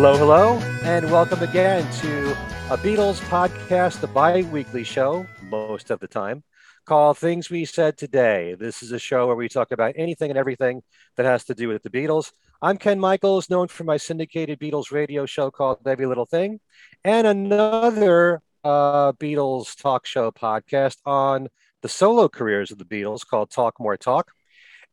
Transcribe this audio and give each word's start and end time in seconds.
Hello, 0.00 0.16
hello, 0.16 0.58
and 0.84 1.10
welcome 1.10 1.42
again 1.42 1.82
to 1.94 2.30
a 2.70 2.78
Beatles 2.78 3.18
podcast, 3.22 4.00
a 4.04 4.06
bi 4.06 4.42
weekly 4.42 4.84
show, 4.84 5.26
most 5.42 5.90
of 5.90 5.98
the 5.98 6.06
time, 6.06 6.44
called 6.84 7.18
Things 7.18 7.50
We 7.50 7.64
Said 7.64 7.98
Today. 7.98 8.54
This 8.54 8.84
is 8.84 8.92
a 8.92 8.98
show 9.00 9.26
where 9.26 9.34
we 9.34 9.48
talk 9.48 9.72
about 9.72 9.94
anything 9.96 10.30
and 10.30 10.38
everything 10.38 10.84
that 11.16 11.26
has 11.26 11.42
to 11.46 11.54
do 11.56 11.66
with 11.66 11.82
the 11.82 11.90
Beatles. 11.90 12.30
I'm 12.62 12.76
Ken 12.78 13.00
Michaels, 13.00 13.50
known 13.50 13.66
for 13.66 13.82
my 13.82 13.96
syndicated 13.96 14.60
Beatles 14.60 14.92
radio 14.92 15.26
show 15.26 15.50
called 15.50 15.80
Every 15.84 16.06
Little 16.06 16.26
Thing, 16.26 16.60
and 17.02 17.26
another 17.26 18.40
uh, 18.62 19.14
Beatles 19.14 19.74
talk 19.74 20.06
show 20.06 20.30
podcast 20.30 20.98
on 21.06 21.48
the 21.82 21.88
solo 21.88 22.28
careers 22.28 22.70
of 22.70 22.78
the 22.78 22.84
Beatles 22.84 23.26
called 23.26 23.50
Talk 23.50 23.80
More 23.80 23.96
Talk. 23.96 24.30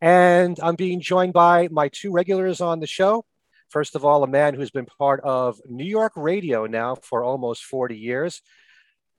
And 0.01 0.59
I'm 0.63 0.75
being 0.75 0.99
joined 0.99 1.33
by 1.33 1.67
my 1.69 1.89
two 1.89 2.11
regulars 2.11 2.59
on 2.59 2.79
the 2.79 2.87
show. 2.87 3.23
First 3.75 3.97
of 3.97 4.05
all, 4.05 4.23
a 4.23 4.27
man 4.27 4.53
who's 4.53 4.71
been 4.71 4.85
part 4.85 5.19
of 5.25 5.59
New 5.65 5.83
York 5.83 6.13
radio 6.15 6.65
now 6.65 6.95
for 6.95 7.25
almost 7.25 7.65
40 7.65 7.97
years. 7.97 8.41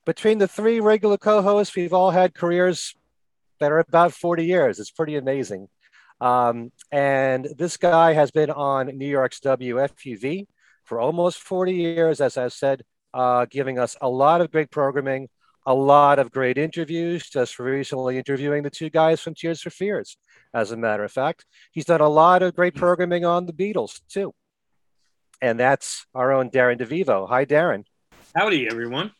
Between 0.07 0.39
the 0.39 0.49
three 0.49 0.81
regular 0.81 1.19
co 1.19 1.43
hosts, 1.43 1.77
we've 1.77 1.93
all 1.93 2.11
had 2.11 2.33
careers 2.33 2.95
that 3.61 3.71
are 3.71 3.81
about 3.81 4.15
40 4.15 4.47
years. 4.47 4.81
It's 4.81 4.91
pretty 4.91 5.17
amazing. 5.17 5.69
Um, 6.23 6.73
and 6.91 7.47
this 7.59 7.77
guy 7.77 8.15
has 8.15 8.31
been 8.31 8.51
on 8.51 8.97
New 8.97 9.07
York's 9.07 9.41
WFUV 9.41 10.47
for 10.85 11.01
almost 11.01 11.37
40 11.37 11.75
years, 11.75 12.23
as 12.23 12.39
I 12.39 12.49
said, 12.49 12.83
uh, 13.13 13.45
giving 13.51 13.79
us 13.79 13.95
a 14.01 14.09
lot 14.09 14.41
of 14.41 14.51
great 14.51 14.71
programming, 14.71 15.29
a 15.67 15.75
lot 15.75 16.19
of 16.19 16.33
great 16.33 16.57
interviews. 16.57 17.29
Just 17.29 17.59
recently 17.59 18.17
interviewing 18.17 18.63
the 18.63 18.71
two 18.71 18.89
guys 18.89 19.21
from 19.21 19.35
Tears 19.35 19.61
for 19.61 19.69
Fears, 19.69 20.17
as 20.55 20.73
a 20.73 20.79
matter 20.79 21.05
of 21.05 21.13
fact. 21.13 21.45
He's 21.73 21.85
done 21.85 22.01
a 22.01 22.09
lot 22.09 22.43
of 22.43 22.57
great 22.57 22.75
programming 22.75 23.27
on 23.27 23.45
the 23.45 23.53
Beatles, 23.53 24.01
too. 24.09 24.33
And 25.41 25.61
that's 25.61 26.07
our 26.15 26.33
own 26.33 26.51
Darren 26.51 26.79
DeVivo. 26.81 27.29
Hi, 27.29 27.45
Darren. 27.45 27.85
Howdy, 28.35 28.69
everyone. 28.69 29.13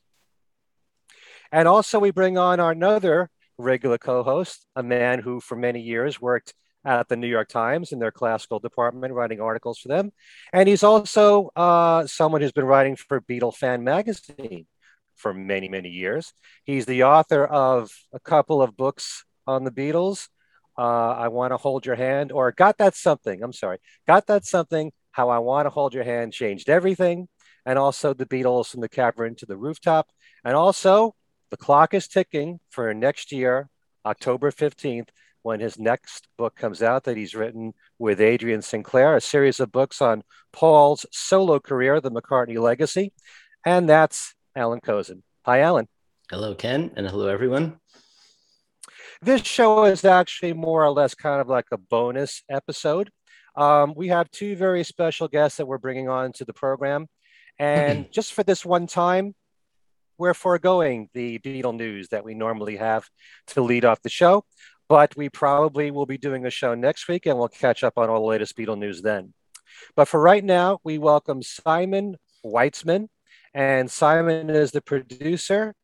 And 1.53 1.69
also, 1.69 1.99
we 1.99 2.11
bring 2.11 2.39
on 2.39 2.61
our 2.61 2.73
another 2.73 3.31
regular 3.59 3.99
co 3.99 4.23
host, 4.23 4.67
a 4.75 4.83
man 4.83 5.21
who 5.21 5.41
for 5.41 5.57
many 5.57 5.81
years 5.81 6.21
worked 6.21 6.55
at 6.85 7.09
the 7.09 7.17
New 7.17 7.27
York 7.27 7.49
Times 7.49 7.93
in 7.93 7.99
their 7.99 8.13
classical 8.13 8.61
department, 8.61 9.13
writing 9.13 9.41
articles 9.41 9.79
for 9.79 9.89
them. 9.89 10.13
And 10.53 10.69
he's 10.69 10.85
also 10.85 11.51
uh, 11.57 12.07
someone 12.07 12.41
who's 12.41 12.53
been 12.53 12.65
writing 12.65 12.97
for 12.97 13.21
Beatlefan 13.21 13.83
Magazine 13.83 14.67
for 15.17 15.35
many, 15.35 15.69
many 15.69 15.89
years. 15.89 16.33
He's 16.65 16.87
the 16.87 17.05
author 17.05 17.45
of 17.45 17.91
a 18.13 18.21
couple 18.21 18.63
of 18.63 18.77
books 18.77 19.25
on 19.47 19.65
the 19.65 19.71
Beatles. 19.71 20.29
Uh, 20.79 21.13
I 21.13 21.29
Want 21.29 21.53
to 21.53 21.57
Hold 21.57 21.87
Your 21.87 21.97
Hand, 21.97 22.33
or 22.33 22.53
Got 22.53 22.79
That 22.79 22.95
Something. 22.95 23.43
I'm 23.43 23.53
sorry. 23.53 23.79
Got 24.07 24.27
That 24.27 24.45
Something, 24.45 24.93
How 25.17 25.31
I 25.31 25.39
Want 25.39 25.65
to 25.65 25.71
Hold 25.71 25.95
Your 25.95 26.05
Hand 26.05 26.35
Changed 26.35 26.69
Everything. 26.69 27.27
And 27.65 27.79
also 27.79 28.13
The 28.13 28.27
Beatles 28.27 28.69
from 28.69 28.83
the 28.83 28.89
Cavern 28.89 29.35
to 29.37 29.47
the 29.47 29.57
Rooftop. 29.57 30.11
And 30.45 30.55
also, 30.55 31.15
the 31.51 31.57
clock 31.57 31.95
is 31.95 32.07
ticking 32.07 32.61
for 32.69 32.93
next 32.93 33.33
year, 33.33 33.71
October 34.05 34.51
15th, 34.51 35.09
when 35.41 35.61
his 35.61 35.79
next 35.79 36.29
book 36.37 36.55
comes 36.55 36.83
out 36.83 37.05
that 37.05 37.17
he's 37.17 37.35
written 37.35 37.73
with 37.99 38.21
Adrian 38.21 38.61
Sinclair, 38.61 39.17
a 39.17 39.21
series 39.23 39.59
of 39.59 39.73
books 39.73 40.03
on 40.03 40.23
Paul's 40.53 41.07
solo 41.11 41.61
career, 41.61 41.99
The 41.99 42.11
McCartney 42.11 42.59
Legacy. 42.59 43.15
And 43.65 43.89
that's 43.89 44.35
Alan 44.55 44.81
Kozinn. 44.81 45.23
Hi, 45.47 45.61
Alan. 45.61 45.89
Hello, 46.31 46.55
Ken, 46.55 46.91
and 46.95 47.09
hello, 47.09 47.29
everyone. 47.29 47.81
This 49.23 49.41
show 49.47 49.87
is 49.87 50.05
actually 50.05 50.53
more 50.53 50.85
or 50.85 50.91
less 50.91 51.15
kind 51.15 51.41
of 51.41 51.49
like 51.49 51.69
a 51.73 51.79
bonus 51.79 52.43
episode. 52.51 53.09
Um, 53.57 53.95
we 53.97 54.09
have 54.09 54.31
two 54.31 54.57
very 54.57 54.85
special 54.85 55.29
guests 55.29 55.59
that 55.59 55.67
we're 55.67 55.79
bringing 55.79 56.09
on 56.09 56.33
to 56.35 56.45
the 56.45 56.53
program. 56.53 57.07
And 57.59 58.07
just 58.13 58.33
for 58.33 58.43
this 58.43 58.65
one 58.65 58.87
time, 58.87 59.35
we're 60.19 60.35
foregoing 60.35 61.09
the 61.13 61.39
Beatle 61.39 61.77
news 61.77 62.09
that 62.09 62.25
we 62.25 62.35
normally 62.35 62.77
have 62.77 63.07
to 63.49 63.63
lead 63.63 63.85
off 63.85 64.01
the 64.03 64.09
show 64.09 64.45
but 64.89 65.17
we 65.17 65.29
probably 65.29 65.91
will 65.91 66.07
be 66.07 66.19
doing 66.19 66.47
a 66.47 66.51
show 66.51 66.75
next 66.75 67.09
week 67.09 67.27
and 67.27 67.39
we'll 67.39 67.49
catch 67.49 67.83
up 67.83 67.95
on 67.97 68.09
all 68.09 68.21
the 68.21 68.27
latest 68.27 68.57
Beatle 68.57 68.79
news 68.79 69.03
then. 69.03 69.33
But 69.95 70.09
for 70.09 70.21
right 70.21 70.45
now, 70.45 70.79
we 70.85 70.99
welcome 70.99 71.43
Simon 71.43 72.17
Weitzman. 72.45 73.09
And 73.53 73.91
Simon 73.91 74.51
is 74.51 74.71
the 74.71 74.83
producer 74.83 75.75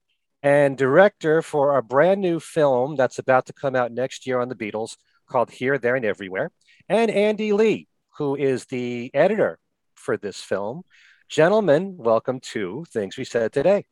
and 0.43 0.77
director 0.77 1.43
for 1.43 1.77
a 1.77 1.83
brand 1.83 2.21
new 2.21 2.39
film 2.39 2.97
that's 2.97 3.19
about 3.19 3.47
to 3.47 3.53
come 3.53 3.75
out 3.75 3.93
next 3.93 4.27
year 4.27 4.41
on 4.41 4.49
the 4.49 4.55
Beatles 4.55 4.97
called 5.29 5.51
Here, 5.51 5.79
There, 5.79 5.97
and 5.97 6.05
Everywhere. 6.05 6.51
And 6.89 7.11
Andy 7.11 7.53
Lee, 7.53 7.89
who 8.19 8.35
is 8.37 8.67
the 8.67 9.11
editor 9.15 9.59
for 9.95 10.17
this 10.17 10.41
film. 10.41 10.83
Gentlemen, 11.29 11.97
welcome 11.97 12.41
to 12.41 12.85
Things 12.93 13.17
We 13.17 13.25
Said 13.25 13.53
Today. 13.53 13.87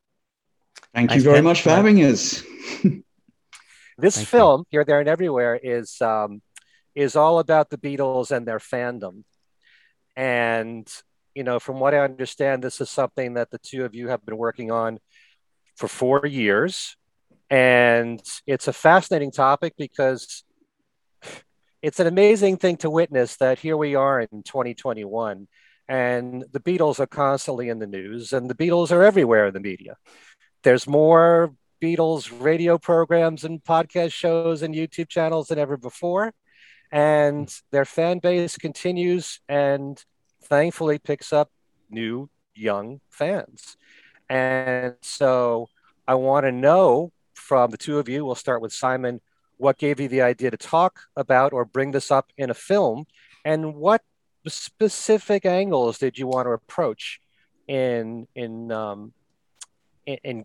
Thank 0.94 1.14
you 1.14 1.22
very 1.22 1.40
much 1.40 1.62
for 1.62 1.70
having 1.70 2.02
us. 2.04 2.42
This 3.98 4.16
Thank 4.16 4.28
film, 4.28 4.60
you. 4.60 4.78
Here, 4.78 4.84
There, 4.86 5.00
and 5.00 5.08
Everywhere, 5.10 5.60
is 5.62 6.00
um, 6.00 6.40
is 6.94 7.16
all 7.16 7.38
about 7.38 7.68
the 7.68 7.76
Beatles 7.76 8.30
and 8.30 8.48
their 8.48 8.58
fandom. 8.58 9.24
And 10.16 10.90
you 11.34 11.44
know, 11.44 11.60
from 11.60 11.80
what 11.80 11.92
I 11.92 11.98
understand, 11.98 12.64
this 12.64 12.80
is 12.80 12.88
something 12.88 13.34
that 13.34 13.50
the 13.50 13.58
two 13.58 13.84
of 13.84 13.94
you 13.94 14.08
have 14.08 14.24
been 14.24 14.38
working 14.38 14.70
on 14.70 15.00
for 15.76 15.86
four 15.86 16.24
years, 16.24 16.96
and 17.50 18.22
it's 18.46 18.68
a 18.68 18.72
fascinating 18.72 19.32
topic 19.32 19.74
because 19.76 20.44
it's 21.82 22.00
an 22.00 22.06
amazing 22.06 22.56
thing 22.56 22.76
to 22.78 22.90
witness 22.90 23.36
that 23.36 23.58
here 23.58 23.76
we 23.76 23.94
are 23.94 24.20
in 24.20 24.42
2021 24.42 25.48
and 25.88 26.44
the 26.52 26.60
Beatles 26.60 27.00
are 27.00 27.06
constantly 27.06 27.68
in 27.68 27.78
the 27.78 27.86
news 27.86 28.32
and 28.32 28.48
the 28.48 28.54
Beatles 28.54 28.92
are 28.92 29.02
everywhere 29.02 29.46
in 29.46 29.54
the 29.54 29.60
media. 29.60 29.96
There's 30.62 30.86
more 30.86 31.54
Beatles 31.82 32.30
radio 32.38 32.78
programs 32.78 33.44
and 33.44 33.64
podcast 33.64 34.12
shows 34.12 34.62
and 34.62 34.74
YouTube 34.74 35.08
channels 35.08 35.48
than 35.48 35.58
ever 35.58 35.76
before. 35.76 36.32
And 36.92 37.52
their 37.70 37.84
fan 37.84 38.18
base 38.18 38.56
continues 38.58 39.40
and 39.48 40.02
thankfully 40.44 40.98
picks 40.98 41.32
up 41.32 41.50
new 41.88 42.28
young 42.54 43.00
fans. 43.08 43.76
And 44.28 44.96
so 45.00 45.68
I 46.06 46.14
want 46.14 46.44
to 46.44 46.52
know 46.52 47.12
from 47.34 47.70
the 47.70 47.78
two 47.78 47.98
of 47.98 48.08
you, 48.08 48.24
we'll 48.24 48.34
start 48.34 48.60
with 48.60 48.72
Simon, 48.72 49.20
what 49.60 49.78
gave 49.78 50.00
you 50.00 50.08
the 50.08 50.22
idea 50.22 50.50
to 50.50 50.56
talk 50.56 51.00
about 51.16 51.52
or 51.52 51.64
bring 51.64 51.90
this 51.92 52.10
up 52.10 52.32
in 52.36 52.50
a 52.50 52.54
film? 52.54 53.06
And 53.44 53.74
what 53.74 54.02
specific 54.46 55.44
angles 55.44 55.98
did 55.98 56.18
you 56.18 56.26
want 56.26 56.46
to 56.46 56.52
approach 56.52 57.20
in 57.68 58.26
in 58.34 58.72
um, 58.72 59.12
in, 60.06 60.18
in 60.24 60.44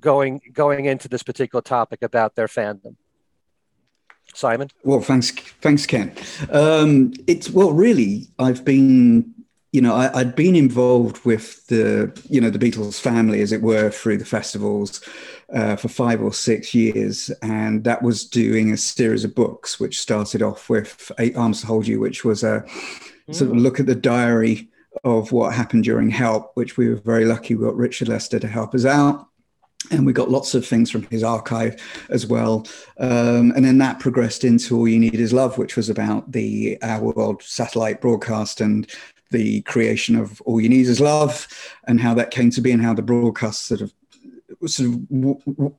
going 0.00 0.40
going 0.52 0.86
into 0.86 1.08
this 1.08 1.22
particular 1.22 1.62
topic 1.62 2.02
about 2.02 2.34
their 2.34 2.48
fandom. 2.48 2.96
Simon. 4.34 4.68
Well, 4.84 5.00
thanks, 5.00 5.30
thanks, 5.60 5.86
Ken. 5.86 6.12
Um, 6.52 7.12
it's 7.26 7.50
well, 7.50 7.72
really, 7.72 8.28
I've 8.38 8.64
been, 8.64 9.34
you 9.72 9.80
know, 9.80 9.94
I, 9.94 10.16
had 10.16 10.36
been 10.36 10.54
involved 10.54 11.24
with 11.24 11.66
the, 11.66 12.16
you 12.28 12.40
know, 12.40 12.48
the 12.48 12.58
Beatles 12.58 13.00
family, 13.00 13.40
as 13.40 13.50
it 13.50 13.60
were, 13.60 13.90
through 13.90 14.18
the 14.18 14.24
festivals 14.24 15.00
uh, 15.52 15.76
for 15.76 15.88
five 15.88 16.22
or 16.22 16.32
six 16.32 16.74
years, 16.74 17.30
and 17.42 17.84
that 17.84 18.02
was 18.02 18.24
doing 18.24 18.72
a 18.72 18.76
series 18.76 19.24
of 19.24 19.34
books, 19.34 19.80
which 19.80 20.00
started 20.00 20.42
off 20.42 20.68
with 20.68 21.10
Eight 21.18 21.36
Arms 21.36 21.60
to 21.60 21.66
Hold 21.66 21.86
You, 21.86 22.00
which 22.00 22.24
was 22.24 22.42
a 22.42 22.64
mm. 23.28 23.34
sort 23.34 23.50
of 23.50 23.56
mm. 23.56 23.62
look 23.62 23.80
at 23.80 23.86
the 23.86 23.94
diary 23.94 24.68
of 25.04 25.32
what 25.32 25.54
happened 25.54 25.84
during 25.84 26.10
Help, 26.10 26.52
which 26.54 26.76
we 26.76 26.88
were 26.88 26.96
very 26.96 27.24
lucky 27.24 27.54
we 27.54 27.64
got 27.64 27.76
Richard 27.76 28.08
Lester 28.08 28.38
to 28.38 28.48
help 28.48 28.74
us 28.74 28.84
out 28.84 29.26
and 29.90 30.04
we 30.04 30.12
got 30.12 30.30
lots 30.30 30.54
of 30.54 30.66
things 30.66 30.90
from 30.90 31.02
his 31.04 31.22
archive 31.22 31.80
as 32.10 32.26
well. 32.26 32.66
Um, 32.98 33.52
and 33.52 33.64
then 33.64 33.78
that 33.78 33.98
progressed 33.98 34.44
into 34.44 34.76
All 34.76 34.88
You 34.88 34.98
Need 34.98 35.14
Is 35.14 35.32
Love, 35.32 35.58
which 35.58 35.76
was 35.76 35.88
about 35.88 36.30
the 36.32 36.78
Our 36.82 37.12
World 37.12 37.42
satellite 37.42 38.00
broadcast 38.00 38.60
and 38.60 38.90
the 39.30 39.62
creation 39.62 40.16
of 40.16 40.40
All 40.42 40.60
You 40.60 40.68
Need 40.68 40.86
Is 40.86 41.00
Love 41.00 41.48
and 41.86 42.00
how 42.00 42.14
that 42.14 42.30
came 42.30 42.50
to 42.50 42.60
be 42.60 42.72
and 42.72 42.82
how 42.82 42.94
the 42.94 43.02
broadcast 43.02 43.66
sort 43.66 43.80
of 43.80 43.92
sort 44.66 44.90
of 44.90 45.06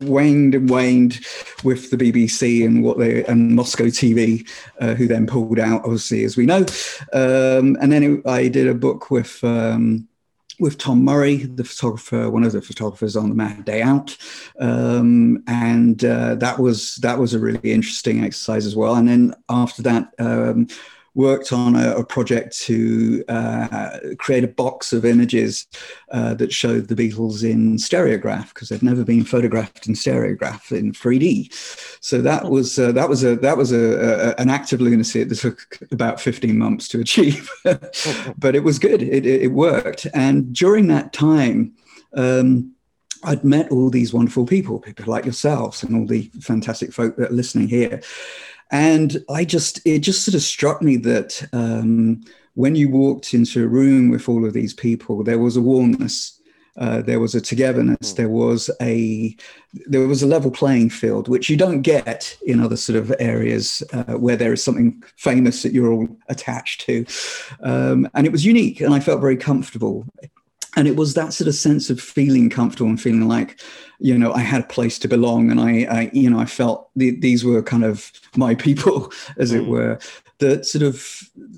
waned 0.01 0.56
and 0.56 0.69
waned 0.69 1.19
with 1.63 1.91
the 1.91 1.97
BBC 1.97 2.65
and 2.65 2.83
what 2.83 2.97
they 2.97 3.23
and 3.25 3.56
Moscow 3.56 3.85
TV, 3.85 4.47
uh, 4.79 4.94
who 4.95 5.07
then 5.07 5.27
pulled 5.27 5.59
out, 5.59 5.83
obviously, 5.83 6.23
as 6.23 6.38
we 6.38 6.45
know. 6.45 6.65
Um, 7.13 7.77
and 7.81 7.91
then 7.91 8.03
it, 8.03 8.27
I 8.27 8.47
did 8.47 8.68
a 8.68 8.73
book 8.73 9.12
with 9.12 9.44
um, 9.44 10.07
with 10.59 10.77
Tom 10.77 11.03
Murray, 11.03 11.38
the 11.38 11.63
photographer, 11.63 12.29
one 12.29 12.44
of 12.44 12.51
the 12.51 12.62
photographers 12.62 13.15
on 13.15 13.29
the 13.29 13.35
Mad 13.35 13.65
Day 13.65 13.81
Out, 13.81 14.15
um, 14.59 15.44
and 15.47 16.03
uh, 16.06 16.35
that 16.35 16.59
was 16.59 16.95
that 16.97 17.18
was 17.18 17.33
a 17.33 17.39
really 17.39 17.71
interesting 17.71 18.23
exercise 18.23 18.65
as 18.65 18.75
well. 18.75 18.95
And 18.95 19.07
then 19.07 19.33
after 19.50 19.81
that, 19.81 20.12
um, 20.19 20.68
worked 21.13 21.51
on 21.51 21.75
a, 21.75 21.97
a 21.97 22.05
project 22.05 22.57
to 22.57 23.23
uh, 23.27 23.99
create 24.17 24.43
a 24.43 24.47
box 24.47 24.93
of 24.93 25.05
images 25.05 25.67
uh, 26.11 26.33
that 26.35 26.53
showed 26.53 26.87
the 26.87 26.95
Beatles 26.95 27.43
in 27.43 27.75
stereograph 27.75 28.49
because 28.49 28.69
they'd 28.69 28.83
never 28.83 29.03
been 29.03 29.25
photographed 29.25 29.87
in 29.87 29.93
stereograph 29.93 30.71
in 30.71 30.93
3D. 30.93 31.51
So 32.01 32.21
that 32.21 32.49
was 32.49 32.79
uh, 32.79 32.91
that 32.93 33.09
was 33.09 33.23
a 33.23 33.35
that 33.37 33.57
was 33.57 33.71
a, 33.71 34.33
a, 34.37 34.41
an 34.41 34.49
act 34.49 34.71
of 34.73 34.81
lunacy 34.81 35.23
that 35.23 35.35
took 35.35 35.79
about 35.91 36.21
15 36.21 36.57
months 36.57 36.87
to 36.89 36.99
achieve, 36.99 37.49
but 38.37 38.55
it 38.55 38.63
was 38.63 38.79
good. 38.79 39.01
It, 39.01 39.25
it, 39.25 39.41
it, 39.43 39.51
worked, 39.51 40.07
and 40.13 40.53
during 40.53 40.87
that 40.87 41.13
time. 41.13 41.73
Um, 42.13 42.73
I'd 43.23 43.43
met 43.43 43.71
all 43.71 43.91
these 43.91 44.13
wonderful 44.13 44.47
people, 44.47 44.79
people 44.79 45.05
like 45.05 45.25
yourselves 45.25 45.83
and 45.83 45.95
all 45.95 46.07
the 46.07 46.23
fantastic 46.41 46.91
folk 46.91 47.15
that 47.17 47.29
are 47.29 47.33
listening 47.33 47.67
here. 47.67 48.01
And 48.71 49.23
I 49.29 49.45
just, 49.45 49.81
it 49.85 50.00
just 50.00 50.23
sort 50.23 50.35
of 50.35 50.41
struck 50.41 50.81
me 50.81 50.97
that 50.97 51.47
um, 51.53 52.23
when 52.56 52.75
you 52.75 52.89
walked 52.89 53.33
into 53.33 53.63
a 53.63 53.68
room 53.68 54.09
with 54.09 54.27
all 54.27 54.45
of 54.45 54.53
these 54.53 54.73
people, 54.73 55.23
there 55.23 55.39
was 55.39 55.57
a 55.57 55.62
warmness. 55.62 56.38
Uh, 56.77 57.01
there 57.01 57.19
was 57.19 57.35
a 57.35 57.41
togetherness. 57.41 58.12
Hmm. 58.12 58.15
There 58.15 58.29
was 58.29 58.69
a 58.81 59.35
there 59.85 60.07
was 60.07 60.23
a 60.23 60.27
level 60.27 60.51
playing 60.51 60.89
field, 60.89 61.27
which 61.27 61.50
you 61.50 61.57
don't 61.57 61.81
get 61.81 62.38
in 62.45 62.62
other 62.62 62.77
sort 62.77 62.97
of 62.97 63.13
areas 63.19 63.83
uh, 63.94 64.13
where 64.13 64.35
there 64.38 64.53
is 64.53 64.63
something 64.63 65.03
famous 65.18 65.63
that 65.63 65.73
you're 65.73 65.91
all 65.91 66.07
attached 66.29 66.81
to. 66.81 67.06
Um, 67.62 68.09
and 68.13 68.25
it 68.25 68.31
was 68.31 68.45
unique, 68.45 68.79
and 68.81 68.94
I 68.94 69.00
felt 69.00 69.21
very 69.21 69.38
comfortable 69.38 70.06
and 70.75 70.88
it 70.88 70.95
was 70.95 71.13
that 71.13 71.33
sort 71.33 71.47
of 71.47 71.56
sense 71.56 71.89
of 71.89 72.00
feeling 72.00 72.50
comfortable 72.50 72.89
and 72.89 73.01
feeling 73.01 73.27
like 73.27 73.59
you 74.00 74.18
know 74.18 74.31
i 74.33 74.39
had 74.39 74.62
a 74.62 74.68
place 74.68 74.97
to 75.00 75.07
belong. 75.07 75.51
And 75.51 75.59
i, 75.59 75.83
I 75.83 76.09
you 76.13 76.29
know 76.29 76.39
i 76.39 76.45
felt 76.45 76.89
the, 76.95 77.19
these 77.19 77.44
were 77.44 77.62
kind 77.62 77.83
of 77.83 78.12
my 78.35 78.56
people 78.56 79.12
as 79.38 79.51
it 79.51 79.63
mm. 79.63 79.68
were 79.68 80.00
that 80.39 80.65
sort 80.65 80.83
of 80.83 80.97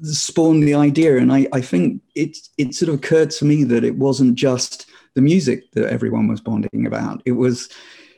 spawned 0.03 0.63
the 0.63 0.75
idea. 0.75 1.17
And 1.17 1.31
i 1.31 1.47
i 1.53 1.61
think 1.61 2.01
it 2.15 2.37
it 2.57 2.75
sort 2.75 2.89
of 2.89 2.95
occurred 2.95 3.31
to 3.31 3.45
me 3.45 3.63
that 3.65 3.83
it 3.83 3.97
wasn't 3.97 4.35
just 4.35 4.87
the 5.15 5.21
music 5.21 5.71
that 5.73 5.91
everyone 5.91 6.27
was 6.27 6.41
bonding 6.41 6.85
about. 6.87 7.21
It 7.25 7.33
was 7.33 7.69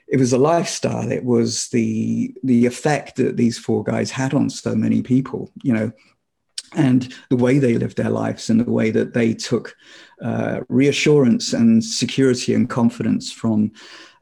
it 0.08 0.20
was 0.20 0.32
a 0.32 0.38
lifestyle. 0.38 1.12
It 1.12 1.26
was 1.26 1.68
the 1.70 2.34
the 2.44 2.66
effect 2.66 3.18
that 3.18 3.38
these 3.38 3.58
four 3.58 3.84
guys 3.84 4.12
had 4.12 4.34
on 4.34 4.50
so 4.50 4.76
many 4.76 5.02
people 5.02 5.52
you 5.62 5.74
know 5.74 5.92
and 6.76 7.14
the 7.30 7.36
way 7.36 7.60
they 7.60 7.78
lived 7.78 7.98
their 7.98 8.10
lives 8.10 8.50
and 8.50 8.60
the 8.60 8.72
way 8.72 8.92
that 8.92 9.14
they 9.14 9.34
took 9.34 9.76
uh, 10.22 10.62
reassurance 10.70 11.54
and 11.54 11.84
security 11.84 12.54
and 12.54 12.70
confidence 12.70 13.32
from 13.32 13.72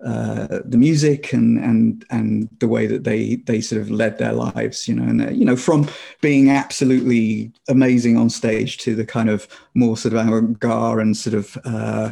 uh, 0.04 0.60
the 0.66 0.78
music 0.78 1.32
and 1.32 1.58
and 1.60 2.06
and 2.10 2.50
the 2.60 2.68
way 2.68 2.88
that 2.88 3.06
they 3.06 3.36
they 3.46 3.62
sort 3.62 3.82
of 3.82 3.90
led 3.90 4.18
their 4.18 4.34
lives, 4.34 4.88
you 4.88 4.94
know, 4.94 5.04
and 5.04 5.22
uh, 5.22 5.30
you 5.30 5.46
know 5.46 5.56
from 5.56 5.88
being 6.20 6.50
absolutely 6.50 7.52
amazing 7.70 8.18
on 8.18 8.30
stage 8.30 8.78
to 8.78 8.96
the 8.96 9.06
kind 9.06 9.30
of 9.30 9.48
more 9.76 9.96
sort 9.96 10.14
of 10.14 10.28
avant-garde 10.28 11.00
and 11.00 11.16
sort 11.16 11.36
of 11.36 11.58
uh, 11.64 12.12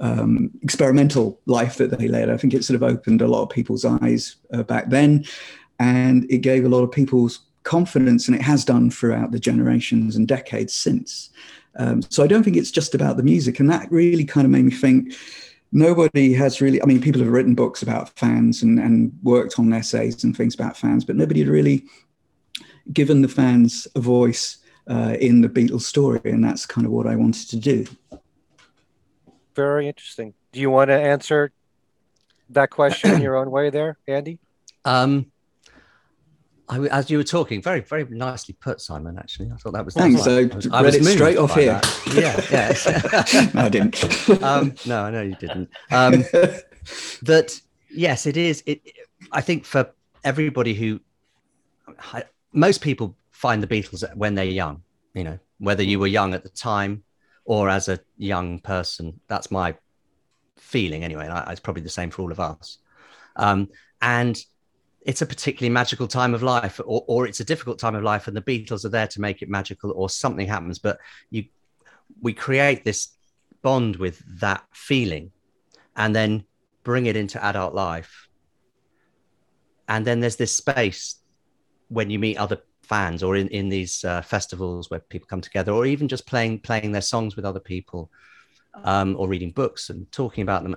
um, 0.00 0.50
experimental 0.62 1.40
life 1.46 1.76
that 1.76 1.96
they 1.96 2.08
led. 2.08 2.28
I 2.28 2.36
think 2.36 2.54
it 2.54 2.64
sort 2.64 2.74
of 2.74 2.82
opened 2.82 3.22
a 3.22 3.28
lot 3.28 3.42
of 3.42 3.50
people's 3.50 3.84
eyes 3.84 4.36
uh, 4.52 4.64
back 4.64 4.90
then, 4.90 5.24
and 5.78 6.26
it 6.30 6.38
gave 6.38 6.64
a 6.64 6.68
lot 6.68 6.82
of 6.82 6.90
people's 6.90 7.40
confidence, 7.62 8.28
and 8.28 8.36
it 8.36 8.42
has 8.42 8.64
done 8.64 8.90
throughout 8.90 9.30
the 9.30 9.38
generations 9.38 10.16
and 10.16 10.26
decades 10.26 10.74
since. 10.74 11.30
Um, 11.76 12.02
so 12.10 12.22
I 12.24 12.26
don't 12.26 12.42
think 12.42 12.56
it's 12.56 12.70
just 12.70 12.94
about 12.94 13.16
the 13.16 13.22
music, 13.22 13.60
and 13.60 13.70
that 13.70 13.90
really 13.90 14.24
kind 14.24 14.44
of 14.44 14.50
made 14.50 14.64
me 14.64 14.70
think. 14.72 15.14
Nobody 15.70 16.32
has 16.32 16.62
really. 16.62 16.82
I 16.82 16.86
mean, 16.86 17.00
people 17.00 17.20
have 17.20 17.30
written 17.30 17.54
books 17.54 17.82
about 17.82 18.08
fans 18.18 18.62
and, 18.62 18.78
and 18.78 19.12
worked 19.22 19.58
on 19.58 19.72
essays 19.72 20.24
and 20.24 20.34
things 20.34 20.54
about 20.54 20.76
fans, 20.76 21.04
but 21.04 21.14
nobody 21.14 21.40
had 21.40 21.48
really 21.48 21.84
given 22.92 23.20
the 23.20 23.28
fans 23.28 23.86
a 23.94 24.00
voice 24.00 24.58
uh, 24.88 25.16
in 25.20 25.42
the 25.42 25.48
Beatles 25.48 25.82
story, 25.82 26.20
and 26.24 26.42
that's 26.42 26.64
kind 26.64 26.86
of 26.86 26.92
what 26.92 27.06
I 27.06 27.16
wanted 27.16 27.50
to 27.50 27.56
do. 27.56 27.86
Very 29.54 29.88
interesting. 29.88 30.34
Do 30.52 30.60
you 30.60 30.70
want 30.70 30.88
to 30.88 30.94
answer 30.94 31.52
that 32.50 32.70
question 32.70 33.10
in 33.10 33.20
your 33.20 33.36
own 33.36 33.50
way, 33.50 33.70
there, 33.70 33.98
Andy? 34.06 34.38
Um, 34.84 35.30
I, 36.68 36.80
as 36.88 37.10
you 37.10 37.16
were 37.16 37.24
talking, 37.24 37.62
very, 37.62 37.80
very 37.80 38.04
nicely 38.04 38.54
put, 38.60 38.80
Simon. 38.80 39.18
Actually, 39.18 39.50
I 39.50 39.56
thought 39.56 39.72
that 39.72 39.84
was. 39.84 39.94
Thanks. 39.94 40.22
So 40.22 40.38
I, 40.38 40.54
was, 40.54 40.66
I 40.68 40.82
read 40.82 40.94
it 40.94 41.04
straight 41.04 41.38
off 41.38 41.54
here. 41.54 41.80
That. 41.80 42.46
Yeah, 42.50 43.42
yeah. 43.42 43.50
no, 43.54 43.62
I 43.62 43.68
didn't. 43.68 44.42
um, 44.42 44.74
no, 44.86 45.02
I 45.02 45.10
know 45.10 45.22
you 45.22 45.34
didn't. 45.36 45.70
Um, 45.90 46.12
that 47.22 47.60
yes, 47.90 48.26
it 48.26 48.36
is. 48.36 48.62
It. 48.66 48.82
I 49.32 49.40
think 49.40 49.64
for 49.64 49.90
everybody 50.24 50.74
who, 50.74 51.00
I, 52.12 52.24
most 52.52 52.82
people 52.82 53.16
find 53.30 53.62
the 53.62 53.66
Beatles 53.66 54.04
when 54.14 54.34
they're 54.34 54.44
young. 54.44 54.82
You 55.14 55.24
know, 55.24 55.38
whether 55.58 55.82
you 55.82 55.98
were 55.98 56.06
young 56.06 56.34
at 56.34 56.42
the 56.42 56.50
time 56.50 57.02
or 57.48 57.70
as 57.70 57.88
a 57.88 57.98
young 58.18 58.58
person. 58.58 59.18
That's 59.26 59.50
my 59.50 59.74
feeling 60.58 61.02
anyway. 61.02 61.28
And 61.28 61.50
it's 61.50 61.60
probably 61.60 61.82
the 61.82 61.88
same 61.88 62.10
for 62.10 62.22
all 62.22 62.30
of 62.30 62.38
us. 62.38 62.78
Um, 63.36 63.68
and 64.02 64.38
it's 65.02 65.22
a 65.22 65.26
particularly 65.26 65.72
magical 65.72 66.08
time 66.08 66.34
of 66.34 66.42
life 66.42 66.80
or, 66.84 67.04
or 67.06 67.26
it's 67.26 67.40
a 67.40 67.44
difficult 67.44 67.78
time 67.78 67.94
of 67.94 68.02
life 68.02 68.26
and 68.26 68.36
the 68.36 68.42
beatles 68.42 68.84
are 68.84 68.90
there 68.90 69.06
to 69.06 69.20
make 69.20 69.42
it 69.42 69.48
magical 69.48 69.92
or 69.92 70.10
something 70.10 70.46
happens. 70.46 70.78
But 70.78 70.98
you 71.30 71.44
we 72.20 72.32
create 72.32 72.84
this 72.84 73.08
bond 73.62 73.96
with 73.96 74.22
that 74.40 74.64
feeling 74.72 75.30
and 75.96 76.14
then 76.14 76.44
bring 76.84 77.06
it 77.06 77.16
into 77.16 77.42
adult 77.44 77.74
life. 77.74 78.28
And 79.88 80.06
then 80.06 80.20
there's 80.20 80.36
this 80.36 80.54
space 80.54 81.16
when 81.88 82.10
you 82.10 82.18
meet 82.18 82.36
other 82.36 82.58
fans 82.82 83.22
or 83.22 83.36
in, 83.36 83.48
in 83.48 83.68
these 83.68 84.04
uh, 84.04 84.22
festivals 84.22 84.90
where 84.90 85.00
people 85.00 85.28
come 85.28 85.40
together 85.40 85.72
or 85.72 85.86
even 85.86 86.08
just 86.08 86.26
playing 86.26 86.60
playing 86.60 86.92
their 86.92 87.02
songs 87.02 87.36
with 87.36 87.44
other 87.44 87.60
people 87.60 88.10
um, 88.84 89.16
or 89.18 89.28
reading 89.28 89.50
books 89.50 89.90
and 89.90 90.10
talking 90.12 90.42
about 90.42 90.62
them. 90.62 90.76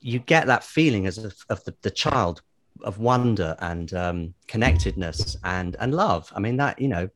You 0.00 0.18
get 0.18 0.48
that 0.48 0.64
feeling 0.64 1.06
as 1.06 1.18
of, 1.18 1.34
of 1.48 1.62
the, 1.64 1.74
the 1.82 1.90
child 1.90 2.42
of 2.84 2.98
wonder 2.98 3.56
and 3.60 3.92
um, 3.94 4.34
connectedness 4.46 5.36
and 5.44 5.76
and 5.80 5.94
love. 5.94 6.32
I 6.34 6.40
mean 6.40 6.56
that 6.58 6.80
you 6.80 6.88
know, 6.88 7.08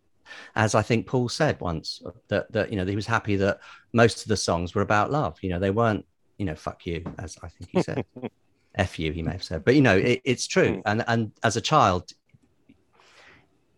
as 0.55 0.75
I 0.75 0.83
think 0.83 1.07
Paul 1.07 1.29
said 1.29 1.61
once 1.61 2.03
that 2.29 2.51
that 2.53 2.71
you 2.71 2.77
know 2.77 2.87
he 2.87 2.97
was 2.97 3.07
happy 3.07 3.37
that 3.37 3.61
most 3.93 4.23
of 4.23 4.29
the 4.29 4.37
songs 4.37 4.75
were 4.75 4.83
about 4.83 5.11
love. 5.11 5.39
You 5.43 5.51
know 5.51 5.59
they 5.59 5.71
weren't 5.71 6.05
you 6.39 6.47
know 6.47 6.55
fuck 6.55 6.87
you 6.87 7.05
as 7.19 7.37
I 7.43 7.49
think 7.49 7.71
he 7.73 7.83
said. 7.83 8.05
F 8.79 8.99
you, 8.99 9.11
he 9.11 9.23
may 9.23 9.33
have 9.33 9.43
said, 9.43 9.65
but 9.65 9.75
you 9.75 9.81
know, 9.81 9.97
it, 9.97 10.21
it's 10.25 10.47
true. 10.47 10.83
And 10.85 11.03
and 11.09 11.33
as 11.43 11.57
a 11.57 11.63
child, 11.63 12.13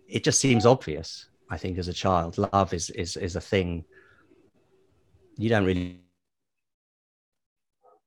it 0.08 0.24
just 0.24 0.40
seems 0.40 0.66
obvious. 0.66 1.28
I 1.50 1.56
think 1.56 1.78
as 1.78 1.86
a 1.86 1.92
child, 1.92 2.36
love 2.36 2.74
is 2.74 2.90
is 2.90 3.16
is 3.16 3.36
a 3.36 3.40
thing 3.40 3.84
you 5.36 5.48
don't 5.48 5.64
really 5.64 6.00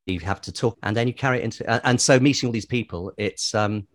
you 0.06 0.20
have 0.20 0.42
to 0.42 0.52
talk 0.52 0.78
and 0.84 0.96
then 0.96 1.08
you 1.08 1.14
carry 1.14 1.40
it 1.40 1.44
into 1.44 1.88
and 1.88 2.00
so 2.00 2.20
meeting 2.20 2.48
all 2.48 2.54
these 2.54 2.66
people 2.66 3.12
it's 3.18 3.54
um 3.54 3.86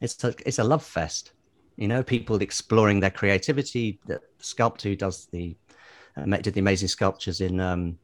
it's 0.00 0.22
a, 0.24 0.34
it's 0.46 0.58
a 0.58 0.64
love 0.64 0.84
fest 0.84 1.32
you 1.76 1.88
know 1.88 2.02
people 2.02 2.40
exploring 2.40 3.00
their 3.00 3.10
creativity 3.10 3.98
the 4.06 4.20
sculptor 4.38 4.88
who 4.88 4.96
does 4.96 5.26
the 5.32 5.56
uh, 6.16 6.24
did 6.38 6.54
the 6.54 6.60
amazing 6.60 6.88
sculptures 6.88 7.40
in 7.40 7.58
um 7.58 7.98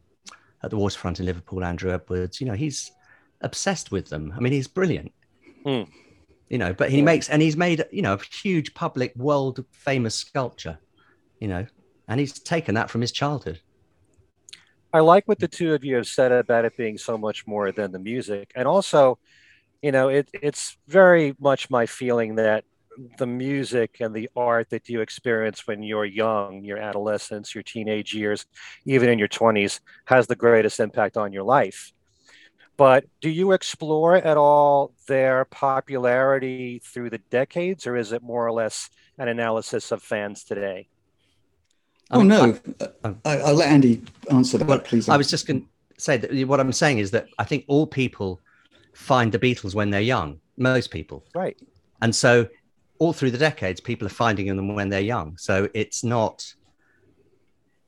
at 0.62 0.70
the 0.70 0.76
waterfront 0.76 1.20
in 1.20 1.26
liverpool 1.26 1.62
andrew 1.62 1.92
edwards 1.92 2.40
you 2.40 2.46
know 2.46 2.54
he's 2.54 2.90
obsessed 3.42 3.92
with 3.92 4.08
them 4.08 4.32
i 4.36 4.40
mean 4.40 4.52
he's 4.52 4.68
brilliant 4.68 5.12
hmm. 5.64 5.82
you 6.48 6.58
know 6.58 6.72
but 6.72 6.90
he 6.90 6.98
yeah. 6.98 7.04
makes 7.04 7.28
and 7.28 7.40
he's 7.40 7.56
made 7.56 7.84
you 7.92 8.02
know 8.02 8.14
a 8.14 8.36
huge 8.42 8.74
public 8.74 9.14
world 9.14 9.64
famous 9.70 10.16
sculpture 10.16 10.78
you 11.38 11.48
know 11.48 11.64
and 12.08 12.18
he's 12.18 12.32
taken 12.40 12.74
that 12.74 12.90
from 12.90 13.00
his 13.00 13.12
childhood 13.12 13.60
I 14.92 15.00
like 15.00 15.26
what 15.26 15.38
the 15.38 15.48
two 15.48 15.74
of 15.74 15.84
you 15.84 15.96
have 15.96 16.06
said 16.06 16.32
about 16.32 16.64
it 16.64 16.76
being 16.76 16.98
so 16.98 17.16
much 17.16 17.46
more 17.46 17.72
than 17.72 17.92
the 17.92 17.98
music, 17.98 18.52
and 18.54 18.68
also, 18.68 19.18
you 19.80 19.90
know, 19.90 20.08
it, 20.08 20.28
it's 20.34 20.76
very 20.86 21.34
much 21.40 21.70
my 21.70 21.86
feeling 21.86 22.36
that 22.36 22.64
the 23.16 23.26
music 23.26 23.96
and 24.00 24.14
the 24.14 24.28
art 24.36 24.68
that 24.70 24.88
you 24.88 25.00
experience 25.00 25.66
when 25.66 25.82
you're 25.82 26.04
young, 26.04 26.62
your 26.62 26.78
adolescence, 26.78 27.54
your 27.54 27.62
teenage 27.62 28.14
years, 28.14 28.44
even 28.84 29.08
in 29.08 29.18
your 29.18 29.28
20s, 29.28 29.80
has 30.04 30.26
the 30.26 30.36
greatest 30.36 30.78
impact 30.78 31.16
on 31.16 31.32
your 31.32 31.42
life. 31.42 31.92
But 32.76 33.04
do 33.20 33.30
you 33.30 33.52
explore 33.52 34.16
at 34.16 34.36
all 34.36 34.92
their 35.08 35.44
popularity 35.46 36.80
through 36.84 37.10
the 37.10 37.18
decades, 37.30 37.86
or 37.86 37.96
is 37.96 38.12
it 38.12 38.22
more 38.22 38.46
or 38.46 38.52
less 38.52 38.90
an 39.18 39.28
analysis 39.28 39.92
of 39.92 40.02
fans 40.02 40.44
today? 40.44 40.88
Oh 42.12 42.20
um, 42.20 42.28
no, 42.28 42.58
I, 43.24 43.36
will 43.36 43.54
let 43.54 43.68
Andy 43.68 44.02
answer 44.30 44.58
that, 44.58 44.66
well, 44.66 44.78
please. 44.78 45.08
I 45.08 45.16
was 45.16 45.30
just 45.30 45.46
going 45.46 45.62
to 45.62 45.66
say 46.00 46.18
that 46.18 46.46
what 46.46 46.60
I'm 46.60 46.72
saying 46.72 46.98
is 46.98 47.10
that 47.12 47.26
I 47.38 47.44
think 47.44 47.64
all 47.68 47.86
people 47.86 48.40
find 48.92 49.32
the 49.32 49.38
Beatles 49.38 49.74
when 49.74 49.90
they're 49.90 50.00
young. 50.00 50.38
Most 50.58 50.90
people, 50.90 51.24
right? 51.34 51.58
And 52.02 52.14
so, 52.14 52.46
all 52.98 53.12
through 53.12 53.30
the 53.30 53.38
decades, 53.38 53.80
people 53.80 54.06
are 54.06 54.10
finding 54.10 54.46
them 54.54 54.74
when 54.74 54.90
they're 54.90 55.00
young. 55.00 55.36
So 55.38 55.68
it's 55.72 56.04
not 56.04 56.54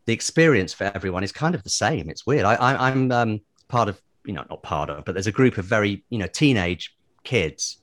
the 0.06 0.12
experience 0.12 0.72
for 0.72 0.84
everyone 0.84 1.22
is 1.22 1.32
kind 1.32 1.54
of 1.54 1.62
the 1.62 1.70
same. 1.70 2.08
It's 2.08 2.26
weird. 2.26 2.44
I, 2.44 2.90
am 2.90 3.12
um, 3.12 3.40
part 3.68 3.88
of, 3.88 4.00
you 4.24 4.32
know, 4.32 4.44
not 4.48 4.62
part 4.62 4.90
of, 4.90 5.04
but 5.04 5.14
there's 5.14 5.26
a 5.26 5.32
group 5.32 5.58
of 5.58 5.66
very, 5.66 6.02
you 6.08 6.18
know, 6.18 6.26
teenage 6.26 6.94
kids 7.24 7.78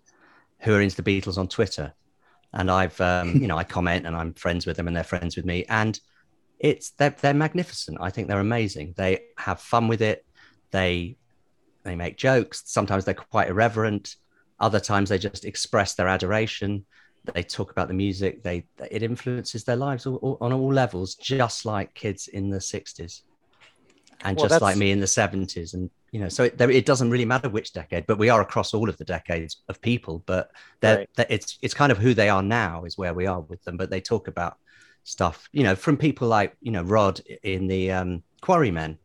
who 0.60 0.74
are 0.74 0.82
into 0.82 1.02
the 1.02 1.04
Beatles 1.04 1.38
on 1.38 1.48
Twitter, 1.48 1.94
and 2.54 2.72
I've 2.72 3.00
um, 3.02 3.36
you 3.42 3.48
know 3.48 3.58
I 3.58 3.64
comment 3.64 4.06
and 4.06 4.16
I'm 4.16 4.34
friends 4.34 4.66
with 4.66 4.78
them 4.78 4.88
and 4.88 4.96
they're 4.96 5.04
friends 5.04 5.36
with 5.36 5.46
me, 5.46 5.66
and 5.70 6.00
it's 6.62 6.92
they're 6.92 7.16
they're 7.22 7.34
magnificent. 7.34 7.98
I 8.00 8.12
think 8.12 8.28
they're 8.28 8.40
amazing. 8.40 8.94
They 8.96 9.24
have 9.38 9.60
fun 9.60 9.88
with 9.88 10.02
it. 10.02 10.26
They 10.70 11.18
they 11.84 11.96
make 11.96 12.18
jokes. 12.18 12.62
Sometimes 12.66 13.04
they're 13.04 13.16
quite 13.16 13.50
irreverent. 13.50 14.16
Other 14.60 14.80
times 14.80 15.10
they 15.10 15.18
just 15.18 15.44
express 15.44 15.96
their 15.96 16.08
adoration. 16.08 16.86
They 17.34 17.42
talk 17.42 17.72
about 17.72 17.88
the 17.88 17.96
music. 17.96 18.44
They 18.44 18.66
it 18.92 19.02
influences 19.02 19.64
their 19.64 19.76
lives 19.76 20.06
all, 20.06 20.18
all, 20.18 20.38
on 20.40 20.54
all 20.54 20.72
levels, 20.72 21.16
just 21.16 21.66
like 21.66 21.96
kids 21.96 22.28
in 22.28 22.52
the 22.52 22.60
'60s, 22.60 23.22
and 24.24 24.38
well, 24.38 24.48
just 24.48 24.62
like 24.62 24.78
me 24.78 24.92
in 24.92 25.00
the 25.00 25.08
'70s. 25.08 25.74
And 25.74 25.90
you 26.12 26.20
know, 26.20 26.30
so 26.30 26.44
it, 26.44 26.62
it, 26.62 26.86
doesn't 26.86 27.10
really 27.10 27.26
matter 27.26 27.50
which 27.50 27.74
decade, 27.74 28.06
but 28.06 28.20
we 28.20 28.30
are 28.30 28.42
across 28.42 28.74
all 28.74 28.88
of 28.88 28.98
the 28.98 29.06
decades 29.06 29.58
of 29.68 29.82
people. 29.82 30.22
But 30.28 30.52
right. 30.84 31.10
it's 31.18 31.58
it's 31.64 31.74
kind 31.74 31.92
of 31.92 31.98
who 31.98 32.14
they 32.14 32.30
are 32.30 32.44
now 32.44 32.86
is 32.86 33.00
where 33.00 33.16
we 33.16 33.26
are 33.26 33.42
with 33.42 33.64
them. 33.64 33.78
But 33.78 33.90
they 33.90 34.02
talk 34.02 34.28
about 34.28 34.58
stuff, 35.04 35.50
you 35.52 35.64
know, 35.64 35.76
from 35.76 35.98
people 35.98 36.28
like 36.28 36.56
you 36.62 36.72
know 36.72 36.84
Rod 36.84 37.20
in 37.44 37.68
the 37.68 37.92
um, 37.92 38.24
Quarrymen, 38.42 38.98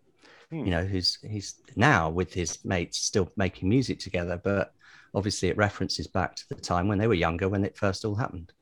hmm. 0.51 0.65
you 0.65 0.71
know, 0.71 0.85
who's 0.85 1.19
he's 1.23 1.57
now 1.75 2.11
with 2.11 2.33
his 2.33 2.65
mates 2.65 2.99
still 2.99 3.31
making 3.37 3.69
music 3.69 3.99
together, 3.99 4.41
but 4.43 4.73
obviously 5.15 5.49
it 5.49 5.57
references 5.57 6.07
back 6.07 6.37
to 6.37 6.49
the 6.49 6.55
time 6.55 6.89
when 6.89 6.99
they 6.99 7.07
were 7.07 7.15
younger 7.15 7.49
when 7.49 7.65
it 7.65 7.77
first 7.77 8.05
all 8.05 8.15
happened. 8.15 8.53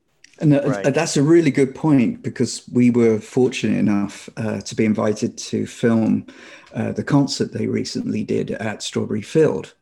And 0.40 0.54
uh, 0.54 0.62
right. 0.62 0.94
that's 0.94 1.16
a 1.16 1.22
really 1.22 1.50
good 1.50 1.74
point 1.74 2.22
because 2.22 2.68
we 2.72 2.90
were 2.90 3.20
fortunate 3.20 3.78
enough 3.78 4.28
uh, 4.36 4.60
to 4.62 4.74
be 4.74 4.84
invited 4.84 5.38
to 5.38 5.66
film 5.66 6.26
uh, 6.74 6.90
the 6.92 7.04
concert 7.04 7.52
they 7.52 7.68
recently 7.68 8.24
did 8.24 8.50
at 8.52 8.82
Strawberry 8.82 9.22
Field. 9.22 9.74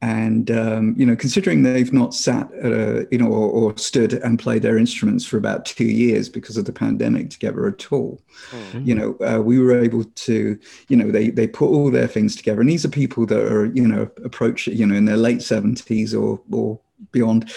And, 0.00 0.50
um, 0.52 0.94
you 0.96 1.04
know, 1.04 1.16
considering 1.16 1.64
they've 1.64 1.92
not 1.92 2.14
sat, 2.14 2.48
a, 2.62 3.06
you 3.10 3.18
know, 3.18 3.26
or, 3.26 3.48
or, 3.50 3.76
stood 3.76 4.12
and 4.12 4.38
played 4.38 4.62
their 4.62 4.78
instruments 4.78 5.24
for 5.24 5.38
about 5.38 5.64
two 5.64 5.86
years 5.86 6.28
because 6.28 6.56
of 6.56 6.66
the 6.66 6.72
pandemic 6.72 7.30
together 7.30 7.66
at 7.66 7.92
all, 7.92 8.20
mm-hmm. 8.50 8.84
you 8.84 8.94
know, 8.94 9.16
uh, 9.26 9.42
we 9.42 9.58
were 9.58 9.76
able 9.76 10.04
to, 10.04 10.56
you 10.86 10.96
know, 10.96 11.10
they, 11.10 11.30
they 11.30 11.48
put 11.48 11.66
all 11.66 11.90
their 11.90 12.06
things 12.06 12.36
together. 12.36 12.60
And 12.60 12.70
these 12.70 12.84
are 12.84 12.90
people 12.90 13.26
that 13.26 13.40
are, 13.40 13.66
you 13.66 13.88
know, 13.88 14.08
approach, 14.24 14.68
you 14.68 14.86
know, 14.86 14.94
in 14.94 15.04
their 15.04 15.16
late 15.16 15.38
70s 15.38 16.14
or, 16.14 16.40
or 16.52 16.78
beyond. 17.10 17.52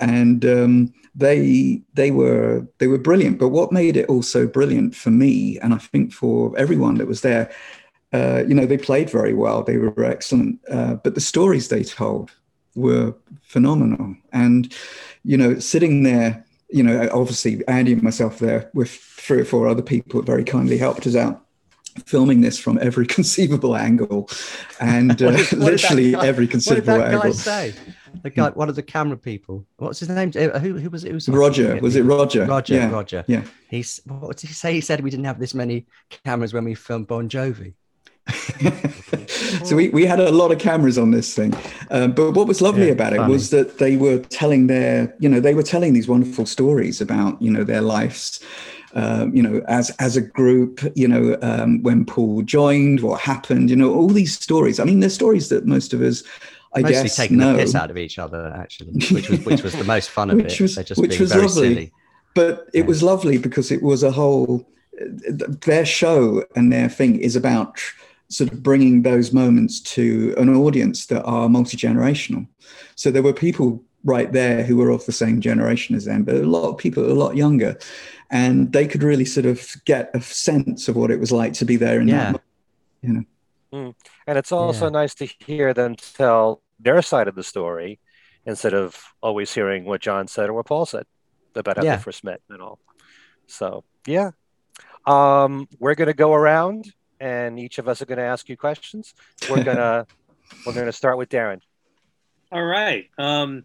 And, 0.00 0.44
um, 0.44 0.94
they 1.16 1.80
they 1.94 2.10
were 2.10 2.66
they 2.78 2.88
were 2.88 2.98
brilliant. 2.98 3.38
But 3.38 3.50
what 3.50 3.70
made 3.70 3.96
it 3.96 4.08
also 4.08 4.48
brilliant 4.48 4.96
for 4.96 5.10
me, 5.10 5.58
and 5.60 5.72
I 5.72 5.78
think 5.78 6.12
for 6.12 6.56
everyone 6.58 6.96
that 6.96 7.06
was 7.06 7.20
there, 7.20 7.52
uh, 8.14 8.44
you 8.46 8.54
know, 8.54 8.64
they 8.64 8.78
played 8.78 9.10
very 9.10 9.34
well. 9.34 9.64
They 9.64 9.76
were 9.76 10.04
excellent. 10.04 10.60
Uh, 10.70 10.94
but 10.94 11.16
the 11.16 11.20
stories 11.20 11.68
they 11.68 11.82
told 11.82 12.30
were 12.76 13.14
phenomenal. 13.42 14.14
And 14.32 14.72
you 15.24 15.36
know, 15.36 15.58
sitting 15.58 16.04
there, 16.04 16.44
you 16.68 16.82
know, 16.82 17.08
obviously 17.12 17.66
Andy 17.66 17.92
and 17.92 18.02
myself 18.02 18.38
there 18.38 18.70
with 18.72 18.90
three 18.90 19.40
or 19.40 19.44
four 19.44 19.66
other 19.66 19.82
people 19.82 20.20
that 20.20 20.26
very 20.26 20.44
kindly 20.44 20.78
helped 20.78 21.06
us 21.06 21.16
out 21.16 21.44
filming 22.06 22.40
this 22.40 22.58
from 22.58 22.78
every 22.80 23.06
conceivable 23.16 23.76
angle 23.76 24.28
and 24.80 25.22
uh, 25.22 25.30
literally 25.52 26.12
guy, 26.12 26.26
every 26.26 26.46
conceivable 26.46 26.98
what 26.98 27.04
did 27.04 27.06
that 27.06 27.14
angle. 27.14 27.30
Guy 27.30 27.36
say? 27.36 27.74
The 28.22 28.30
guy, 28.30 28.50
one 28.50 28.68
of 28.68 28.76
the 28.76 28.82
camera 28.82 29.16
people. 29.16 29.66
What's 29.76 30.00
his 30.00 30.08
name? 30.08 30.32
Uh, 30.36 30.58
who, 30.58 30.76
who 30.76 30.90
was 30.90 31.04
it? 31.04 31.12
was 31.12 31.28
Roger. 31.28 31.78
Was 31.80 31.96
it 31.96 32.02
Roger? 32.02 32.46
Roger. 32.46 32.74
Yeah. 32.74 32.90
Roger. 32.90 33.24
Yeah. 33.26 33.44
He's 33.68 34.00
what 34.06 34.36
did 34.36 34.48
he 34.48 34.54
say? 34.54 34.72
He 34.72 34.80
said 34.80 35.00
we 35.00 35.10
didn't 35.10 35.26
have 35.26 35.40
this 35.40 35.54
many 35.54 35.86
cameras 36.24 36.52
when 36.52 36.64
we 36.64 36.74
filmed 36.74 37.06
Bon 37.08 37.28
Jovi. 37.28 37.74
so 39.64 39.76
we, 39.76 39.90
we 39.90 40.06
had 40.06 40.18
a 40.18 40.30
lot 40.30 40.50
of 40.50 40.58
cameras 40.58 40.96
on 40.96 41.10
this 41.10 41.34
thing 41.34 41.54
um, 41.90 42.10
but 42.12 42.32
what 42.32 42.46
was 42.46 42.62
lovely 42.62 42.86
yeah, 42.86 42.92
about 42.92 43.12
it 43.12 43.20
was 43.28 43.50
that 43.50 43.78
they 43.78 43.96
were 43.96 44.18
telling 44.18 44.66
their 44.66 45.14
you 45.20 45.28
know 45.28 45.40
they 45.40 45.54
were 45.54 45.62
telling 45.62 45.92
these 45.92 46.08
wonderful 46.08 46.46
stories 46.46 47.02
about 47.02 47.40
you 47.42 47.50
know 47.50 47.64
their 47.64 47.82
lives 47.82 48.42
um, 48.94 49.34
you 49.34 49.42
know, 49.42 49.60
as 49.66 49.90
as 49.98 50.16
a 50.16 50.20
group, 50.20 50.80
you 50.94 51.08
know, 51.08 51.36
um, 51.42 51.82
when 51.82 52.04
Paul 52.04 52.42
joined, 52.42 53.00
what 53.00 53.20
happened, 53.20 53.68
you 53.68 53.74
know, 53.74 53.92
all 53.92 54.08
these 54.08 54.38
stories. 54.38 54.78
I 54.78 54.84
mean, 54.84 55.00
they're 55.00 55.10
stories 55.10 55.48
that 55.48 55.66
most 55.66 55.92
of 55.92 56.00
us, 56.00 56.22
I 56.74 56.80
Mostly 56.80 57.02
guess, 57.02 57.16
taking 57.16 57.38
know. 57.38 57.54
the 57.54 57.58
piss 57.58 57.74
out 57.74 57.90
of 57.90 57.98
each 57.98 58.20
other, 58.20 58.52
actually, 58.56 58.92
which 59.10 59.28
was 59.28 59.44
which 59.44 59.62
was 59.64 59.72
the 59.72 59.84
most 59.84 60.10
fun 60.10 60.30
of 60.30 60.36
which 60.42 60.60
it. 60.60 60.62
Was, 60.62 60.74
They're 60.76 60.84
just 60.84 61.00
which 61.00 61.10
being 61.10 61.22
was 61.22 61.32
very 61.32 61.46
lovely. 61.46 61.74
silly. 61.74 61.92
But 62.34 62.68
it 62.72 62.80
yeah. 62.80 62.84
was 62.84 63.02
lovely 63.02 63.36
because 63.36 63.72
it 63.72 63.82
was 63.82 64.04
a 64.04 64.12
whole. 64.12 64.64
Their 64.96 65.84
show 65.84 66.44
and 66.54 66.72
their 66.72 66.88
thing 66.88 67.18
is 67.18 67.34
about 67.34 67.80
sort 68.34 68.52
of 68.52 68.62
bringing 68.62 69.02
those 69.02 69.32
moments 69.32 69.80
to 69.80 70.34
an 70.38 70.54
audience 70.54 71.06
that 71.06 71.22
are 71.24 71.48
multi 71.48 71.76
generational. 71.76 72.46
So 72.96 73.10
there 73.10 73.22
were 73.22 73.32
people 73.32 73.82
right 74.04 74.30
there 74.32 74.62
who 74.62 74.76
were 74.76 74.90
of 74.90 75.06
the 75.06 75.12
same 75.12 75.40
generation 75.40 75.96
as 75.96 76.04
them, 76.04 76.24
but 76.24 76.36
a 76.36 76.42
lot 76.42 76.68
of 76.68 76.78
people 76.78 77.10
a 77.10 77.14
lot 77.14 77.36
younger 77.36 77.78
and 78.30 78.72
they 78.72 78.86
could 78.86 79.02
really 79.02 79.24
sort 79.24 79.46
of 79.46 79.74
get 79.84 80.10
a 80.12 80.20
sense 80.20 80.88
of 80.88 80.96
what 80.96 81.10
it 81.10 81.20
was 81.20 81.32
like 81.32 81.52
to 81.54 81.64
be 81.64 81.76
there 81.76 82.00
in 82.00 82.08
yeah. 82.08 82.32
that 82.32 82.42
you 83.02 83.12
know 83.12 83.24
mm. 83.72 83.94
and 84.26 84.38
it's 84.38 84.52
also 84.52 84.86
yeah. 84.86 84.90
nice 84.90 85.14
to 85.14 85.26
hear 85.46 85.72
them 85.72 85.94
tell 85.94 86.62
their 86.80 87.00
side 87.00 87.28
of 87.28 87.34
the 87.34 87.42
story 87.42 88.00
instead 88.44 88.74
of 88.74 89.00
always 89.22 89.54
hearing 89.54 89.84
what 89.84 90.00
john 90.00 90.26
said 90.26 90.48
or 90.48 90.52
what 90.52 90.66
paul 90.66 90.84
said 90.84 91.06
about 91.54 91.76
how 91.76 91.84
yeah. 91.84 91.96
they 91.96 92.02
first 92.02 92.24
met 92.24 92.40
and 92.50 92.60
all 92.60 92.78
so 93.46 93.84
yeah 94.06 94.30
um, 95.06 95.68
we're 95.78 95.94
going 95.94 96.08
to 96.08 96.14
go 96.14 96.32
around 96.32 96.90
and 97.24 97.58
each 97.58 97.78
of 97.78 97.88
us 97.88 98.02
are 98.02 98.06
going 98.06 98.18
to 98.18 98.24
ask 98.24 98.48
you 98.48 98.56
questions 98.56 99.14
we're 99.48 99.64
going 99.64 99.76
to 99.76 100.06
we're 100.66 100.74
going 100.74 100.86
to 100.86 100.92
start 100.92 101.16
with 101.18 101.28
darren 101.28 101.60
all 102.52 102.64
right 102.64 103.10
um, 103.18 103.64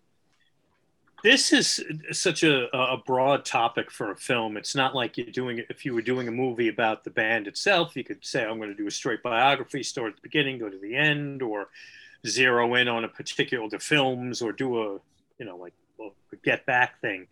this 1.23 1.51
is 1.51 1.83
such 2.11 2.43
a, 2.43 2.73
a 2.75 2.97
broad 2.97 3.43
topic 3.43 3.91
for 3.91 4.11
a 4.11 4.15
film. 4.15 4.55
It's 4.55 4.75
not 4.75 4.95
like 4.95 5.17
you're 5.17 5.27
doing 5.27 5.63
if 5.69 5.85
you 5.85 5.93
were 5.93 6.01
doing 6.01 6.27
a 6.27 6.31
movie 6.31 6.69
about 6.69 7.03
the 7.03 7.09
band 7.09 7.47
itself, 7.47 7.95
you 7.95 8.03
could 8.03 8.25
say, 8.25 8.43
I'm 8.43 8.57
going 8.57 8.69
to 8.69 8.75
do 8.75 8.87
a 8.87 8.91
straight 8.91 9.21
biography, 9.21 9.83
start 9.83 10.11
at 10.11 10.15
the 10.15 10.21
beginning, 10.21 10.59
go 10.59 10.69
to 10.69 10.77
the 10.77 10.95
end, 10.95 11.41
or 11.41 11.67
zero 12.25 12.73
in 12.75 12.87
on 12.87 13.03
a 13.03 13.07
particular 13.07 13.67
the 13.69 13.79
films 13.79 14.41
or 14.41 14.51
do 14.51 14.81
a, 14.81 14.99
you 15.37 15.45
know, 15.45 15.57
like 15.57 15.73
a 16.01 16.35
get 16.43 16.65
back 16.65 17.01
thing. 17.01 17.27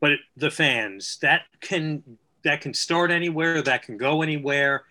But 0.00 0.12
the 0.36 0.50
fans, 0.50 1.18
that 1.20 1.42
can 1.60 2.02
that 2.44 2.60
can 2.60 2.72
start 2.72 3.10
anywhere, 3.10 3.60
that 3.62 3.82
can 3.82 3.98
go 3.98 4.22
anywhere. 4.22 4.84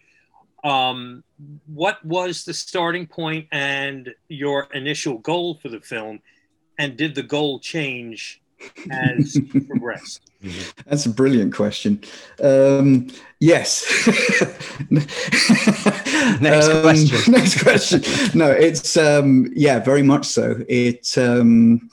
Um, 0.63 1.23
what 1.67 2.03
was 2.03 2.43
the 2.43 2.53
starting 2.53 3.07
point 3.07 3.47
and 3.51 4.13
your 4.27 4.67
initial 4.73 5.19
goal 5.19 5.55
for 5.55 5.69
the 5.69 5.79
film? 5.79 6.19
and 6.77 6.97
did 6.97 7.15
the 7.15 7.23
goal 7.23 7.59
change 7.59 8.41
as 8.91 9.35
you 9.35 9.61
progressed? 9.67 10.21
That's 10.85 11.05
a 11.05 11.09
brilliant 11.09 11.53
question. 11.53 12.01
Um, 12.41 13.07
yes. 13.39 13.85
next 14.89 16.67
um, 16.69 16.81
question. 16.81 17.31
Next 17.31 17.63
question. 17.63 18.01
No, 18.37 18.51
it's 18.51 18.97
um, 18.97 19.51
yeah, 19.55 19.79
very 19.79 20.03
much 20.03 20.25
so. 20.25 20.63
It. 20.67 21.17
Um, 21.17 21.89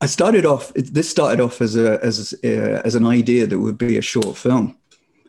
I 0.00 0.06
started 0.06 0.46
off. 0.46 0.72
It, 0.76 0.94
this 0.94 1.10
started 1.10 1.40
off 1.40 1.60
as 1.60 1.76
a 1.76 2.02
as 2.04 2.34
uh, 2.44 2.82
as 2.84 2.94
an 2.94 3.06
idea 3.06 3.46
that 3.46 3.58
would 3.58 3.78
be 3.78 3.98
a 3.98 4.02
short 4.02 4.36
film. 4.36 4.76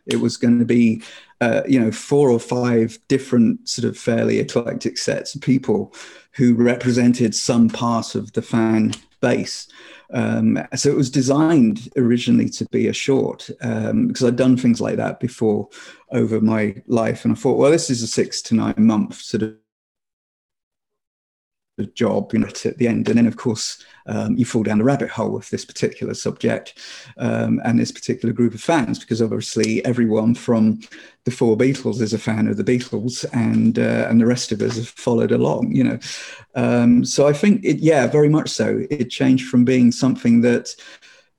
It 0.05 0.17
was 0.17 0.37
going 0.37 0.59
to 0.59 0.65
be, 0.65 1.01
uh, 1.41 1.61
you 1.67 1.79
know, 1.79 1.91
four 1.91 2.29
or 2.29 2.39
five 2.39 2.97
different 3.07 3.67
sort 3.67 3.85
of 3.85 3.97
fairly 3.97 4.39
eclectic 4.39 4.97
sets 4.97 5.35
of 5.35 5.41
people 5.41 5.93
who 6.31 6.53
represented 6.53 7.35
some 7.35 7.69
part 7.69 8.15
of 8.15 8.31
the 8.33 8.41
fan 8.41 8.93
base. 9.21 9.67
Um, 10.13 10.59
so 10.75 10.89
it 10.89 10.95
was 10.95 11.09
designed 11.09 11.89
originally 11.97 12.49
to 12.49 12.65
be 12.65 12.87
a 12.87 12.93
short 12.93 13.49
um, 13.61 14.07
because 14.07 14.23
I'd 14.23 14.35
done 14.35 14.55
things 14.55 14.79
like 14.79 14.97
that 14.97 15.19
before 15.19 15.67
over 16.11 16.39
my 16.39 16.75
life, 16.87 17.25
and 17.25 17.33
I 17.33 17.35
thought, 17.35 17.57
well, 17.57 17.71
this 17.71 17.89
is 17.89 18.03
a 18.03 18.07
six 18.07 18.41
to 18.43 18.55
nine 18.55 18.75
month 18.77 19.15
sort 19.15 19.43
of 19.43 19.55
job, 21.83 22.31
you 22.33 22.39
know, 22.39 22.47
at 22.47 22.77
the 22.77 22.87
end. 22.87 23.07
And 23.09 23.17
then, 23.17 23.27
of 23.27 23.35
course, 23.35 23.83
um, 24.07 24.37
you 24.37 24.45
fall 24.45 24.63
down 24.63 24.77
the 24.77 24.83
rabbit 24.83 25.09
hole 25.09 25.31
with 25.31 25.49
this 25.49 25.65
particular 25.65 26.13
subject 26.13 26.79
um, 27.17 27.59
and 27.65 27.79
this 27.79 27.91
particular 27.91 28.33
group 28.33 28.53
of 28.53 28.61
fans, 28.61 28.99
because 28.99 29.21
obviously 29.21 29.83
everyone 29.83 30.35
from 30.35 30.79
the 31.25 31.31
four 31.31 31.57
Beatles 31.57 32.01
is 32.01 32.13
a 32.13 32.19
fan 32.19 32.47
of 32.47 32.57
the 32.57 32.63
Beatles, 32.63 33.25
and 33.33 33.79
uh, 33.79 34.07
and 34.09 34.21
the 34.21 34.27
rest 34.27 34.51
of 34.51 34.61
us 34.61 34.77
have 34.77 34.87
followed 34.87 35.31
along, 35.31 35.71
you 35.71 35.83
know. 35.83 35.99
Um, 36.53 37.03
so 37.03 37.27
I 37.27 37.33
think, 37.33 37.65
it, 37.65 37.79
yeah, 37.79 38.07
very 38.07 38.29
much 38.29 38.49
so. 38.49 38.85
It 38.89 39.09
changed 39.09 39.49
from 39.49 39.65
being 39.65 39.91
something 39.91 40.41
that 40.41 40.75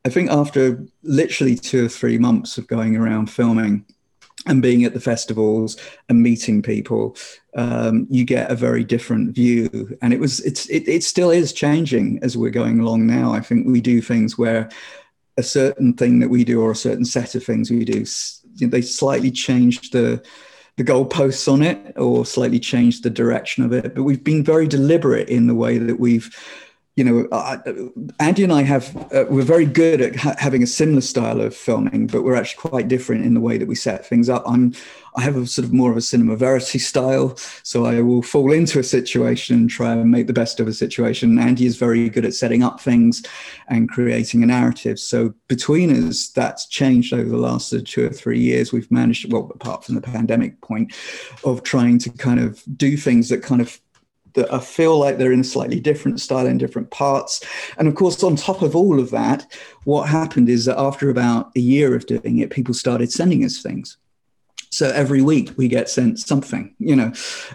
I 0.05 0.09
think 0.09 0.31
after 0.31 0.85
literally 1.03 1.57
two 1.57 1.87
or 1.87 1.89
three 1.89 2.19
months 2.19 2.59
of 2.59 2.67
going 2.67 2.97
around 2.97 3.31
filming 3.31 3.85
and 4.47 4.63
being 4.63 4.85
at 4.85 4.95
the 4.95 5.01
festivals 5.01 5.77
and 6.09 6.23
meeting 6.23 6.63
people, 6.63 7.17
um, 7.57 8.07
you 8.11 8.25
get 8.25 8.51
a 8.51 8.55
very 8.55 8.85
different 8.85 9.35
view. 9.35 9.97
And 10.01 10.13
it 10.13 10.21
was, 10.21 10.41
it's, 10.41 10.67
it, 10.71 10.87
it 10.89 11.03
still 11.03 11.31
is 11.31 11.53
changing 11.53 12.21
as 12.23 12.37
we're 12.37 12.51
going 12.51 12.81
along 12.81 13.07
now. 13.07 13.33
I 13.33 13.41
think 13.41 13.67
we 13.67 13.81
do 13.81 14.01
things 14.01 14.39
where 14.39 14.69
a 15.37 15.43
certain 15.43 15.93
thing 15.93 16.21
that 16.21 16.31
we 16.31 16.45
do 16.45 16.61
or 16.61 16.71
a 16.71 16.77
certain 16.77 17.05
set 17.05 17.35
of 17.35 17.45
things 17.45 17.71
we 17.71 17.85
do, 17.85 18.05
they 18.59 18.83
slightly 18.83 19.31
change 19.31 19.91
the 19.91 20.23
the 20.77 20.85
goalposts 20.85 21.51
on 21.51 21.63
it 21.63 21.95
or 21.97 22.27
slightly 22.27 22.61
change 22.61 23.01
the 23.01 23.11
direction 23.11 23.65
of 23.65 23.73
it. 23.73 23.95
But 23.95 24.03
we've 24.03 24.23
been 24.23 24.45
very 24.45 24.69
deliberate 24.69 25.29
in 25.29 25.47
the 25.47 25.55
way 25.55 25.79
that 25.79 25.99
we've 25.99 26.29
you 26.97 27.05
know, 27.05 27.29
I, 27.31 27.59
Andy 28.21 28.43
and 28.43 28.53
I 28.53 28.63
have 28.63 28.97
uh, 29.13 29.27
we're 29.29 29.43
very 29.43 29.67
good 29.67 30.01
at 30.01 30.17
ha- 30.17 30.35
having 30.39 30.63
a 30.63 30.67
similar 30.67 31.03
style 31.03 31.43
of 31.43 31.55
filming, 31.55 32.07
but 32.07 32.23
we're 32.23 32.35
actually 32.35 32.71
quite 32.71 32.89
different 32.89 33.27
in 33.27 33.35
the 33.35 33.41
way 33.41 33.59
that 33.59 33.69
we 33.69 33.75
set 33.75 34.07
things 34.07 34.31
up. 34.31 34.43
I'm 34.47 34.73
I 35.15 35.21
have 35.21 35.37
a 35.37 35.47
sort 35.47 35.67
of 35.67 35.75
more 35.75 35.91
of 35.91 35.97
a 35.99 36.01
cinéma 36.01 36.39
vérité 36.39 36.81
style, 36.81 37.37
so 37.63 37.85
I 37.85 38.01
will 38.01 38.23
fall 38.23 38.51
into 38.51 38.79
a 38.79 38.83
situation 38.83 39.57
and 39.57 39.71
try 39.71 39.93
and 39.93 40.11
make 40.11 40.27
the 40.27 40.33
best 40.33 40.59
of 40.59 40.69
a 40.69 40.73
situation. 40.73 41.39
Andy 41.39 41.67
is 41.67 41.77
very 41.77 42.09
good 42.09 42.25
at 42.25 42.35
setting 42.35 42.63
up 42.63 42.81
things 42.81 43.23
and 43.69 43.91
creating 43.91 44.43
a 44.43 44.47
narrative. 44.47 44.99
So 44.99 45.35
between 45.49 45.91
us, 46.09 46.29
that's 46.29 46.67
changed 46.67 47.13
over 47.13 47.29
the 47.29 47.37
last 47.37 47.75
two 47.87 48.07
or 48.07 48.11
three 48.11 48.41
years. 48.41 48.73
We've 48.73 48.91
managed, 48.91 49.33
well, 49.33 49.51
apart 49.55 49.85
from 49.85 49.97
the 49.97 50.03
pandemic 50.03 50.61
point, 50.63 50.95
of 51.45 51.63
trying 51.63 51.99
to 52.01 52.11
kind 52.11 52.41
of 52.41 52.63
do 52.77 52.97
things 52.97 53.29
that 53.31 53.43
kind 53.43 53.61
of 53.61 53.81
that 54.37 54.53
I 54.53 54.61
feel 54.61 54.99
like 54.99 55.19
they're 55.19 55.33
in 55.33 55.41
a 55.41 55.45
slightly 55.45 55.81
different 55.81 56.21
style 56.21 56.47
in 56.47 56.59
different 56.59 56.91
parts. 56.91 57.43
And 57.79 57.89
of 57.89 57.95
course, 57.95 58.23
on 58.23 58.37
top 58.37 58.63
of 58.63 58.77
all 58.77 59.01
of 59.01 59.11
that, 59.11 59.53
what 59.85 60.09
happened 60.09 60.49
is 60.49 60.65
that 60.67 60.79
after 60.79 61.11
about 61.11 61.51
a 61.57 61.61
year 61.61 61.95
of 61.95 62.07
doing 62.07 62.39
it, 62.39 62.51
people 62.51 62.75
started 62.75 63.11
sending 63.11 63.45
us 63.45 63.61
things. 63.61 63.99
So 64.71 64.91
every 64.91 65.23
week 65.23 65.51
we 65.57 65.69
get 65.69 65.89
sent 65.89 66.19
something, 66.19 66.75
you 66.79 66.97
know, 66.97 67.13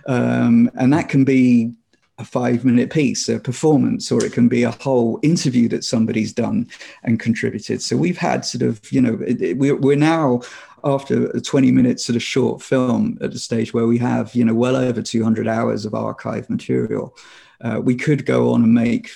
um, 0.07 0.71
and 0.75 0.91
that 0.93 1.09
can 1.09 1.23
be 1.23 1.73
a 2.17 2.25
five 2.25 2.63
minute 2.63 2.91
piece, 2.91 3.27
a 3.27 3.39
performance, 3.39 4.11
or 4.11 4.23
it 4.23 4.31
can 4.31 4.47
be 4.47 4.63
a 4.63 4.71
whole 4.71 5.19
interview 5.23 5.67
that 5.69 5.83
somebody's 5.83 6.31
done 6.31 6.67
and 7.03 7.19
contributed. 7.19 7.81
So 7.81 7.97
we've 7.97 8.17
had 8.17 8.45
sort 8.45 8.61
of, 8.61 8.79
you 8.91 9.01
know, 9.01 9.17
we're 9.55 9.95
now 9.95 10.41
after 10.83 11.27
a 11.31 11.41
20 11.41 11.71
minute 11.71 11.99
sort 11.99 12.15
of 12.15 12.23
short 12.23 12.61
film 12.61 13.17
at 13.21 13.31
the 13.31 13.39
stage 13.39 13.73
where 13.73 13.87
we 13.87 13.97
have, 13.97 14.33
you 14.35 14.45
know, 14.45 14.53
well 14.53 14.75
over 14.75 15.01
200 15.01 15.47
hours 15.47 15.85
of 15.85 15.93
archive 15.93 16.49
material. 16.49 17.15
Uh, 17.61 17.79
we 17.83 17.95
could 17.95 18.25
go 18.25 18.53
on 18.53 18.63
and 18.63 18.73
make 18.73 19.11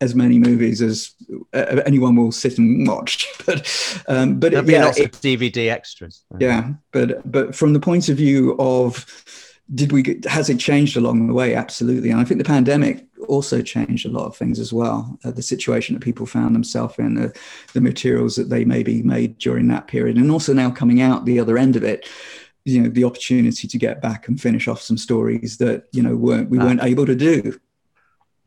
as 0.00 0.14
many 0.14 0.38
movies 0.38 0.80
as 0.80 1.12
uh, 1.52 1.82
anyone 1.84 2.16
will 2.16 2.32
sit 2.32 2.58
and 2.58 2.86
watch. 2.86 3.26
but 3.46 4.02
um, 4.08 4.40
but 4.40 4.52
There'll 4.52 4.70
yeah, 4.70 4.92
it, 4.96 5.12
DVD 5.12 5.70
extras. 5.70 6.24
Yeah, 6.38 6.72
but 6.92 7.30
but 7.30 7.54
from 7.54 7.72
the 7.72 7.80
point 7.80 8.08
of 8.08 8.16
view 8.16 8.56
of 8.58 9.06
did 9.74 9.92
we 9.92 10.02
get, 10.02 10.24
has 10.26 10.50
it 10.50 10.58
changed 10.58 10.96
along 10.96 11.26
the 11.26 11.32
way 11.32 11.54
absolutely 11.54 12.10
and 12.10 12.20
i 12.20 12.24
think 12.24 12.36
the 12.36 12.44
pandemic 12.44 13.06
also 13.24 13.62
changed 13.62 14.06
a 14.06 14.10
lot 14.10 14.26
of 14.26 14.36
things 14.36 14.58
as 14.58 14.72
well. 14.72 15.18
Uh, 15.24 15.30
the 15.30 15.42
situation 15.42 15.94
that 15.94 16.02
people 16.02 16.26
found 16.26 16.54
themselves 16.54 16.98
in 16.98 17.14
the, 17.14 17.36
the 17.72 17.80
materials 17.80 18.36
that 18.36 18.48
they 18.50 18.64
maybe 18.64 19.02
made 19.02 19.38
during 19.38 19.68
that 19.68 19.88
period 19.88 20.16
and 20.16 20.30
also 20.30 20.52
now 20.52 20.70
coming 20.70 21.00
out 21.00 21.24
the 21.24 21.40
other 21.40 21.58
end 21.58 21.76
of 21.76 21.84
it 21.84 22.08
you 22.64 22.82
know 22.82 22.88
the 22.88 23.04
opportunity 23.04 23.68
to 23.68 23.78
get 23.78 24.00
back 24.00 24.28
and 24.28 24.40
finish 24.40 24.68
off 24.68 24.80
some 24.80 24.96
stories 24.96 25.58
that 25.58 25.84
you 25.92 26.02
know 26.02 26.16
weren't 26.16 26.48
we 26.50 26.58
weren't 26.58 26.82
able 26.82 27.06
to 27.06 27.14
do 27.14 27.58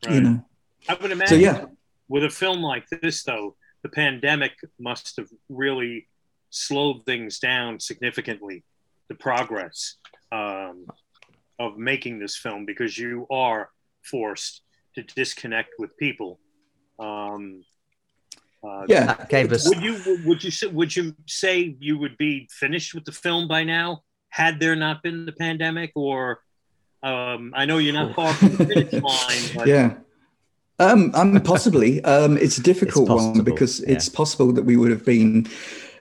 right. 0.04 0.14
you 0.14 0.20
know. 0.20 0.44
I 0.88 0.94
would 0.94 1.12
imagine 1.12 1.28
so, 1.28 1.34
yeah. 1.42 1.64
with 2.08 2.24
a 2.24 2.30
film 2.30 2.60
like 2.60 2.88
this 2.88 3.22
though 3.22 3.56
the 3.82 3.88
pandemic 3.88 4.52
must 4.78 5.16
have 5.16 5.28
really 5.48 6.08
slowed 6.50 7.04
things 7.04 7.38
down 7.38 7.78
significantly 7.78 8.64
the 9.08 9.14
progress 9.14 9.96
um, 10.32 10.86
of 11.58 11.78
making 11.78 12.18
this 12.18 12.36
film 12.36 12.64
because 12.64 12.98
you 12.98 13.26
are 13.30 13.70
forced 14.02 14.62
to 15.06 15.14
disconnect 15.14 15.70
with 15.78 15.96
people. 15.96 16.38
Um, 16.98 17.64
uh, 18.66 18.84
yeah, 18.88 19.24
gave 19.28 19.52
us. 19.52 19.68
Would 19.68 19.82
you 19.82 20.20
would 20.24 20.42
you 20.42 20.70
would 20.70 20.96
you 20.96 21.14
say 21.26 21.76
you 21.78 21.98
would 21.98 22.16
be 22.18 22.48
finished 22.50 22.94
with 22.94 23.04
the 23.04 23.12
film 23.12 23.46
by 23.46 23.64
now 23.64 24.02
had 24.30 24.58
there 24.58 24.74
not 24.74 25.02
been 25.02 25.26
the 25.26 25.32
pandemic? 25.32 25.92
Or 25.94 26.40
um, 27.02 27.52
I 27.56 27.66
know 27.66 27.78
you're 27.78 27.94
not 27.94 28.14
far 28.14 28.32
from 28.34 28.56
the 28.56 28.66
finish 28.66 28.92
line. 29.02 29.42
But... 29.54 29.66
Yeah. 29.68 29.94
Um, 30.80 31.12
um, 31.14 31.40
possibly. 31.42 32.02
Um, 32.04 32.36
it's 32.36 32.58
a 32.58 32.62
difficult 32.62 33.10
it's 33.10 33.22
one 33.22 33.44
because 33.44 33.80
yeah. 33.80 33.94
it's 33.94 34.08
possible 34.08 34.52
that 34.52 34.62
we 34.62 34.76
would 34.76 34.90
have 34.90 35.04
been 35.04 35.46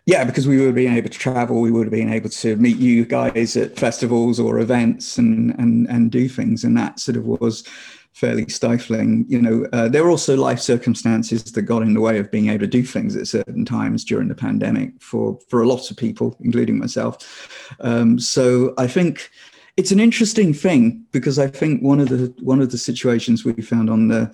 yeah, 0.07 0.23
because 0.23 0.47
we 0.47 0.55
would 0.55 0.67
have 0.67 0.75
been 0.75 0.93
able 0.93 1.09
to 1.09 1.19
travel, 1.19 1.59
we 1.59 1.69
would 1.69 1.85
have 1.85 1.91
been 1.91 2.11
able 2.11 2.29
to 2.29 2.55
meet 2.55 2.77
you 2.77 3.05
guys 3.05 3.57
at 3.57 3.77
festivals 3.77 4.39
or 4.39 4.59
events 4.59 5.17
and 5.17 5.53
and 5.59 5.85
and 5.89 6.11
do 6.11 6.29
things, 6.29 6.63
and 6.63 6.77
that 6.77 7.01
sort 7.01 7.17
of 7.17 7.25
was 7.25 7.67
fairly 8.13 8.47
stifling. 8.47 9.25
You 9.27 9.41
know, 9.41 9.67
uh, 9.73 9.89
there 9.89 10.05
were 10.05 10.09
also 10.09 10.37
life 10.37 10.61
circumstances 10.61 11.43
that 11.43 11.63
got 11.63 11.81
in 11.81 11.93
the 11.93 12.00
way 12.00 12.20
of 12.20 12.31
being 12.31 12.48
able 12.48 12.61
to 12.61 12.67
do 12.67 12.83
things 12.83 13.17
at 13.17 13.27
certain 13.27 13.65
times 13.65 14.05
during 14.05 14.29
the 14.29 14.35
pandemic 14.35 14.93
for 15.01 15.37
for 15.50 15.61
a 15.61 15.67
lot 15.67 15.91
of 15.91 15.98
people, 15.98 16.37
including 16.39 16.77
myself. 16.77 17.75
Um, 17.81 18.17
so 18.17 18.74
I 18.77 18.87
think 18.87 19.29
it's 19.75 19.91
an 19.91 20.00
interesting 20.00 20.53
thing 20.53 21.05
because 21.11 21.37
I 21.37 21.48
think 21.48 21.83
one 21.83 22.00
of 22.00 22.07
the 22.07 22.33
one 22.39 22.61
of 22.61 22.72
the 22.72 22.77
situations 22.77 23.43
we 23.43 23.61
found 23.61 23.89
on 23.89 24.07
the 24.07 24.33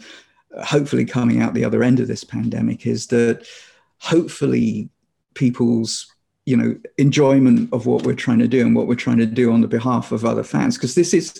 hopefully 0.63 1.03
coming 1.03 1.41
out 1.41 1.55
the 1.55 1.65
other 1.65 1.81
end 1.81 1.99
of 1.99 2.07
this 2.07 2.23
pandemic 2.23 2.85
is 2.85 3.07
that 3.07 3.47
hopefully 3.97 4.91
people's 5.35 6.07
you 6.45 6.57
know 6.57 6.77
enjoyment 6.97 7.71
of 7.71 7.85
what 7.85 8.03
we're 8.03 8.13
trying 8.13 8.39
to 8.39 8.47
do 8.47 8.61
and 8.61 8.75
what 8.75 8.87
we're 8.87 8.95
trying 8.95 9.17
to 9.17 9.25
do 9.25 9.51
on 9.51 9.61
the 9.61 9.67
behalf 9.67 10.11
of 10.11 10.25
other 10.25 10.43
fans. 10.43 10.77
Because 10.77 10.95
this 10.95 11.13
is 11.13 11.33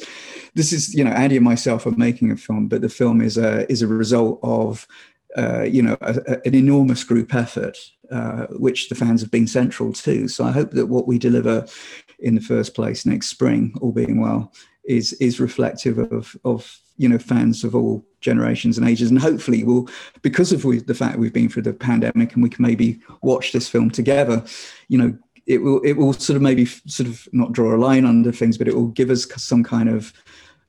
this 0.55 0.71
is 0.71 0.93
you 0.93 1.03
know 1.03 1.11
andy 1.11 1.37
and 1.37 1.45
myself 1.45 1.85
are 1.85 1.91
making 1.91 2.31
a 2.31 2.37
film 2.37 2.67
but 2.67 2.81
the 2.81 2.89
film 2.89 3.21
is 3.21 3.37
a 3.37 3.69
is 3.71 3.81
a 3.81 3.87
result 3.87 4.39
of 4.43 4.87
uh, 5.35 5.63
you 5.63 5.81
know 5.81 5.97
a, 6.01 6.19
a, 6.27 6.47
an 6.47 6.55
enormous 6.55 7.03
group 7.03 7.33
effort 7.33 7.77
uh, 8.11 8.45
which 8.51 8.89
the 8.89 8.95
fans 8.95 9.21
have 9.21 9.31
been 9.31 9.47
central 9.47 9.91
to. 9.93 10.27
So 10.27 10.45
i 10.45 10.51
hope 10.51 10.71
that 10.71 10.87
what 10.87 11.07
we 11.07 11.17
deliver 11.17 11.65
in 12.19 12.35
the 12.35 12.41
first 12.41 12.75
place 12.75 13.05
next 13.05 13.27
spring 13.27 13.73
all 13.81 13.91
being 13.91 14.21
well 14.21 14.53
is 14.85 15.13
is 15.13 15.39
reflective 15.39 15.97
of 15.97 16.35
of 16.43 16.79
you 16.97 17.09
know 17.09 17.17
fans 17.17 17.63
of 17.63 17.75
all 17.75 18.05
generations 18.21 18.77
and 18.77 18.87
ages. 18.87 19.09
And 19.09 19.19
hopefully 19.19 19.63
we'll 19.63 19.87
because 20.21 20.51
of 20.51 20.61
the 20.61 20.95
fact 20.95 21.17
we've 21.17 21.33
been 21.33 21.49
through 21.49 21.63
the 21.63 21.73
pandemic 21.73 22.33
and 22.33 22.43
we 22.43 22.49
can 22.49 22.63
maybe 22.63 22.99
watch 23.21 23.51
this 23.51 23.67
film 23.67 23.89
together 23.89 24.43
you 24.87 24.97
know 24.97 25.17
it 25.45 25.61
will 25.61 25.81
it 25.81 25.93
will 25.93 26.13
sort 26.13 26.35
of 26.37 26.41
maybe 26.41 26.65
sort 26.65 27.09
of 27.09 27.27
not 27.33 27.51
draw 27.51 27.75
a 27.75 27.77
line 27.77 28.05
under 28.05 28.31
things 28.31 28.57
but 28.57 28.67
it 28.67 28.75
will 28.75 28.87
give 28.87 29.09
us 29.09 29.27
some 29.41 29.63
kind 29.63 29.89
of 29.89 30.13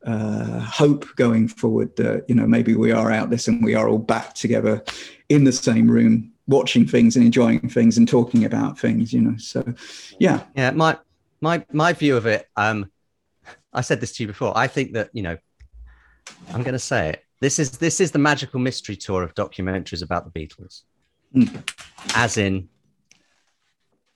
uh, 0.05 0.61
hope 0.61 1.07
going 1.17 1.49
forward 1.49 1.95
that 1.97 2.25
you 2.29 2.35
know 2.35 2.47
maybe 2.47 2.75
we 2.75 2.93
are 2.93 3.11
out 3.11 3.31
this 3.31 3.49
and 3.49 3.65
we 3.65 3.75
are 3.75 3.89
all 3.89 3.99
back 3.99 4.35
together 4.35 4.83
in 5.29 5.45
the 5.45 5.53
same 5.53 5.91
room 5.91 6.31
watching 6.47 6.87
things 6.87 7.17
and 7.17 7.25
enjoying 7.25 7.69
things 7.69 7.97
and 7.97 8.07
talking 8.07 8.45
about 8.45 8.79
things 8.79 9.13
you 9.13 9.21
know. 9.21 9.37
So 9.39 9.65
yeah. 10.19 10.43
Yeah 10.55 10.73
my 10.73 10.99
my 11.41 11.65
my 11.73 11.93
view 11.93 12.17
of 12.17 12.27
it 12.27 12.49
um 12.57 12.91
i 13.73 13.81
said 13.81 14.01
this 14.01 14.13
to 14.13 14.23
you 14.23 14.27
before 14.27 14.57
i 14.57 14.67
think 14.67 14.93
that 14.93 15.11
you 15.13 15.23
know 15.23 15.37
i'm 16.53 16.63
going 16.63 16.73
to 16.73 16.79
say 16.79 17.11
it 17.11 17.25
this 17.45 17.59
is 17.59 17.73
this 17.73 18.01
is 18.01 18.11
the 18.11 18.19
magical 18.19 18.59
mystery 18.59 18.97
tour 18.97 19.23
of 19.23 19.35
documentaries 19.35 20.03
about 20.03 20.25
the 20.25 20.31
Beatles. 20.31 20.85
Mm. 21.35 21.69
As 22.15 22.39
in, 22.39 22.71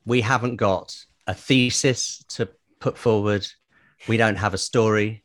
we 0.07 0.23
haven't 0.23 0.57
got 0.57 0.97
a 1.27 1.35
thesis 1.35 2.25
to 2.29 2.49
put 2.81 2.97
forward. 2.97 3.47
We 4.09 4.17
don't 4.17 4.37
have 4.37 4.55
a 4.55 4.59
story. 4.59 5.23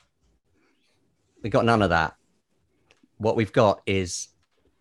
We 1.42 1.50
got 1.50 1.64
none 1.64 1.82
of 1.82 1.92
that. 1.92 2.16
What 3.20 3.38
we've 3.38 3.54
got 3.54 3.82
is, 3.86 4.28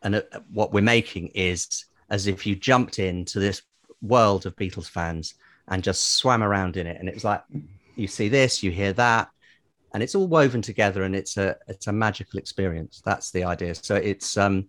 and 0.02 0.16
uh, 0.16 0.22
what 0.52 0.72
we're 0.72 0.80
making 0.80 1.28
is 1.28 1.84
as 2.10 2.26
if 2.26 2.44
you 2.44 2.56
jumped 2.56 2.98
into 2.98 3.38
this 3.38 3.62
world 4.00 4.46
of 4.46 4.56
Beatles 4.56 4.88
fans 4.88 5.34
and 5.68 5.84
just 5.84 6.16
swam 6.16 6.42
around 6.42 6.76
in 6.76 6.88
it. 6.88 6.98
And 6.98 7.08
it 7.08 7.14
was 7.14 7.24
like, 7.24 7.44
you 7.96 8.06
see 8.06 8.28
this, 8.28 8.62
you 8.62 8.70
hear 8.70 8.92
that, 8.94 9.28
and 9.94 10.02
it's 10.02 10.14
all 10.14 10.26
woven 10.26 10.62
together 10.62 11.02
and 11.02 11.14
it's 11.14 11.36
a 11.36 11.56
it's 11.68 11.86
a 11.86 11.92
magical 11.92 12.38
experience. 12.38 13.02
That's 13.04 13.30
the 13.30 13.44
idea. 13.44 13.74
So 13.74 13.96
it's 13.96 14.36
um 14.36 14.68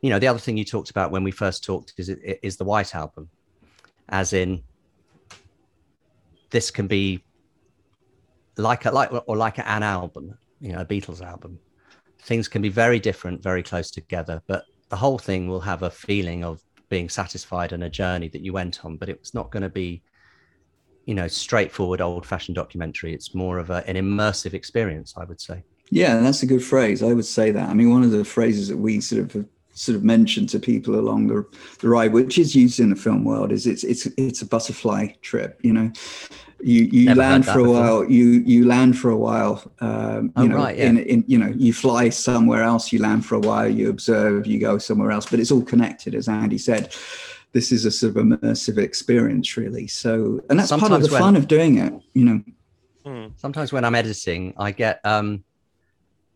you 0.00 0.10
know 0.10 0.18
the 0.18 0.28
other 0.28 0.38
thing 0.38 0.56
you 0.56 0.64
talked 0.64 0.90
about 0.90 1.10
when 1.10 1.24
we 1.24 1.30
first 1.30 1.64
talked 1.64 1.94
is 1.96 2.08
it 2.08 2.40
is 2.42 2.56
the 2.56 2.64
white 2.64 2.94
album 2.94 3.28
as 4.08 4.32
in 4.32 4.62
this 6.50 6.70
can 6.70 6.86
be 6.86 7.22
like 8.56 8.84
a 8.84 8.90
like 8.90 9.10
or 9.26 9.36
like 9.36 9.58
an 9.58 9.82
album 9.82 10.36
you 10.60 10.72
know 10.72 10.80
a 10.80 10.84
beatles 10.84 11.22
album. 11.22 11.58
Things 12.24 12.46
can 12.48 12.62
be 12.62 12.68
very 12.68 12.98
different 12.98 13.42
very 13.42 13.62
close 13.62 13.90
together 13.90 14.42
but 14.46 14.64
the 14.88 14.96
whole 14.96 15.18
thing 15.18 15.48
will 15.48 15.60
have 15.60 15.84
a 15.84 15.90
feeling 15.90 16.44
of 16.44 16.60
being 16.88 17.08
satisfied 17.08 17.72
and 17.72 17.84
a 17.84 17.88
journey 17.88 18.28
that 18.28 18.42
you 18.42 18.52
went 18.52 18.84
on 18.84 18.96
but 18.96 19.08
it's 19.08 19.32
not 19.32 19.50
going 19.50 19.62
to 19.62 19.68
be 19.68 20.02
you 21.04 21.14
know 21.14 21.28
straightforward 21.28 22.00
old 22.00 22.26
fashioned 22.26 22.56
documentary. 22.56 23.14
It's 23.14 23.34
more 23.34 23.58
of 23.58 23.70
a, 23.70 23.86
an 23.88 23.96
immersive 23.96 24.54
experience 24.54 25.14
i 25.16 25.24
would 25.24 25.40
say. 25.40 25.62
Yeah 25.90 26.20
that's 26.20 26.42
a 26.42 26.46
good 26.46 26.64
phrase. 26.64 27.02
I 27.02 27.12
would 27.12 27.26
say 27.26 27.50
that. 27.50 27.68
I 27.68 27.74
mean 27.74 27.90
one 27.90 28.02
of 28.02 28.10
the 28.10 28.24
phrases 28.24 28.68
that 28.68 28.76
we 28.76 29.00
sort 29.00 29.34
of 29.34 29.46
sort 29.74 29.96
of 29.96 30.04
mentioned 30.04 30.48
to 30.50 30.58
people 30.58 30.98
along 30.98 31.28
the, 31.28 31.46
the 31.80 31.88
ride 31.88 32.12
which 32.12 32.38
is 32.38 32.54
used 32.54 32.78
in 32.78 32.90
the 32.90 32.96
film 32.96 33.24
world 33.24 33.52
is 33.52 33.66
it's 33.66 33.84
it's 33.84 34.06
it's 34.18 34.42
a 34.42 34.46
butterfly 34.46 35.08
trip 35.22 35.58
you 35.62 35.72
know? 35.72 35.90
You 36.64 36.84
you 36.84 37.06
Never 37.06 37.20
land 37.20 37.44
for 37.44 37.58
a 37.58 37.62
before. 37.64 37.74
while 37.74 38.10
you 38.10 38.24
you 38.24 38.66
land 38.66 38.96
for 38.96 39.10
a 39.10 39.16
while 39.16 39.72
um, 39.80 40.26
you 40.36 40.44
oh, 40.44 40.46
know 40.46 40.56
right, 40.56 40.76
yeah. 40.76 40.90
in, 40.90 40.98
in 40.98 41.24
you 41.26 41.38
know 41.38 41.52
you 41.56 41.72
fly 41.72 42.08
somewhere 42.10 42.62
else 42.62 42.92
you 42.92 43.00
land 43.00 43.26
for 43.26 43.34
a 43.34 43.40
while 43.40 43.68
you 43.68 43.90
observe 43.90 44.46
you 44.46 44.60
go 44.60 44.78
somewhere 44.78 45.10
else 45.10 45.26
but 45.26 45.40
it's 45.40 45.50
all 45.50 45.62
connected 45.62 46.14
as 46.14 46.28
andy 46.28 46.58
said 46.58 46.94
this 47.52 47.72
is 47.72 47.84
a 47.84 47.90
sort 47.90 48.16
of 48.16 48.24
immersive 48.24 48.78
experience, 48.78 49.56
really. 49.56 49.86
So, 49.86 50.40
and 50.48 50.58
that's 50.58 50.68
Sometimes 50.68 50.90
part 50.90 51.02
of 51.02 51.08
the 51.08 51.12
when, 51.12 51.22
fun 51.22 51.36
of 51.36 51.48
doing 51.48 51.78
it, 51.78 51.92
you 52.14 52.24
know. 52.24 52.42
Hmm. 53.04 53.26
Sometimes 53.36 53.72
when 53.72 53.84
I'm 53.84 53.94
editing, 53.94 54.54
I 54.56 54.70
get, 54.70 55.00
um, 55.04 55.44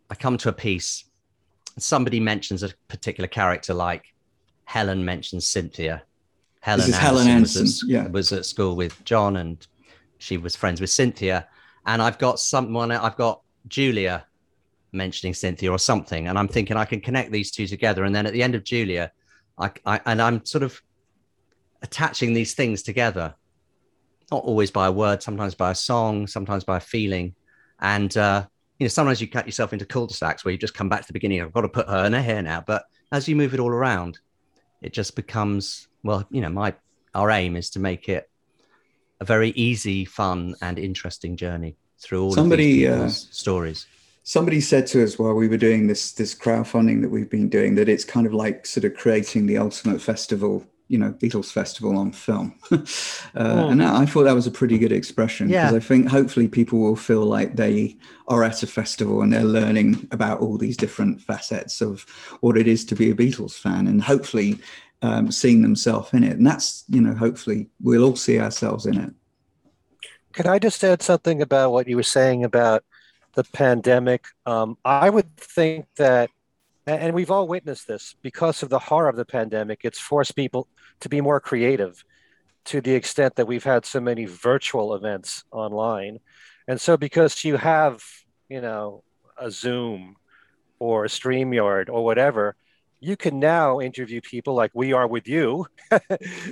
I 0.09 0.15
come 0.15 0.37
to 0.37 0.49
a 0.49 0.53
piece 0.53 1.05
somebody 1.77 2.19
mentions 2.19 2.63
a 2.63 2.69
particular 2.87 3.27
character, 3.27 3.73
like 3.73 4.13
Helen 4.65 5.05
mentions 5.05 5.47
Cynthia. 5.47 6.03
Helen, 6.61 6.79
this 6.79 6.89
is 6.89 6.97
Helen 6.97 7.27
Anderson 7.27 7.63
was, 7.63 7.83
at, 7.83 7.89
yeah. 7.89 8.07
was 8.07 8.31
at 8.33 8.45
school 8.45 8.75
with 8.75 9.03
John, 9.05 9.37
and 9.37 9.65
she 10.17 10.37
was 10.37 10.55
friends 10.55 10.81
with 10.81 10.89
Cynthia. 10.89 11.47
And 11.85 12.01
I've 12.01 12.17
got 12.17 12.39
someone, 12.39 12.91
I've 12.91 13.15
got 13.15 13.41
Julia 13.67 14.25
mentioning 14.91 15.33
Cynthia 15.33 15.71
or 15.71 15.79
something, 15.79 16.27
and 16.27 16.37
I'm 16.37 16.47
thinking 16.47 16.75
I 16.75 16.85
can 16.85 16.99
connect 16.99 17.31
these 17.31 17.51
two 17.51 17.67
together. 17.67 18.03
And 18.03 18.13
then 18.13 18.25
at 18.25 18.33
the 18.33 18.43
end 18.43 18.55
of 18.55 18.63
Julia, 18.63 19.11
I, 19.57 19.71
I 19.85 20.01
and 20.05 20.21
I'm 20.21 20.43
sort 20.45 20.63
of 20.63 20.81
attaching 21.81 22.33
these 22.33 22.53
things 22.53 22.83
together, 22.83 23.35
not 24.31 24.43
always 24.43 24.71
by 24.71 24.87
a 24.87 24.91
word, 24.91 25.23
sometimes 25.23 25.55
by 25.55 25.71
a 25.71 25.75
song, 25.75 26.27
sometimes 26.27 26.63
by 26.63 26.77
a 26.77 26.81
feeling, 26.81 27.35
and 27.79 28.15
uh, 28.17 28.45
you 28.79 28.85
know 28.85 28.89
sometimes 28.89 29.21
you 29.21 29.27
cut 29.27 29.45
yourself 29.45 29.73
into 29.73 29.85
cul-de-sacs 29.85 30.43
where 30.43 30.51
you 30.51 30.57
just 30.57 30.73
come 30.73 30.89
back 30.89 31.01
to 31.01 31.07
the 31.07 31.13
beginning. 31.13 31.41
I've 31.41 31.53
got 31.53 31.61
to 31.61 31.69
put 31.69 31.87
her 31.87 32.05
in 32.05 32.13
her 32.13 32.21
hair 32.21 32.41
now, 32.41 32.63
but 32.65 32.85
as 33.11 33.27
you 33.27 33.35
move 33.35 33.53
it 33.53 33.59
all 33.59 33.69
around, 33.69 34.19
it 34.81 34.93
just 34.93 35.15
becomes 35.15 35.87
well, 36.03 36.25
you 36.29 36.41
know, 36.41 36.49
my 36.49 36.73
our 37.13 37.31
aim 37.31 37.55
is 37.55 37.69
to 37.71 37.79
make 37.79 38.09
it 38.09 38.29
a 39.19 39.25
very 39.25 39.49
easy, 39.49 40.05
fun, 40.05 40.55
and 40.61 40.77
interesting 40.77 41.35
journey 41.35 41.75
through 41.99 42.23
all 42.23 42.31
somebody, 42.33 42.85
of 42.85 43.01
these 43.03 43.27
uh, 43.27 43.31
stories. 43.31 43.87
Somebody 44.23 44.61
said 44.61 44.85
to 44.87 45.03
us 45.03 45.17
while 45.17 45.33
we 45.33 45.47
were 45.47 45.57
doing 45.57 45.87
this 45.87 46.11
this 46.11 46.35
crowdfunding 46.35 47.01
that 47.01 47.09
we've 47.09 47.29
been 47.29 47.49
doing 47.49 47.75
that 47.75 47.89
it's 47.89 48.05
kind 48.05 48.27
of 48.27 48.33
like 48.33 48.65
sort 48.65 48.83
of 48.83 48.95
creating 48.95 49.45
the 49.45 49.57
ultimate 49.57 50.01
festival 50.01 50.65
you 50.87 50.97
know 50.97 51.11
Beatles 51.11 51.51
festival 51.51 51.97
on 51.97 52.11
film, 52.11 52.55
uh, 52.71 52.77
oh. 53.35 53.69
and 53.69 53.83
I 53.83 54.05
thought 54.05 54.23
that 54.23 54.35
was 54.35 54.47
a 54.47 54.51
pretty 54.51 54.77
good 54.77 54.91
expression 54.91 55.47
because 55.47 55.71
yeah. 55.71 55.77
I 55.77 55.79
think 55.79 56.07
hopefully 56.07 56.47
people 56.47 56.79
will 56.79 56.95
feel 56.95 57.25
like 57.25 57.55
they 57.55 57.97
are 58.27 58.43
at 58.43 58.63
a 58.63 58.67
festival 58.67 59.21
and 59.21 59.31
they're 59.31 59.43
learning 59.43 60.07
about 60.11 60.39
all 60.39 60.57
these 60.57 60.77
different 60.77 61.21
facets 61.21 61.81
of 61.81 62.01
what 62.41 62.57
it 62.57 62.67
is 62.67 62.85
to 62.85 62.95
be 62.95 63.11
a 63.11 63.15
Beatles 63.15 63.53
fan, 63.53 63.87
and 63.87 64.01
hopefully 64.01 64.59
um, 65.01 65.31
seeing 65.31 65.61
themselves 65.61 66.13
in 66.13 66.23
it. 66.23 66.37
And 66.37 66.47
that's 66.47 66.83
you 66.89 67.01
know 67.01 67.13
hopefully 67.15 67.69
we'll 67.81 68.03
all 68.03 68.15
see 68.15 68.39
ourselves 68.39 68.85
in 68.85 68.97
it. 68.99 69.13
Could 70.33 70.47
I 70.47 70.59
just 70.59 70.83
add 70.83 71.01
something 71.01 71.41
about 71.41 71.71
what 71.71 71.87
you 71.87 71.95
were 71.95 72.03
saying 72.03 72.43
about 72.43 72.83
the 73.33 73.43
pandemic? 73.43 74.27
Um, 74.45 74.77
I 74.85 75.09
would 75.09 75.35
think 75.37 75.87
that 75.97 76.29
and 76.87 77.13
we've 77.13 77.31
all 77.31 77.47
witnessed 77.47 77.87
this 77.87 78.15
because 78.21 78.63
of 78.63 78.69
the 78.69 78.79
horror 78.79 79.09
of 79.09 79.17
the 79.17 79.25
pandemic 79.25 79.81
it's 79.83 79.99
forced 79.99 80.35
people 80.35 80.67
to 80.99 81.09
be 81.09 81.21
more 81.21 81.39
creative 81.39 82.03
to 82.65 82.81
the 82.81 82.93
extent 82.93 83.35
that 83.35 83.47
we've 83.47 83.63
had 83.63 83.85
so 83.85 83.99
many 83.99 84.25
virtual 84.25 84.93
events 84.93 85.43
online. 85.51 86.19
And 86.67 86.79
so 86.79 86.97
because 86.97 87.45
you 87.45 87.57
have, 87.57 88.03
you 88.49 88.61
know, 88.61 89.03
a 89.37 89.49
Zoom 89.49 90.17
or 90.79 91.05
a 91.05 91.07
StreamYard 91.07 91.89
or 91.89 92.03
whatever, 92.03 92.55
you 92.99 93.15
can 93.15 93.39
now 93.39 93.79
interview 93.79 94.21
people 94.21 94.53
like 94.53 94.71
we 94.73 94.91
are 94.91 95.07
with 95.07 95.27
you. 95.27 95.67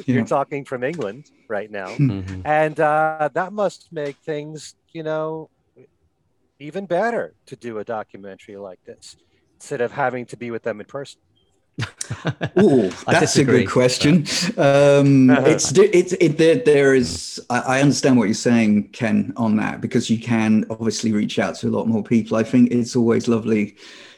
You're 0.05 0.19
yeah. 0.19 0.25
talking 0.25 0.63
from 0.63 0.83
England 0.83 1.31
right 1.47 1.69
now. 1.69 1.87
Mm-hmm. 1.87 2.41
And 2.45 2.79
uh, 2.79 3.29
that 3.33 3.51
must 3.51 3.91
make 3.91 4.17
things, 4.17 4.75
you 4.93 5.03
know, 5.03 5.49
even 6.59 6.85
better 6.85 7.33
to 7.47 7.55
do 7.55 7.79
a 7.79 7.83
documentary 7.83 8.57
like 8.57 8.83
this 8.85 9.17
instead 9.55 9.81
of 9.81 9.91
having 9.91 10.25
to 10.27 10.37
be 10.37 10.51
with 10.51 10.63
them 10.63 10.79
in 10.79 10.85
person. 10.85 11.19
Oh, 12.55 12.89
that's 13.07 13.37
a 13.37 13.43
good 13.43 13.69
question. 13.69 14.25
Um, 14.57 15.29
it's 15.45 15.71
it's 15.77 16.13
it, 16.13 16.37
there, 16.37 16.55
there 16.55 16.95
is. 16.95 17.43
I, 17.49 17.59
I, 17.59 17.81
understand 17.81 18.17
what 18.17 18.25
you're 18.25 18.33
saying, 18.33 18.89
Ken, 18.89 19.33
on 19.35 19.57
that 19.57 19.81
because 19.81 20.09
you 20.09 20.19
can 20.19 20.65
obviously 20.69 21.11
reach 21.11 21.37
out 21.39 21.55
to 21.55 21.67
a 21.67 21.71
lot 21.71 21.87
more 21.87 22.03
people. 22.03 22.37
I 22.37 22.43
think 22.43 22.71
it's 22.71 22.95
always 22.95 23.27
lovely 23.27 23.75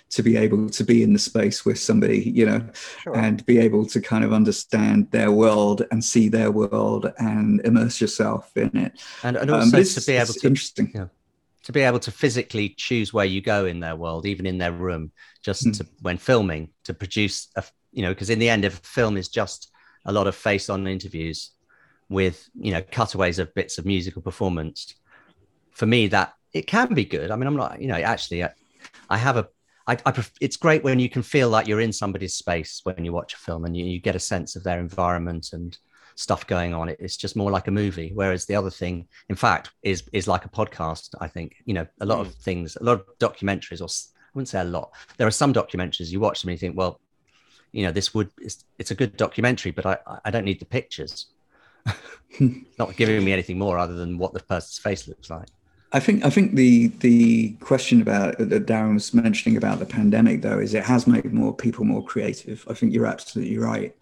to 0.10 0.24
be 0.24 0.38
able 0.38 0.70
to 0.70 0.84
be 0.84 1.04
in 1.04 1.14
the 1.14 1.20
space 1.20 1.66
with 1.66 1.80
somebody, 1.80 2.20
you 2.30 2.46
know, 2.46 2.66
sure. 3.02 3.18
and 3.18 3.46
be 3.46 3.58
able 3.58 3.86
to 3.86 4.00
kind 4.00 4.24
of 4.24 4.32
understand 4.32 5.12
their 5.12 5.32
world 5.32 5.84
and 5.92 6.04
see 6.04 6.30
their 6.30 6.50
world 6.52 7.12
and 7.18 7.60
immerse 7.66 8.00
yourself 8.00 8.56
in 8.56 8.76
it. 8.78 9.02
And, 9.24 9.36
and 9.36 9.50
um, 9.50 9.62
also 9.62 9.78
um, 9.78 9.84
to 9.84 10.06
be 10.06 10.14
able 10.14 10.34
to 10.34 10.48
interesting. 10.48 10.92
Yeah 10.94 11.08
to 11.68 11.74
be 11.74 11.82
able 11.82 12.00
to 12.00 12.12
physically 12.12 12.70
choose 12.70 13.12
where 13.12 13.26
you 13.26 13.42
go 13.42 13.66
in 13.66 13.82
their 13.82 13.98
world, 13.98 14.26
even 14.26 14.46
in 14.46 14.58
their 14.58 14.72
room, 14.72 15.12
just 15.44 15.66
mm. 15.66 15.78
to, 15.78 15.86
when 16.02 16.18
filming, 16.18 16.70
to 16.86 16.94
produce 16.94 17.50
a, 17.58 17.64
you 17.92 18.02
know, 18.02 18.08
because 18.14 18.30
in 18.30 18.40
the 18.40 18.48
end, 18.48 18.64
if 18.64 18.80
a 18.80 18.88
film 18.88 19.18
is 19.18 19.28
just 19.28 19.70
a 20.06 20.14
lot 20.14 20.28
of 20.28 20.34
face 20.34 20.70
on 20.70 20.88
interviews 20.88 21.52
with, 22.08 22.50
you 22.56 22.72
know, 22.72 22.82
cutaways 22.82 23.38
of 23.38 23.54
bits 23.54 23.78
of 23.78 23.86
musical 23.86 24.22
performance, 24.22 24.96
for 25.72 25.86
me, 25.86 26.08
that 26.08 26.36
it 26.54 26.68
can 26.68 26.94
be 26.94 27.04
good. 27.04 27.32
I 27.32 27.36
mean, 27.36 27.48
I'm 27.48 27.58
not, 27.58 27.82
you 27.82 27.90
know, 27.90 27.96
actually, 27.96 28.46
I, 28.46 28.52
I 29.10 29.18
have 29.18 29.36
a, 29.36 29.50
I, 29.86 29.98
I 30.06 30.12
pref- 30.14 30.32
it's 30.40 30.56
great 30.56 30.86
when 30.86 31.00
you 31.00 31.10
can 31.10 31.22
feel 31.22 31.50
like 31.50 31.68
you're 31.68 31.82
in 31.82 31.92
somebody's 31.92 32.36
space 32.36 32.80
when 32.86 33.04
you 33.04 33.12
watch 33.12 33.34
a 33.34 33.38
film 33.38 33.66
and 33.66 33.76
you, 33.76 33.84
you 33.84 34.00
get 34.00 34.16
a 34.16 34.20
sense 34.20 34.56
of 34.56 34.64
their 34.64 34.80
environment 34.80 35.50
and 35.52 35.78
stuff 36.18 36.46
going 36.48 36.74
on. 36.74 36.90
It's 36.90 37.16
just 37.16 37.36
more 37.36 37.52
like 37.52 37.68
a 37.68 37.72
movie. 37.72 38.12
Whereas 38.14 38.46
the 38.46 38.56
other 38.56 38.72
thing, 38.72 39.08
in 39.30 39.36
fact, 39.36 39.70
is 39.84 40.04
is 40.12 40.28
like 40.28 40.44
a 40.44 40.50
podcast. 40.50 41.16
I 41.22 41.28
think 41.28 41.56
you 41.66 41.74
know 41.74 41.88
a 42.02 42.06
lot 42.06 42.18
mm. 42.18 42.22
of 42.22 42.36
things, 42.36 42.76
a 42.76 42.84
lot 42.84 43.00
of 43.00 43.06
documentaries, 43.20 43.82
or 43.82 43.88
I 43.88 44.30
wouldn't 44.34 44.50
say 44.50 44.60
a 44.60 44.66
lot. 44.66 44.92
There 45.18 45.28
are 45.28 45.32
some 45.32 45.54
documentaries 45.54 46.10
you 46.10 46.20
watch 46.20 46.42
them 46.42 46.50
and 46.50 46.56
you 46.56 46.60
think, 46.60 46.78
well, 46.78 47.00
you 47.72 47.86
know, 47.86 47.92
this 47.92 48.14
would 48.14 48.30
it's, 48.40 48.66
it's 48.78 48.92
a 48.92 48.96
good 48.96 49.16
documentary, 49.16 49.72
but 49.72 49.86
I 49.86 49.98
I 50.26 50.32
don't 50.32 50.46
need 50.46 50.60
the 50.60 50.66
pictures. 50.66 51.28
Not 52.80 52.98
giving 52.98 53.24
me 53.24 53.32
anything 53.32 53.58
more 53.58 53.78
other 53.78 53.94
than 53.94 54.18
what 54.18 54.34
the 54.34 54.42
person's 54.42 54.80
face 54.80 55.08
looks 55.08 55.30
like. 55.30 55.48
I 55.94 56.02
think 56.02 56.26
I 56.26 56.30
think 56.30 56.56
the 56.56 56.88
the 57.00 57.52
question 57.62 58.02
about 58.02 58.38
that 58.40 58.66
Darren 58.66 58.96
was 58.96 59.14
mentioning 59.14 59.56
about 59.56 59.80
the 59.80 59.86
pandemic 59.86 60.42
though 60.42 60.60
is 60.60 60.74
it 60.74 60.84
has 60.84 61.08
made 61.08 61.32
more 61.32 61.56
people 61.56 61.86
more 61.86 62.04
creative. 62.04 62.66
I 62.70 62.74
think 62.74 62.94
you're 62.94 63.06
absolutely 63.06 63.58
right. 63.58 63.96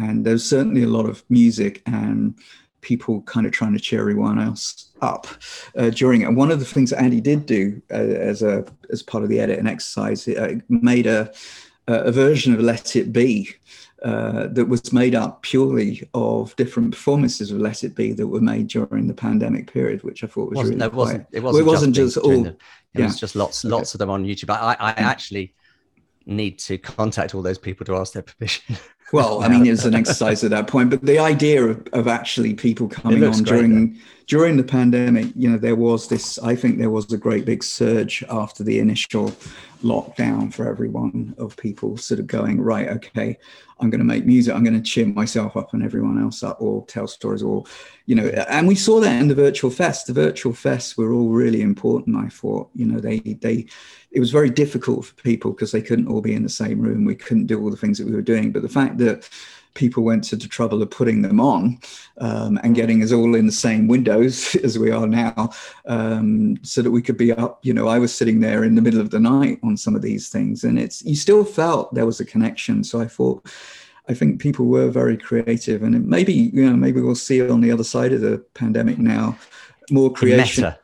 And 0.00 0.24
there's 0.24 0.44
certainly 0.44 0.82
a 0.82 0.88
lot 0.88 1.06
of 1.06 1.22
music 1.28 1.82
and 1.86 2.34
people 2.80 3.22
kind 3.22 3.46
of 3.46 3.52
trying 3.52 3.74
to 3.74 3.80
cheer 3.80 4.00
everyone 4.00 4.40
else 4.40 4.90
up 5.02 5.26
uh, 5.76 5.90
during 5.90 6.22
it. 6.22 6.28
And 6.28 6.36
one 6.36 6.50
of 6.50 6.58
the 6.58 6.64
things 6.64 6.90
that 6.90 7.02
Andy 7.02 7.20
did 7.20 7.46
do 7.46 7.80
uh, 7.90 7.94
as 7.94 8.42
a 8.42 8.64
as 8.90 9.02
part 9.02 9.22
of 9.22 9.30
the 9.30 9.40
edit 9.40 9.58
and 9.58 9.68
exercise, 9.68 10.26
it 10.26 10.38
uh, 10.38 10.60
made 10.68 11.06
a 11.06 11.32
a 11.86 12.12
version 12.12 12.54
of 12.54 12.60
Let 12.60 12.94
It 12.96 13.12
Be 13.12 13.48
uh, 14.02 14.46
that 14.48 14.66
was 14.66 14.92
made 14.92 15.14
up 15.14 15.42
purely 15.42 16.08
of 16.14 16.54
different 16.56 16.92
performances 16.92 17.50
of 17.50 17.58
Let 17.58 17.84
It 17.84 17.94
Be 17.94 18.12
that 18.12 18.26
were 18.26 18.40
made 18.40 18.68
during 18.68 19.06
the 19.06 19.14
pandemic 19.14 19.72
period, 19.72 20.02
which 20.02 20.24
I 20.24 20.26
thought 20.26 20.50
was 20.50 20.56
wasn't, 20.56 20.78
really 20.78 20.86
it 20.86 20.94
wasn't, 20.94 21.26
it 21.32 21.40
wasn't, 21.40 21.42
well, 21.42 21.56
it 21.56 21.66
wasn't 21.66 21.94
just, 21.94 22.14
just 22.14 22.24
all. 22.24 22.44
The, 22.44 22.50
it 22.50 22.58
yeah. 22.94 23.06
was 23.06 23.20
just 23.20 23.36
lots, 23.36 23.64
lots 23.64 23.90
okay. 23.90 23.96
of 23.96 23.98
them 24.00 24.10
on 24.10 24.24
YouTube. 24.24 24.50
I, 24.50 24.76
I 24.78 24.90
actually 24.92 25.54
need 26.26 26.58
to 26.60 26.78
contact 26.78 27.34
all 27.34 27.42
those 27.42 27.58
people 27.58 27.84
to 27.86 27.96
ask 27.96 28.12
their 28.12 28.22
permission. 28.22 28.76
Well, 29.12 29.42
I 29.42 29.48
mean, 29.48 29.66
it 29.66 29.70
was 29.70 29.84
an 29.84 29.94
exercise 29.94 30.44
at 30.44 30.50
that 30.50 30.68
point, 30.68 30.90
but 30.90 31.02
the 31.02 31.18
idea 31.18 31.64
of, 31.64 31.86
of 31.92 32.06
actually 32.06 32.54
people 32.54 32.88
coming 32.88 33.24
on 33.24 33.42
during 33.42 33.98
during 34.28 34.56
the 34.56 34.62
pandemic, 34.62 35.26
you 35.34 35.50
know, 35.50 35.58
there 35.58 35.74
was 35.74 36.08
this. 36.08 36.38
I 36.38 36.54
think 36.54 36.78
there 36.78 36.90
was 36.90 37.12
a 37.12 37.16
great 37.16 37.44
big 37.44 37.64
surge 37.64 38.22
after 38.30 38.62
the 38.62 38.78
initial 38.78 39.32
lockdown 39.82 40.54
for 40.54 40.68
everyone 40.68 41.34
of 41.38 41.56
people 41.56 41.96
sort 41.96 42.20
of 42.20 42.28
going 42.28 42.60
right. 42.60 42.88
Okay, 42.88 43.36
I'm 43.80 43.90
going 43.90 44.00
to 44.00 44.04
make 44.04 44.26
music. 44.26 44.54
I'm 44.54 44.64
going 44.64 44.80
to 44.80 44.90
cheer 44.90 45.06
myself 45.06 45.56
up 45.56 45.72
and 45.72 45.82
everyone 45.82 46.20
else 46.20 46.42
up, 46.42 46.60
or 46.60 46.84
tell 46.86 47.06
stories, 47.06 47.42
or 47.42 47.64
you 48.06 48.14
know. 48.14 48.28
And 48.48 48.68
we 48.68 48.74
saw 48.74 49.00
that 49.00 49.20
in 49.20 49.28
the 49.28 49.34
virtual 49.34 49.70
fest. 49.70 50.06
The 50.06 50.12
virtual 50.12 50.52
fests 50.52 50.96
were 50.96 51.12
all 51.12 51.28
really 51.28 51.62
important. 51.62 52.16
I 52.16 52.28
thought, 52.28 52.70
you 52.74 52.86
know, 52.86 53.00
they 53.00 53.18
they 53.20 53.66
it 54.10 54.20
was 54.20 54.30
very 54.30 54.50
difficult 54.50 55.06
for 55.06 55.14
people 55.14 55.52
because 55.52 55.72
they 55.72 55.82
couldn't 55.82 56.08
all 56.08 56.20
be 56.20 56.34
in 56.34 56.42
the 56.42 56.48
same 56.48 56.80
room. 56.80 57.04
We 57.04 57.14
couldn't 57.14 57.46
do 57.46 57.60
all 57.62 57.70
the 57.70 57.76
things 57.76 57.98
that 57.98 58.06
we 58.06 58.14
were 58.14 58.22
doing. 58.22 58.52
But 58.52 58.62
the 58.62 58.68
fact 58.68 58.98
that 58.98 59.28
people 59.74 60.02
went 60.02 60.24
to 60.24 60.36
the 60.36 60.48
trouble 60.48 60.82
of 60.82 60.90
putting 60.90 61.22
them 61.22 61.40
on 61.40 61.78
um, 62.18 62.58
and 62.62 62.74
getting 62.74 63.02
us 63.02 63.12
all 63.12 63.34
in 63.34 63.46
the 63.46 63.52
same 63.52 63.88
windows 63.88 64.54
as 64.64 64.78
we 64.78 64.90
are 64.90 65.06
now, 65.06 65.50
um, 65.86 66.56
so 66.62 66.82
that 66.82 66.90
we 66.90 67.02
could 67.02 67.16
be 67.16 67.32
up. 67.32 67.58
You 67.62 67.74
know, 67.74 67.88
I 67.88 67.98
was 67.98 68.14
sitting 68.14 68.40
there 68.40 68.64
in 68.64 68.74
the 68.74 68.82
middle 68.82 69.00
of 69.00 69.10
the 69.10 69.20
night 69.20 69.58
on 69.62 69.76
some 69.76 69.94
of 69.94 70.02
these 70.02 70.28
things, 70.28 70.64
and 70.64 70.78
it's 70.78 71.02
you 71.04 71.16
still 71.16 71.44
felt 71.44 71.94
there 71.94 72.06
was 72.06 72.20
a 72.20 72.24
connection. 72.24 72.84
So 72.84 73.00
I 73.00 73.06
thought. 73.06 73.46
I 74.08 74.14
think 74.14 74.40
people 74.40 74.64
were 74.64 74.88
very 74.88 75.16
creative, 75.16 75.84
and 75.84 76.04
maybe 76.04 76.32
you 76.32 76.66
know 76.66 76.74
maybe 76.74 77.00
we'll 77.00 77.14
see 77.14 77.48
on 77.48 77.60
the 77.60 77.70
other 77.70 77.84
side 77.84 78.12
of 78.12 78.22
the 78.22 78.38
pandemic 78.54 78.98
now 78.98 79.38
more 79.88 80.12
creation. 80.12 80.64
Meta 80.64 80.80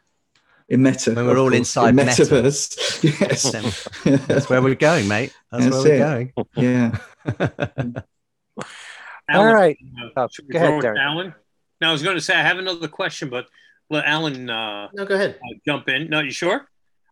in 0.69 0.83
meta. 0.83 1.13
When 1.13 1.27
we're 1.27 1.39
all 1.39 1.49
course, 1.49 1.59
inside 1.59 1.91
in 1.91 1.97
metaverse. 1.97 3.05
Meta. 3.05 3.17
yes. 4.05 4.27
That's 4.27 4.49
where 4.49 4.63
we're 4.63 4.75
going, 4.75 5.09
mate. 5.09 5.35
That's, 5.51 5.65
That's 5.65 5.85
where 5.85 6.33
we're 6.37 6.43
going. 6.57 6.99
Yeah. 7.37 8.03
Alan, 9.29 9.47
all 9.47 9.55
right. 9.55 9.79
Uh, 10.01 10.09
oh, 10.17 10.29
go 10.51 10.59
ahead, 10.59 10.83
Darren. 10.83 10.99
Alan. 10.99 11.35
Now 11.81 11.91
I 11.91 11.93
was 11.93 12.03
going 12.03 12.17
to 12.17 12.23
say 12.23 12.35
I 12.35 12.43
have 12.43 12.59
another 12.59 12.89
question, 12.89 13.29
but 13.29 13.47
let 13.91 14.05
Alan. 14.05 14.49
Uh, 14.49 14.89
no, 14.95 15.05
go 15.05 15.15
ahead. 15.15 15.39
Uh, 15.43 15.55
jump 15.65 15.89
in. 15.89 16.09
No, 16.09 16.21
you 16.21 16.31
sure? 16.31 16.69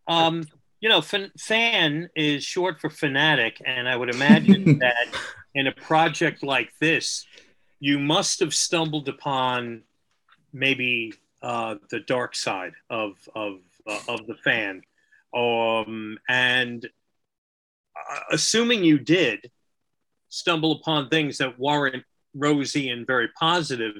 Um, 0.06 0.44
you 0.80 0.88
know, 0.88 1.00
fan, 1.00 1.32
fan 1.38 2.10
is 2.14 2.44
short 2.44 2.80
for 2.80 2.90
fanatic, 2.90 3.60
and 3.64 3.88
I 3.88 3.96
would 3.96 4.14
imagine 4.14 4.78
that 4.80 5.06
in 5.54 5.66
a 5.66 5.72
project 5.72 6.42
like 6.42 6.72
this, 6.80 7.26
you 7.80 7.98
must 7.98 8.40
have 8.40 8.54
stumbled 8.54 9.08
upon 9.08 9.82
maybe 10.52 11.14
uh, 11.42 11.76
the 11.90 12.00
dark 12.00 12.34
side 12.34 12.72
of 12.90 13.16
of 13.34 13.58
uh, 13.86 14.00
of 14.08 14.26
the 14.26 14.34
fan, 14.44 14.82
um, 15.34 16.18
and 16.28 16.86
uh, 17.96 18.20
assuming 18.30 18.84
you 18.84 18.98
did 18.98 19.50
stumble 20.34 20.72
upon 20.72 21.08
things 21.08 21.38
that 21.38 21.58
weren't 21.58 22.04
rosy 22.34 22.90
and 22.90 23.06
very 23.06 23.28
positive, 23.38 23.94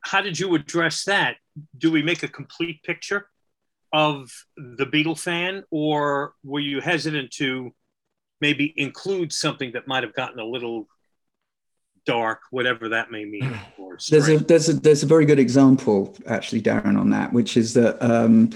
how 0.00 0.22
did 0.22 0.38
you 0.38 0.54
address 0.54 1.04
that? 1.04 1.36
Do 1.76 1.90
we 1.90 2.02
make 2.02 2.22
a 2.22 2.28
complete 2.28 2.82
picture 2.82 3.28
of 3.92 4.30
the 4.56 4.86
Beatle 4.86 5.18
fan, 5.18 5.62
or 5.70 6.34
were 6.42 6.60
you 6.60 6.80
hesitant 6.80 7.30
to 7.32 7.72
maybe 8.40 8.72
include 8.76 9.32
something 9.32 9.72
that 9.72 9.86
might 9.86 10.02
have 10.02 10.14
gotten 10.14 10.40
a 10.40 10.44
little 10.44 10.88
dark, 12.04 12.40
whatever 12.50 12.88
that 12.88 13.10
may 13.10 13.24
mean? 13.24 13.58
there's 14.10 14.28
a 14.28 14.38
there's 14.38 14.68
a 14.68 14.74
there's 14.74 15.02
a 15.02 15.06
very 15.06 15.26
good 15.26 15.38
example 15.38 16.16
actually, 16.26 16.62
Darren, 16.62 16.98
on 16.98 17.10
that, 17.10 17.32
which 17.32 17.56
is 17.56 17.74
that 17.74 18.02
um, 18.02 18.50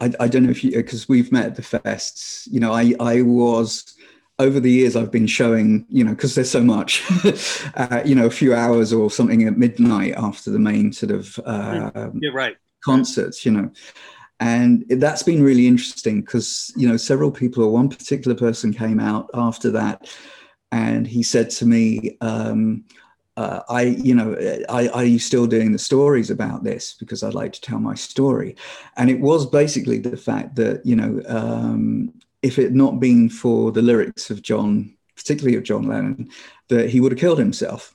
I, 0.00 0.12
I 0.18 0.28
don't 0.28 0.44
know 0.44 0.50
if 0.50 0.64
you 0.64 0.72
because 0.72 1.08
we've 1.08 1.30
met 1.30 1.46
at 1.46 1.56
the 1.56 1.62
fests. 1.62 2.48
You 2.50 2.60
know, 2.60 2.72
I 2.72 2.94
I 2.98 3.22
was 3.22 3.94
over 4.40 4.58
the 4.58 4.70
years 4.70 4.96
I've 4.96 5.12
been 5.12 5.26
showing, 5.26 5.84
you 5.88 6.02
know, 6.02 6.12
because 6.12 6.34
there's 6.34 6.50
so 6.50 6.62
much, 6.62 7.04
uh, 7.76 8.02
you 8.04 8.14
know, 8.14 8.26
a 8.26 8.30
few 8.30 8.54
hours 8.54 8.92
or 8.92 9.10
something 9.10 9.46
at 9.46 9.58
midnight 9.58 10.14
after 10.16 10.50
the 10.50 10.58
main 10.58 10.92
sort 10.92 11.12
of 11.12 11.38
uh, 11.44 12.10
yeah, 12.14 12.30
right. 12.32 12.56
concerts, 12.82 13.44
you 13.44 13.52
know. 13.52 13.70
And 14.40 14.86
that's 14.88 15.22
been 15.22 15.42
really 15.42 15.66
interesting 15.66 16.22
because, 16.22 16.72
you 16.74 16.88
know, 16.88 16.96
several 16.96 17.30
people 17.30 17.62
or 17.62 17.70
one 17.70 17.90
particular 17.90 18.34
person 18.34 18.72
came 18.72 18.98
out 18.98 19.28
after 19.34 19.70
that 19.72 20.10
and 20.72 21.06
he 21.06 21.22
said 21.22 21.50
to 21.50 21.66
me, 21.66 22.16
um, 22.22 22.84
uh, 23.36 23.60
I, 23.68 23.82
you 23.82 24.14
know, 24.14 24.34
I, 24.70 24.88
are 24.88 25.04
you 25.04 25.18
still 25.18 25.46
doing 25.46 25.72
the 25.72 25.78
stories 25.78 26.30
about 26.30 26.64
this? 26.64 26.94
Because 26.94 27.22
I'd 27.22 27.34
like 27.34 27.52
to 27.52 27.60
tell 27.60 27.78
my 27.78 27.94
story. 27.94 28.56
And 28.96 29.10
it 29.10 29.20
was 29.20 29.46
basically 29.46 29.98
the 29.98 30.16
fact 30.16 30.56
that, 30.56 30.84
you 30.86 30.96
know, 30.96 31.22
um, 31.26 32.14
if 32.42 32.58
it 32.58 32.64
had 32.64 32.74
not 32.74 33.00
been 33.00 33.28
for 33.28 33.72
the 33.72 33.82
lyrics 33.82 34.30
of 34.30 34.42
John, 34.42 34.94
particularly 35.16 35.56
of 35.56 35.64
John 35.64 35.86
Lennon, 35.86 36.30
that 36.68 36.90
he 36.90 37.00
would 37.00 37.12
have 37.12 37.20
killed 37.20 37.38
himself. 37.38 37.94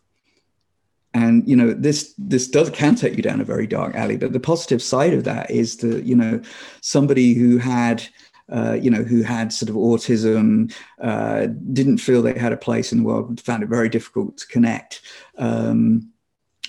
And 1.13 1.47
you 1.47 1.55
know, 1.55 1.73
this 1.73 2.13
this 2.17 2.47
does 2.47 2.69
can 2.69 2.95
take 2.95 3.15
you 3.15 3.23
down 3.23 3.39
a 3.39 3.45
very 3.45 3.67
dark 3.67 3.95
alley. 3.95 4.17
But 4.17 4.33
the 4.33 4.39
positive 4.39 4.81
side 4.81 5.13
of 5.13 5.23
that 5.23 5.49
is 5.49 5.77
that 5.77 6.03
you 6.03 6.15
know, 6.15 6.41
somebody 6.81 7.33
who 7.33 7.57
had 7.57 8.05
uh, 8.49 8.77
you 8.79 8.91
know, 8.91 9.03
who 9.03 9.23
had 9.23 9.51
sort 9.51 9.69
of 9.69 9.75
autism, 9.75 10.71
uh, 11.01 11.47
didn't 11.73 11.97
feel 11.97 12.21
they 12.21 12.37
had 12.37 12.53
a 12.53 12.57
place 12.57 12.91
in 12.91 12.99
the 12.99 13.03
world, 13.03 13.41
found 13.41 13.63
it 13.63 13.69
very 13.69 13.89
difficult 13.89 14.37
to 14.37 14.47
connect. 14.47 15.01
Um, 15.37 16.11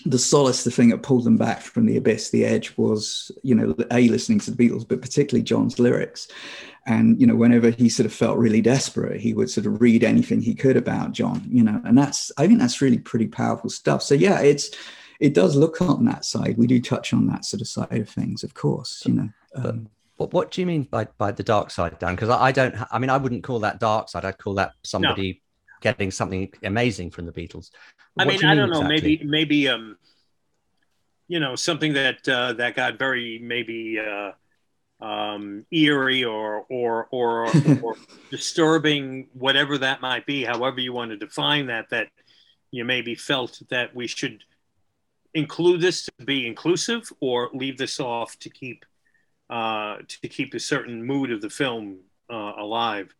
the 0.06 0.18
solace, 0.18 0.64
the 0.64 0.70
thing 0.70 0.90
that 0.90 1.02
pulled 1.02 1.24
them 1.24 1.36
back 1.36 1.60
from 1.60 1.84
the 1.84 1.96
abyss, 1.96 2.30
the 2.30 2.44
edge, 2.44 2.76
was 2.78 3.30
you 3.42 3.54
know, 3.54 3.74
a 3.90 4.08
listening 4.08 4.38
to 4.40 4.50
the 4.50 4.68
Beatles, 4.68 4.86
but 4.88 5.02
particularly 5.02 5.42
John's 5.42 5.78
lyrics. 5.78 6.28
And 6.86 7.20
you 7.20 7.26
know, 7.26 7.34
whenever 7.34 7.70
he 7.70 7.88
sort 7.88 8.06
of 8.06 8.12
felt 8.12 8.38
really 8.38 8.60
desperate, 8.60 9.20
he 9.20 9.34
would 9.34 9.50
sort 9.50 9.66
of 9.66 9.80
read 9.80 10.04
anything 10.04 10.40
he 10.40 10.54
could 10.54 10.76
about 10.76 11.12
John. 11.12 11.42
You 11.48 11.64
know, 11.64 11.80
and 11.84 11.98
that's 11.98 12.30
I 12.38 12.46
think 12.46 12.60
that's 12.60 12.80
really 12.80 12.98
pretty 12.98 13.26
powerful 13.26 13.70
stuff. 13.70 14.02
So 14.02 14.14
yeah, 14.14 14.40
it's 14.40 14.70
it 15.18 15.34
does 15.34 15.56
look 15.56 15.80
on 15.80 16.04
that 16.04 16.24
side. 16.24 16.56
We 16.56 16.66
do 16.66 16.80
touch 16.80 17.12
on 17.12 17.26
that 17.26 17.44
sort 17.44 17.60
of 17.60 17.68
side 17.68 17.98
of 17.98 18.08
things, 18.08 18.44
of 18.44 18.54
course. 18.54 19.02
You 19.06 19.14
know. 19.14 19.28
Um, 19.54 19.88
what, 20.16 20.32
what 20.32 20.50
do 20.50 20.60
you 20.60 20.66
mean 20.66 20.84
by, 20.84 21.06
by 21.18 21.30
the 21.32 21.42
dark 21.42 21.70
side, 21.70 21.98
Dan? 21.98 22.14
Because 22.14 22.30
I, 22.30 22.46
I, 22.46 22.52
don't, 22.52 22.74
I 22.90 22.98
mean, 22.98 23.10
I 23.10 23.16
wouldn't 23.18 23.44
call 23.44 23.60
that 23.60 23.80
dark 23.80 24.08
side. 24.08 24.24
I'd 24.24 24.38
call 24.38 24.54
that 24.54 24.72
somebody 24.82 25.32
no. 25.32 25.38
getting 25.82 26.10
something 26.10 26.50
amazing 26.62 27.10
from 27.10 27.26
the 27.26 27.32
Beatles. 27.32 27.70
What 28.14 28.26
I 28.26 28.30
mean, 28.30 28.40
do 28.40 28.48
I 28.48 28.54
don't 28.54 28.70
know. 28.70 28.82
Maybe, 28.82 29.20
maybe, 29.24 29.68
um, 29.68 29.98
you 31.28 31.38
know, 31.40 31.54
something 31.54 31.92
that 31.94 32.26
uh, 32.28 32.54
that 32.54 32.76
got 32.76 32.98
very 32.98 33.38
maybe 33.42 33.98
uh, 33.98 34.32
um, 35.00 35.66
eerie 35.70 36.24
or 36.24 36.64
or 36.70 37.08
or, 37.10 37.46
or 37.82 37.96
disturbing, 38.30 39.28
whatever 39.32 39.78
that 39.78 40.00
might 40.00 40.26
be. 40.26 40.44
However 40.44 40.80
you 40.80 40.92
want 40.92 41.10
to 41.10 41.16
define 41.16 41.66
that, 41.66 41.90
that 41.90 42.08
you 42.70 42.84
maybe 42.84 43.14
felt 43.14 43.60
that 43.70 43.94
we 43.94 44.06
should 44.06 44.42
include 45.34 45.80
this 45.80 46.04
to 46.06 46.24
be 46.24 46.46
inclusive 46.46 47.12
or 47.20 47.50
leave 47.52 47.76
this 47.76 48.00
off 48.00 48.38
to 48.38 48.50
keep 48.50 48.84
uh, 49.50 49.98
to 50.08 50.28
keep 50.28 50.54
a 50.54 50.60
certain 50.60 51.04
mood 51.04 51.30
of 51.30 51.40
the 51.40 51.50
film 51.50 51.98
uh, 52.30 52.52
alive. 52.58 53.14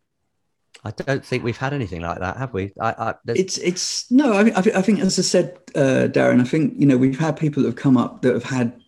I 0.83 0.91
don't 0.91 1.25
think 1.25 1.43
we've 1.43 1.57
had 1.57 1.73
anything 1.73 2.01
like 2.01 2.19
that, 2.19 2.37
have 2.37 2.53
we? 2.53 2.71
I, 2.79 2.89
I, 2.91 3.13
it's 3.27 3.57
it's 3.57 4.11
no. 4.11 4.33
I, 4.33 4.51
I, 4.55 4.81
think, 4.81 4.99
as 4.99 5.17
I 5.17 5.21
said, 5.23 5.57
uh, 5.75 6.07
Darren, 6.07 6.39
I 6.39 6.43
think 6.43 6.73
you 6.77 6.85
know 6.85 6.97
we've 6.97 7.19
had 7.19 7.35
people 7.35 7.63
that 7.63 7.69
have 7.69 7.75
come 7.75 7.97
up 7.97 8.21
that 8.21 8.33
have 8.33 8.43
had 8.43 8.79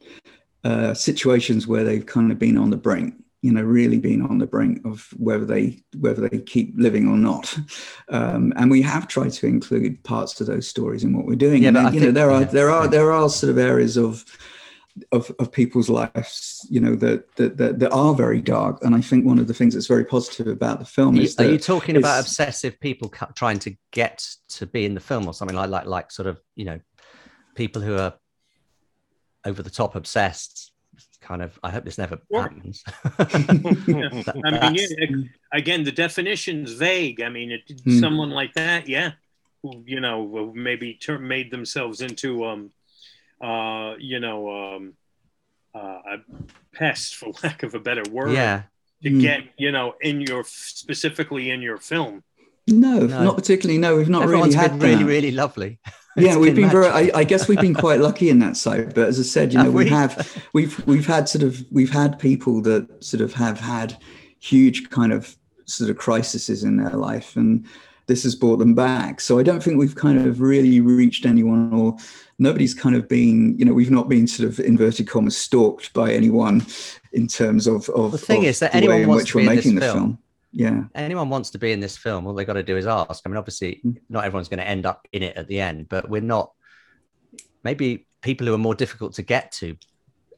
uh, 0.63 0.93
situations 0.93 1.67
where 1.67 1.83
they've 1.83 2.05
kind 2.05 2.31
of 2.31 2.39
been 2.39 2.57
on 2.57 2.69
the 2.69 2.77
brink, 2.77 3.15
you 3.41 3.51
know, 3.51 3.61
really 3.61 3.99
been 3.99 4.21
on 4.21 4.37
the 4.37 4.45
brink 4.45 4.85
of 4.85 5.07
whether 5.17 5.45
they 5.45 5.81
whether 5.97 6.27
they 6.27 6.39
keep 6.39 6.73
living 6.75 7.07
or 7.07 7.17
not. 7.17 7.57
Um, 8.11 8.53
and 8.55 8.71
we 8.71 8.81
have 8.81 9.07
tried 9.07 9.33
to 9.33 9.45
include 9.45 10.03
parts 10.03 10.41
of 10.41 10.47
those 10.47 10.67
stories 10.67 11.03
in 11.03 11.15
what 11.15 11.27
we're 11.27 11.35
doing. 11.35 11.61
Yeah, 11.61 11.67
and, 11.67 11.75
but 11.75 11.93
you 11.93 11.99
think, 11.99 12.13
know, 12.15 12.19
there 12.19 12.31
are 12.31 12.41
yeah. 12.41 12.47
there 12.47 12.71
are 12.71 12.87
there 12.87 13.11
are 13.11 13.29
sort 13.29 13.51
of 13.51 13.59
areas 13.59 13.97
of 13.97 14.25
of, 15.11 15.31
of 15.39 15.51
people's 15.51 15.89
lives, 15.89 16.65
you 16.69 16.79
know, 16.79 16.95
that, 16.95 17.35
that, 17.35 17.57
that 17.57 17.79
that 17.79 17.91
are 17.91 18.13
very 18.13 18.41
dark. 18.41 18.83
And 18.83 18.95
I 18.95 19.01
think 19.01 19.25
one 19.25 19.39
of 19.39 19.47
the 19.47 19.53
things 19.53 19.73
that's 19.73 19.87
very 19.87 20.05
positive 20.05 20.47
about 20.47 20.79
the 20.79 20.85
film 20.85 21.17
are 21.17 21.21
is. 21.21 21.39
Are 21.39 21.49
you 21.49 21.59
talking 21.59 21.95
about 21.95 22.21
obsessive 22.21 22.79
people 22.79 23.09
trying 23.35 23.59
to 23.59 23.75
get 23.91 24.27
to 24.49 24.65
be 24.65 24.85
in 24.85 24.95
the 24.95 24.99
film, 24.99 25.27
or 25.27 25.33
something 25.33 25.55
like 25.55 25.69
like 25.69 25.85
like 25.85 26.11
sort 26.11 26.27
of 26.27 26.41
you 26.55 26.65
know, 26.65 26.79
people 27.55 27.81
who 27.81 27.95
are 27.95 28.13
over 29.45 29.61
the 29.63 29.69
top 29.69 29.95
obsessed? 29.95 30.71
Kind 31.21 31.41
of. 31.41 31.59
I 31.61 31.69
hope 31.69 31.85
this 31.85 31.97
never 31.97 32.19
sure. 32.31 32.41
happens. 32.41 32.83
yeah. 33.87 34.23
I 34.43 34.69
mean, 34.69 34.75
yeah, 34.75 35.07
again, 35.53 35.83
the 35.83 35.91
definition's 35.91 36.73
vague. 36.73 37.21
I 37.21 37.29
mean, 37.29 37.51
it, 37.51 37.67
mm. 37.67 37.99
someone 37.99 38.31
like 38.31 38.53
that, 38.53 38.87
yeah, 38.87 39.11
who 39.61 39.83
you 39.85 39.99
know 39.99 40.51
maybe 40.55 40.95
ter- 40.95 41.19
made 41.19 41.51
themselves 41.51 42.01
into 42.01 42.45
um 42.45 42.71
uh, 43.41 43.95
you 43.99 44.19
know, 44.19 44.49
um, 44.75 44.93
uh, 45.73 45.79
a 45.79 46.17
pest, 46.73 47.15
for 47.15 47.31
lack 47.43 47.63
of 47.63 47.73
a 47.75 47.79
better 47.79 48.03
word. 48.11 48.33
Yeah. 48.33 48.63
To 49.03 49.09
mm. 49.09 49.21
get, 49.21 49.43
you 49.57 49.71
know, 49.71 49.95
in 50.01 50.19
your 50.21 50.43
specifically 50.43 51.51
in 51.51 51.61
your 51.61 51.77
film. 51.77 52.23
No, 52.67 52.99
no. 52.99 53.23
not 53.23 53.35
particularly. 53.35 53.79
No, 53.79 53.95
we've 53.95 54.09
not 54.09 54.23
Everyone's 54.23 54.55
really 54.55 54.69
had 54.69 54.81
really, 54.81 54.95
that. 54.95 55.05
really 55.05 55.31
lovely. 55.31 55.79
Yeah, 56.19 56.37
we've 56.37 56.55
been 56.55 56.69
very. 56.69 56.87
I, 56.87 57.11
I, 57.19 57.23
guess 57.23 57.47
we've 57.47 57.61
been 57.61 57.73
quite 57.73 57.99
lucky 57.99 58.29
in 58.29 58.39
that 58.39 58.57
side. 58.57 58.93
But 58.93 59.07
as 59.07 59.19
I 59.19 59.23
said, 59.23 59.53
you 59.53 59.61
know, 59.61 59.71
we? 59.71 59.85
we 59.85 59.89
have 59.89 60.43
we've 60.53 60.85
we've 60.87 61.07
had 61.07 61.27
sort 61.29 61.43
of 61.43 61.63
we've 61.71 61.91
had 61.91 62.19
people 62.19 62.61
that 62.63 63.03
sort 63.03 63.21
of 63.21 63.33
have 63.33 63.59
had 63.59 63.97
huge 64.39 64.89
kind 64.89 65.11
of 65.11 65.35
sort 65.65 65.89
of 65.89 65.97
crises 65.97 66.63
in 66.63 66.77
their 66.77 66.91
life, 66.91 67.35
and 67.35 67.65
this 68.09 68.23
has 68.23 68.35
brought 68.35 68.57
them 68.57 68.73
back. 68.73 69.21
So 69.21 69.39
I 69.39 69.43
don't 69.43 69.61
think 69.61 69.77
we've 69.77 69.95
kind 69.95 70.19
of 70.19 70.41
really 70.41 70.81
reached 70.81 71.25
anyone 71.25 71.73
or 71.73 71.95
nobody's 72.39 72.73
kind 72.73 72.95
of 72.95 73.07
been, 73.07 73.57
you 73.57 73.63
know, 73.63 73.73
we've 73.73 73.91
not 73.91 74.09
been 74.09 74.27
sort 74.27 74.49
of 74.49 74.59
inverted 74.59 75.07
commas 75.07 75.37
stalked 75.37 75.93
by 75.93 76.11
anyone 76.11 76.65
in 77.13 77.27
terms 77.27 77.67
of, 77.67 77.87
of 77.89 78.11
the 78.11 78.17
thing 78.17 78.39
of 78.39 78.49
is 78.49 78.59
that 78.59 78.73
anyone 78.73 79.07
wants 79.07 79.31
to 79.31 79.37
be 79.37 79.43
in 79.43 79.55
this 79.55 79.63
film. 79.63 79.77
film. 79.79 80.17
Yeah. 80.51 80.83
Anyone 80.95 81.29
wants 81.29 81.51
to 81.51 81.59
be 81.59 81.71
in 81.71 81.79
this 81.79 81.97
film, 81.97 82.25
all 82.25 82.33
they 82.33 82.45
got 82.45 82.53
to 82.53 82.63
do 82.63 82.77
is 82.77 82.87
ask. 82.87 83.23
I 83.25 83.29
mean, 83.29 83.37
obviously, 83.37 83.81
mm. 83.85 83.97
not 84.09 84.25
everyone's 84.25 84.49
going 84.49 84.59
to 84.59 84.67
end 84.67 84.85
up 84.85 85.07
in 85.11 85.23
it 85.23 85.37
at 85.37 85.47
the 85.47 85.59
end, 85.59 85.89
but 85.89 86.09
we're 86.09 86.21
not. 86.21 86.51
Maybe 87.63 88.07
people 88.21 88.47
who 88.47 88.53
are 88.53 88.59
more 88.59 88.75
difficult 88.75 89.13
to 89.13 89.21
get 89.21 89.51
to 89.53 89.77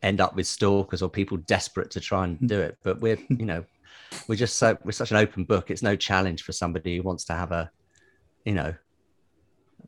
end 0.03 0.19
up 0.19 0.35
with 0.35 0.47
stalkers 0.47 1.01
or 1.01 1.09
people 1.09 1.37
desperate 1.37 1.91
to 1.91 1.99
try 1.99 2.25
and 2.25 2.39
mm. 2.39 2.47
do 2.47 2.59
it. 2.59 2.77
But 2.83 2.99
we're, 2.99 3.19
you 3.29 3.45
know, 3.45 3.63
we're 4.27 4.35
just 4.35 4.57
so 4.57 4.77
we're 4.83 4.91
such 4.91 5.11
an 5.11 5.17
open 5.17 5.45
book. 5.45 5.71
It's 5.71 5.83
no 5.83 5.95
challenge 5.95 6.43
for 6.43 6.51
somebody 6.51 6.97
who 6.97 7.03
wants 7.03 7.25
to 7.25 7.33
have 7.33 7.51
a, 7.51 7.71
you 8.45 8.53
know, 8.53 8.73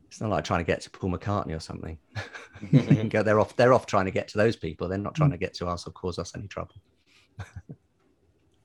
it's 0.06 0.20
not 0.20 0.30
like 0.30 0.44
trying 0.44 0.60
to 0.60 0.64
get 0.64 0.80
to 0.82 0.90
Paul 0.90 1.10
McCartney 1.10 1.56
or 1.56 1.60
something. 1.60 1.98
go, 3.10 3.22
they're 3.22 3.40
off. 3.40 3.56
They're 3.56 3.72
off 3.74 3.84
trying 3.84 4.04
to 4.04 4.10
get 4.10 4.28
to 4.28 4.38
those 4.38 4.56
people. 4.56 4.88
They're 4.88 4.96
not 4.96 5.14
trying 5.14 5.32
to 5.32 5.36
get 5.36 5.54
to 5.54 5.66
us 5.66 5.86
or 5.86 5.90
cause 5.90 6.18
us 6.18 6.36
any 6.36 6.46
trouble. 6.46 6.76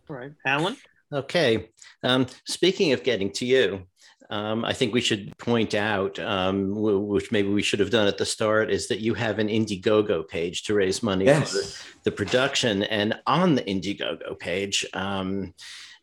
All 0.10 0.16
right, 0.16 0.32
Alan. 0.46 0.78
Okay. 1.12 1.70
Um, 2.04 2.28
speaking 2.46 2.94
of 2.94 3.04
getting 3.04 3.32
to 3.34 3.46
you, 3.46 3.84
um, 4.30 4.64
I 4.64 4.74
think 4.74 4.94
we 4.94 5.02
should 5.02 5.36
point 5.40 5.74
out, 5.74 6.20
um, 6.20 6.72
which 6.76 7.32
maybe 7.32 7.50
we 7.50 7.64
should 7.64 7.80
have 7.80 7.90
done 7.90 8.08
at 8.08 8.20
the 8.20 8.26
start, 8.26 8.70
is 8.70 8.88
that 8.88 9.00
you 9.00 9.16
have 9.16 9.40
an 9.40 9.48
Indiegogo 9.48 10.28
page 10.28 10.64
to 10.64 10.76
raise 10.76 11.02
money 11.02 11.26
yes. 11.26 11.52
for 11.52 12.00
the 12.04 12.12
production. 12.12 12.84
And 12.84 13.16
on 13.26 13.56
the 13.56 13.64
Indiegogo 13.64 14.38
page, 14.38 14.86
um, 14.94 15.56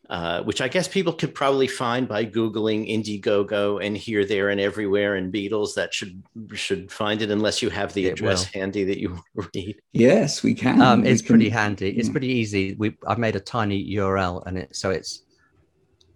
uh, 0.09 0.42
which 0.42 0.61
I 0.61 0.69
guess 0.69 0.87
people 0.87 1.12
could 1.12 1.35
probably 1.35 1.66
find 1.66 2.07
by 2.07 2.25
Googling 2.25 2.88
Indiegogo 2.88 3.85
and 3.85 3.97
here, 3.97 4.25
there, 4.25 4.51
and 4.51 4.61
everywhere 4.61 5.16
and 5.16 5.33
Beatles. 5.33 5.75
That 5.75 5.92
should 5.92 6.23
should 6.55 6.92
find 6.92 7.23
it 7.23 7.31
unless 7.31 7.62
you 7.62 7.71
have 7.71 7.92
the 7.95 8.07
it 8.07 8.12
address 8.12 8.53
will. 8.53 8.61
handy 8.61 8.85
that 8.85 8.99
you 8.99 9.19
read. 9.55 9.77
Yes, 9.92 10.42
we 10.42 10.55
can. 10.55 10.81
Um, 10.81 11.05
it's 11.05 11.23
we 11.23 11.29
pretty 11.29 11.51
can, 11.51 11.59
handy. 11.59 11.99
It's 11.99 12.09
pretty 12.09 12.29
easy. 12.29 12.75
We 12.75 12.97
I've 13.07 13.19
made 13.19 13.37
a 13.37 13.40
tiny 13.40 13.85
URL 13.97 14.47
and 14.47 14.59
it 14.59 14.77
so 14.77 14.90
it's 14.90 15.23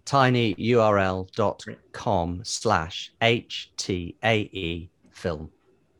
tinyurl.com 0.05 2.41
slash 2.43 3.13
HTAE 3.21 4.89
film. 5.11 5.49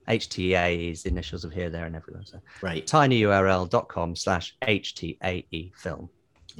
HTAE 0.07 0.91
is 0.91 1.03
the 1.03 1.09
initials 1.09 1.45
of 1.45 1.53
here, 1.53 1.69
there, 1.69 1.85
and 1.85 1.95
everywhere. 1.95 2.23
So 2.25 2.39
right. 2.61 2.83
tinyurl.com 2.85 4.15
slash 4.15 4.55
HTAE 4.61 5.75
film. 5.75 6.09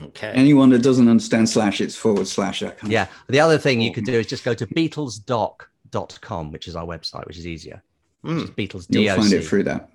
Okay. 0.01 0.32
Anyone 0.32 0.69
that 0.71 0.82
doesn't 0.82 1.08
understand 1.08 1.49
slash, 1.49 1.82
it's 1.82 1.95
forward 1.95 2.27
slash 2.27 2.62
that 2.62 2.77
kind 2.77 2.91
Yeah. 2.91 3.08
The 3.27 3.39
other 3.39 3.58
thing 3.58 3.82
you 3.82 3.93
can 3.93 4.04
do 4.04 4.13
is 4.13 4.27
just 4.27 4.43
go 4.43 4.54
to 4.54 4.67
beatlesdoc.com, 4.67 6.51
which 6.51 6.67
is 6.67 6.75
our 6.75 6.86
website, 6.86 7.25
which 7.27 7.38
is 7.38 7.47
easier. 7.47 7.84
Mm. 8.23 8.36
Which 8.36 8.43
is 8.43 8.51
Beatles 8.51 8.86
You'll 8.89 9.15
find 9.15 9.34
it 9.34 9.45
through 9.45 9.63
that. 9.63 9.89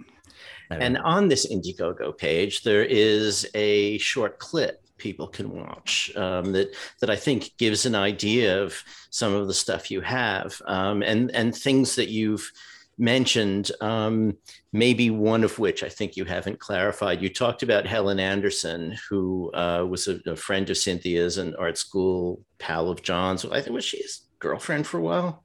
And 0.71 0.99
on 0.99 1.29
this 1.29 1.47
Indiegogo 1.47 2.17
page, 2.17 2.63
there 2.63 2.85
is 2.85 3.49
a 3.55 3.99
short 3.99 4.39
clip 4.39 4.83
people 4.99 5.27
can 5.27 5.51
watch 5.51 6.11
um, 6.17 6.53
that 6.53 6.75
that 7.01 7.11
I 7.11 7.17
think 7.17 7.53
gives 7.59 7.87
an 7.87 7.95
idea 7.95 8.63
of 8.63 8.83
some 9.11 9.35
of 9.35 9.47
the 9.47 9.55
stuff 9.55 9.91
you 9.91 10.01
have 10.01 10.61
um, 10.67 11.03
and 11.03 11.31
and 11.33 11.55
things 11.55 11.97
that 11.97 12.09
you've 12.09 12.51
mentioned. 12.99 13.71
Um, 13.81 14.37
maybe 14.73 15.11
one 15.11 15.45
of 15.45 15.59
which 15.59 15.83
I 15.83 15.89
think 15.89 16.17
you 16.17 16.25
haven't 16.25 16.61
clarified. 16.61 17.23
You 17.23 17.29
talked 17.29 17.63
about 17.63 17.87
Helen 17.87 18.19
Anderson, 18.21 18.97
who 19.09 19.51
uh, 19.55 19.85
was 19.89 20.09
a, 20.09 20.21
a 20.27 20.37
friend 20.37 20.69
of 20.71 20.77
Cynthia's 20.77 21.39
and 21.39 21.57
art 21.57 21.79
school 21.79 22.41
pal 22.59 22.91
of 22.91 23.03
John's. 23.03 23.45
I 23.45 23.61
think 23.61 23.75
was 23.75 23.85
she 23.85 23.99
his 23.99 24.23
girlfriend 24.39 24.87
for 24.87 24.99
a 24.99 25.03
while. 25.03 25.45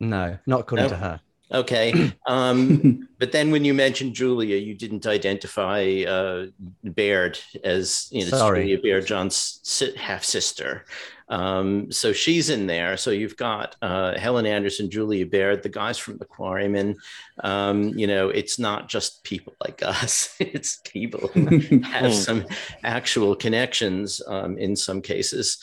no, 0.00 0.38
not 0.46 0.60
according 0.60 0.86
No. 0.86 0.90
to 0.90 0.96
her. 0.96 1.20
Okay. 1.52 2.12
Um, 2.28 3.08
but 3.20 3.30
then 3.30 3.52
when 3.52 3.64
you 3.64 3.72
mentioned 3.72 4.14
Julia, 4.14 4.56
you 4.56 4.74
didn't 4.74 5.06
identify 5.06 6.02
uh, 6.08 6.46
Baird 6.82 7.38
as 7.62 8.08
you 8.10 8.22
know, 8.28 8.36
Sorry. 8.36 8.62
Julia 8.62 8.78
Baird, 8.82 9.06
John's 9.06 9.92
half 9.96 10.24
sister. 10.24 10.84
Um, 11.28 11.90
so 11.90 12.12
she's 12.12 12.50
in 12.50 12.66
there. 12.66 12.96
So 12.96 13.10
you've 13.10 13.36
got 13.36 13.76
uh, 13.82 14.18
Helen 14.18 14.46
Anderson, 14.46 14.90
Julia 14.90 15.26
Baird, 15.26 15.62
the 15.62 15.68
guys 15.68 15.98
from 15.98 16.18
the 16.18 16.24
Quarrymen. 16.24 16.96
Um, 17.42 17.88
you 17.98 18.06
know, 18.06 18.28
it's 18.28 18.58
not 18.58 18.88
just 18.88 19.24
people 19.24 19.54
like 19.62 19.82
us; 19.82 20.34
it's 20.40 20.80
people 20.84 21.28
who 21.28 21.80
have 21.80 22.14
some 22.26 22.46
actual 22.84 23.34
connections 23.34 24.20
um, 24.26 24.56
in 24.58 24.76
some 24.76 25.00
cases. 25.02 25.58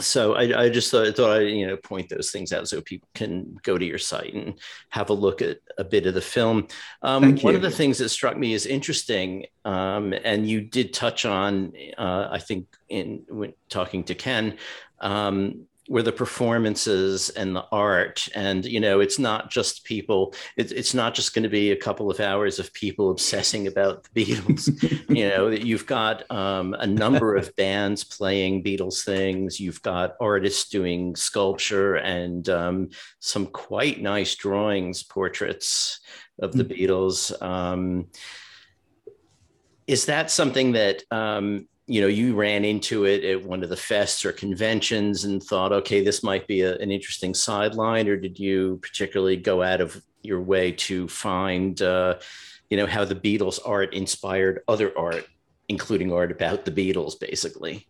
So 0.01 0.35
I, 0.35 0.65
I 0.65 0.69
just 0.69 0.91
thought, 0.91 1.15
thought 1.17 1.39
I 1.39 1.41
you 1.43 1.67
know 1.67 1.77
point 1.77 2.09
those 2.09 2.31
things 2.31 2.53
out 2.53 2.69
so 2.69 2.81
people 2.81 3.09
can 3.15 3.57
go 3.63 3.79
to 3.79 3.85
your 3.85 3.99
site 3.99 4.35
and 4.35 4.59
have 4.91 5.11
a 5.11 5.15
look 5.15 5.43
at 5.43 5.59
a 5.79 5.85
bit 5.85 6.07
of 6.07 6.15
the 6.15 6.21
film. 6.21 6.67
Um, 7.03 7.37
one 7.39 7.55
of 7.55 7.63
the 7.63 7.71
things 7.71 7.99
that 7.99 8.09
struck 8.09 8.37
me 8.37 8.55
as 8.55 8.67
interesting, 8.67 9.47
um, 9.65 10.13
and 10.13 10.49
you 10.49 10.63
did 10.63 10.93
touch 10.93 11.25
on, 11.25 11.73
uh, 11.97 12.29
I 12.31 12.39
think, 12.39 12.67
in 12.89 13.25
when 13.29 13.55
talking 13.69 14.05
to 14.05 14.15
Ken, 14.15 14.57
um, 15.01 15.67
were 15.89 16.03
the 16.03 16.13
performances 16.13 17.31
and 17.31 17.55
the 17.55 17.67
art. 17.71 18.29
And 18.35 18.65
you 18.65 18.81
know, 18.81 19.01
it's 19.01 19.19
not 19.19 19.51
just 19.51 19.85
people. 19.85 20.35
It's 20.57 20.73
it's 20.73 20.95
not 20.95 21.15
just 21.15 21.35
going 21.35 21.43
to 21.43 21.49
be 21.49 21.73
a 21.73 21.77
couple 21.77 22.11
of 22.11 22.21
hours 22.21 22.59
of 22.59 22.73
people 22.73 23.11
obsessing 23.11 23.67
about 23.67 24.05
the 24.05 24.25
Beatles 24.25 25.05
you 25.09 25.29
know 25.29 25.49
you've 25.49 25.87
got 25.87 26.29
um, 26.31 26.75
a 26.75 26.87
number 26.87 27.37
of 27.37 27.55
bands 27.57 28.05
playing 28.05 28.63
beatles 28.63 29.05
things 29.05 29.61
you've 29.61 29.83
got 29.83 30.17
artists 30.21 30.69
doing 30.69 31.15
sculpture 31.17 31.97
and 31.97 32.49
um, 32.49 32.89
some 33.21 33.47
quite 33.47 34.01
nice 34.01 34.35
drawings 34.35 35.03
portraits 35.03 36.01
of 36.41 36.53
the 36.53 36.65
beatles 36.65 37.41
um, 37.43 38.07
is 39.87 40.07
that 40.07 40.31
something 40.31 40.73
that 40.73 41.03
um, 41.11 41.69
you 41.87 42.01
know 42.01 42.07
you 42.07 42.35
ran 42.35 42.65
into 42.65 43.05
it 43.05 43.25
at 43.25 43.45
one 43.45 43.63
of 43.63 43.69
the 43.69 43.77
fests 43.77 44.25
or 44.25 44.33
conventions 44.33 45.25
and 45.25 45.43
thought 45.43 45.73
okay 45.73 46.03
this 46.03 46.23
might 46.23 46.47
be 46.47 46.63
a, 46.63 46.77
an 46.79 46.91
interesting 46.91 47.35
sideline 47.35 48.09
or 48.09 48.17
did 48.17 48.39
you 48.39 48.79
particularly 48.83 49.37
go 49.37 49.63
out 49.63 49.81
of 49.81 50.01
your 50.23 50.41
way 50.41 50.73
to 50.73 51.07
find 51.09 51.83
uh, 51.83 52.15
you 52.71 52.77
know 52.77 52.87
how 52.87 53.05
the 53.05 53.15
beatles 53.15 53.59
art 53.67 53.93
inspired 53.93 54.63
other 54.67 54.97
art 54.97 55.27
including 55.69 56.13
art 56.13 56.33
about 56.33 56.65
the 56.65 56.71
beatles 56.71 57.19
basically 57.19 57.87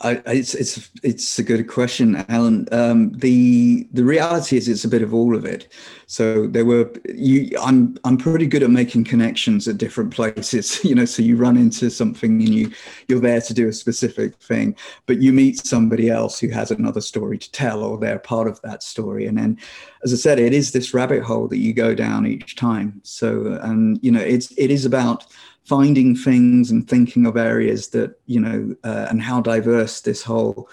I, 0.00 0.20
it's 0.26 0.54
it's 0.54 0.90
it's 1.02 1.38
a 1.38 1.42
good 1.42 1.68
question, 1.68 2.24
Alan. 2.28 2.66
Um, 2.72 3.12
the 3.12 3.86
the 3.92 4.04
reality 4.04 4.56
is 4.56 4.68
it's 4.68 4.84
a 4.84 4.88
bit 4.88 5.02
of 5.02 5.14
all 5.14 5.36
of 5.36 5.44
it. 5.44 5.68
So 6.06 6.48
there 6.48 6.64
were 6.64 6.92
you. 7.14 7.56
I'm 7.60 7.96
I'm 8.04 8.18
pretty 8.18 8.46
good 8.46 8.64
at 8.64 8.70
making 8.70 9.04
connections 9.04 9.68
at 9.68 9.78
different 9.78 10.12
places. 10.12 10.80
You 10.84 10.94
know, 10.94 11.06
so 11.06 11.22
you 11.22 11.36
run 11.36 11.56
into 11.56 11.90
something 11.90 12.42
and 12.42 12.54
you 12.54 12.72
you're 13.08 13.20
there 13.20 13.40
to 13.40 13.54
do 13.54 13.68
a 13.68 13.72
specific 13.72 14.34
thing, 14.36 14.76
but 15.06 15.22
you 15.22 15.32
meet 15.32 15.64
somebody 15.64 16.10
else 16.10 16.38
who 16.38 16.48
has 16.48 16.70
another 16.70 17.00
story 17.00 17.38
to 17.38 17.50
tell, 17.52 17.82
or 17.82 17.96
they're 17.96 18.18
part 18.18 18.48
of 18.48 18.60
that 18.62 18.82
story. 18.82 19.26
And 19.26 19.38
then, 19.38 19.58
as 20.04 20.12
I 20.12 20.16
said, 20.16 20.38
it 20.38 20.52
is 20.52 20.72
this 20.72 20.92
rabbit 20.92 21.22
hole 21.22 21.48
that 21.48 21.58
you 21.58 21.72
go 21.72 21.94
down 21.94 22.26
each 22.26 22.56
time. 22.56 23.00
So 23.04 23.58
and 23.62 23.98
you 24.02 24.10
know, 24.10 24.20
it's 24.20 24.52
it 24.58 24.70
is 24.70 24.84
about 24.84 25.24
finding 25.64 26.14
things 26.14 26.70
and 26.70 26.88
thinking 26.88 27.26
of 27.26 27.36
areas 27.36 27.88
that 27.88 28.18
you 28.26 28.40
know 28.40 28.74
uh, 28.84 29.06
and 29.10 29.22
how 29.22 29.40
diverse 29.40 30.00
this 30.00 30.22
whole 30.22 30.68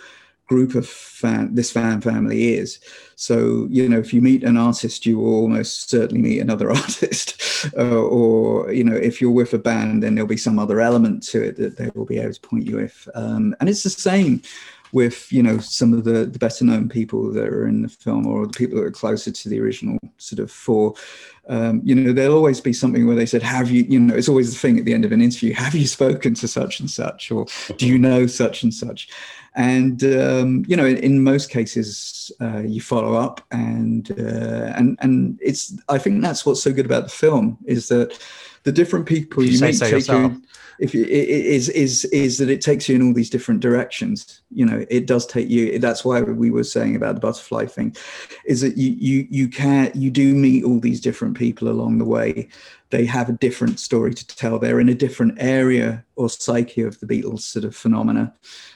group 0.47 0.75
of 0.75 0.85
fan 0.85 1.55
this 1.55 1.71
fan 1.71 2.01
family 2.01 2.55
is. 2.55 2.79
So 3.15 3.67
you 3.69 3.87
know 3.87 3.99
if 3.99 4.13
you 4.13 4.21
meet 4.21 4.43
an 4.43 4.57
artist 4.57 5.05
you 5.05 5.17
will 5.17 5.33
almost 5.33 5.89
certainly 5.89 6.21
meet 6.21 6.39
another 6.39 6.69
artist. 6.81 7.37
Uh, 7.77 8.01
or 8.01 8.73
you 8.73 8.83
know 8.83 8.95
if 8.95 9.21
you're 9.21 9.31
with 9.31 9.53
a 9.53 9.59
band 9.59 10.03
then 10.03 10.15
there'll 10.15 10.27
be 10.27 10.35
some 10.35 10.59
other 10.59 10.81
element 10.81 11.21
to 11.21 11.41
it 11.41 11.55
that 11.57 11.77
they 11.77 11.89
will 11.93 12.05
be 12.05 12.19
able 12.19 12.33
to 12.33 12.41
point 12.41 12.65
you 12.67 12.77
with. 12.77 13.07
Um, 13.15 13.55
and 13.59 13.69
it's 13.69 13.83
the 13.83 13.89
same 13.89 14.41
with 14.93 15.31
you 15.31 15.41
know 15.43 15.57
some 15.59 15.93
of 15.93 16.03
the 16.03 16.25
the 16.25 16.39
better 16.39 16.65
known 16.65 16.89
people 16.89 17.31
that 17.31 17.47
are 17.47 17.67
in 17.67 17.81
the 17.81 17.89
film 17.89 18.27
or 18.27 18.45
the 18.45 18.53
people 18.53 18.77
that 18.77 18.85
are 18.85 18.91
closer 18.91 19.31
to 19.31 19.49
the 19.49 19.59
original 19.59 19.97
sort 20.17 20.39
of 20.39 20.51
four. 20.51 20.93
Um, 21.47 21.81
you 21.83 21.95
know 21.95 22.13
there'll 22.13 22.35
always 22.35 22.61
be 22.61 22.71
something 22.71 23.07
where 23.07 23.15
they 23.15 23.25
said 23.25 23.41
have 23.41 23.71
you 23.71 23.83
you 23.83 23.99
know 23.99 24.15
it's 24.15 24.29
always 24.29 24.53
the 24.53 24.59
thing 24.59 24.77
at 24.77 24.85
the 24.85 24.93
end 24.93 25.05
of 25.05 25.11
an 25.11 25.21
interview 25.21 25.53
have 25.53 25.73
you 25.73 25.87
spoken 25.87 26.35
to 26.35 26.47
such 26.47 26.79
and 26.79 26.89
such? 26.89 27.31
or 27.31 27.45
do 27.77 27.87
you 27.87 27.97
know 27.97 28.27
such 28.27 28.63
and 28.63 28.73
such? 28.73 29.09
And 29.55 30.03
um, 30.03 30.63
you 30.67 30.77
know 30.77 30.85
in, 30.85 30.97
in 30.97 31.23
most 31.23 31.49
cases 31.49 32.31
uh, 32.39 32.59
you 32.59 32.79
follow 32.79 33.15
up 33.15 33.41
and 33.51 34.11
uh, 34.11 34.73
and 34.77 34.97
and 35.01 35.39
it's 35.41 35.75
i 35.89 35.97
think 35.97 36.21
that's 36.21 36.45
what's 36.45 36.61
so 36.63 36.71
good 36.71 36.85
about 36.85 37.03
the 37.03 37.09
film 37.09 37.57
is 37.65 37.87
that 37.89 38.17
the 38.63 38.71
different 38.71 39.05
people 39.05 39.43
You 39.43 39.51
you, 39.51 39.57
say 39.57 39.67
meet 39.67 39.75
so 39.75 39.85
take 39.85 39.93
yourself. 39.93 40.31
you 40.33 40.41
if 40.81 40.95
you, 40.95 41.05
is 41.05 41.69
is 41.69 42.05
is 42.05 42.39
that 42.39 42.49
it 42.49 42.59
takes 42.59 42.89
you 42.89 42.95
in 42.95 43.03
all 43.03 43.13
these 43.13 43.29
different 43.29 43.61
directions. 43.61 44.41
You 44.49 44.65
know 44.65 44.83
it 44.89 45.05
does 45.05 45.25
take 45.25 45.49
you 45.49 45.77
that's 45.79 46.03
why 46.03 46.21
we 46.21 46.49
were 46.49 46.63
saying 46.63 46.95
about 46.95 47.15
the 47.15 47.21
butterfly 47.21 47.67
thing 47.67 47.95
is 48.45 48.61
that 48.61 48.77
you 48.77 48.91
you 48.93 49.27
you 49.29 49.47
can 49.47 49.91
you 49.93 50.09
do 50.09 50.33
meet 50.33 50.63
all 50.63 50.79
these 50.79 50.99
different 50.99 51.37
people 51.37 51.69
along 51.69 51.99
the 51.99 52.05
way 52.05 52.49
they 52.91 53.05
have 53.05 53.29
a 53.29 53.33
different 53.33 53.79
story 53.79 54.13
to 54.13 54.27
tell. 54.27 54.59
They're 54.59 54.79
in 54.79 54.89
a 54.89 54.95
different 54.95 55.37
area 55.39 56.05
or 56.15 56.29
psyche 56.29 56.83
of 56.83 56.99
the 56.99 57.07
beatles 57.07 57.41
sort 57.41 57.65
of 57.65 57.75
phenomena. 57.75 58.33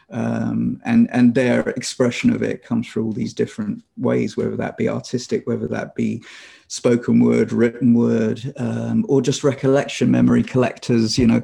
Um, 0.09 0.81
and 0.85 1.09
and 1.11 1.33
their 1.33 1.69
expression 1.69 2.31
of 2.31 2.43
it 2.43 2.63
comes 2.63 2.87
through 2.87 3.05
all 3.05 3.11
these 3.11 3.33
different 3.33 3.83
ways 3.97 4.37
whether 4.37 4.55
that 4.55 4.77
be 4.77 4.87
artistic 4.87 5.47
whether 5.47 5.67
that 5.69 5.95
be 5.95 6.23
spoken 6.67 7.21
word 7.21 7.51
written 7.51 7.95
word 7.95 8.53
um, 8.57 9.03
or 9.09 9.19
just 9.19 9.43
recollection 9.43 10.11
memory 10.11 10.43
collectors 10.43 11.17
you 11.17 11.25
know. 11.25 11.41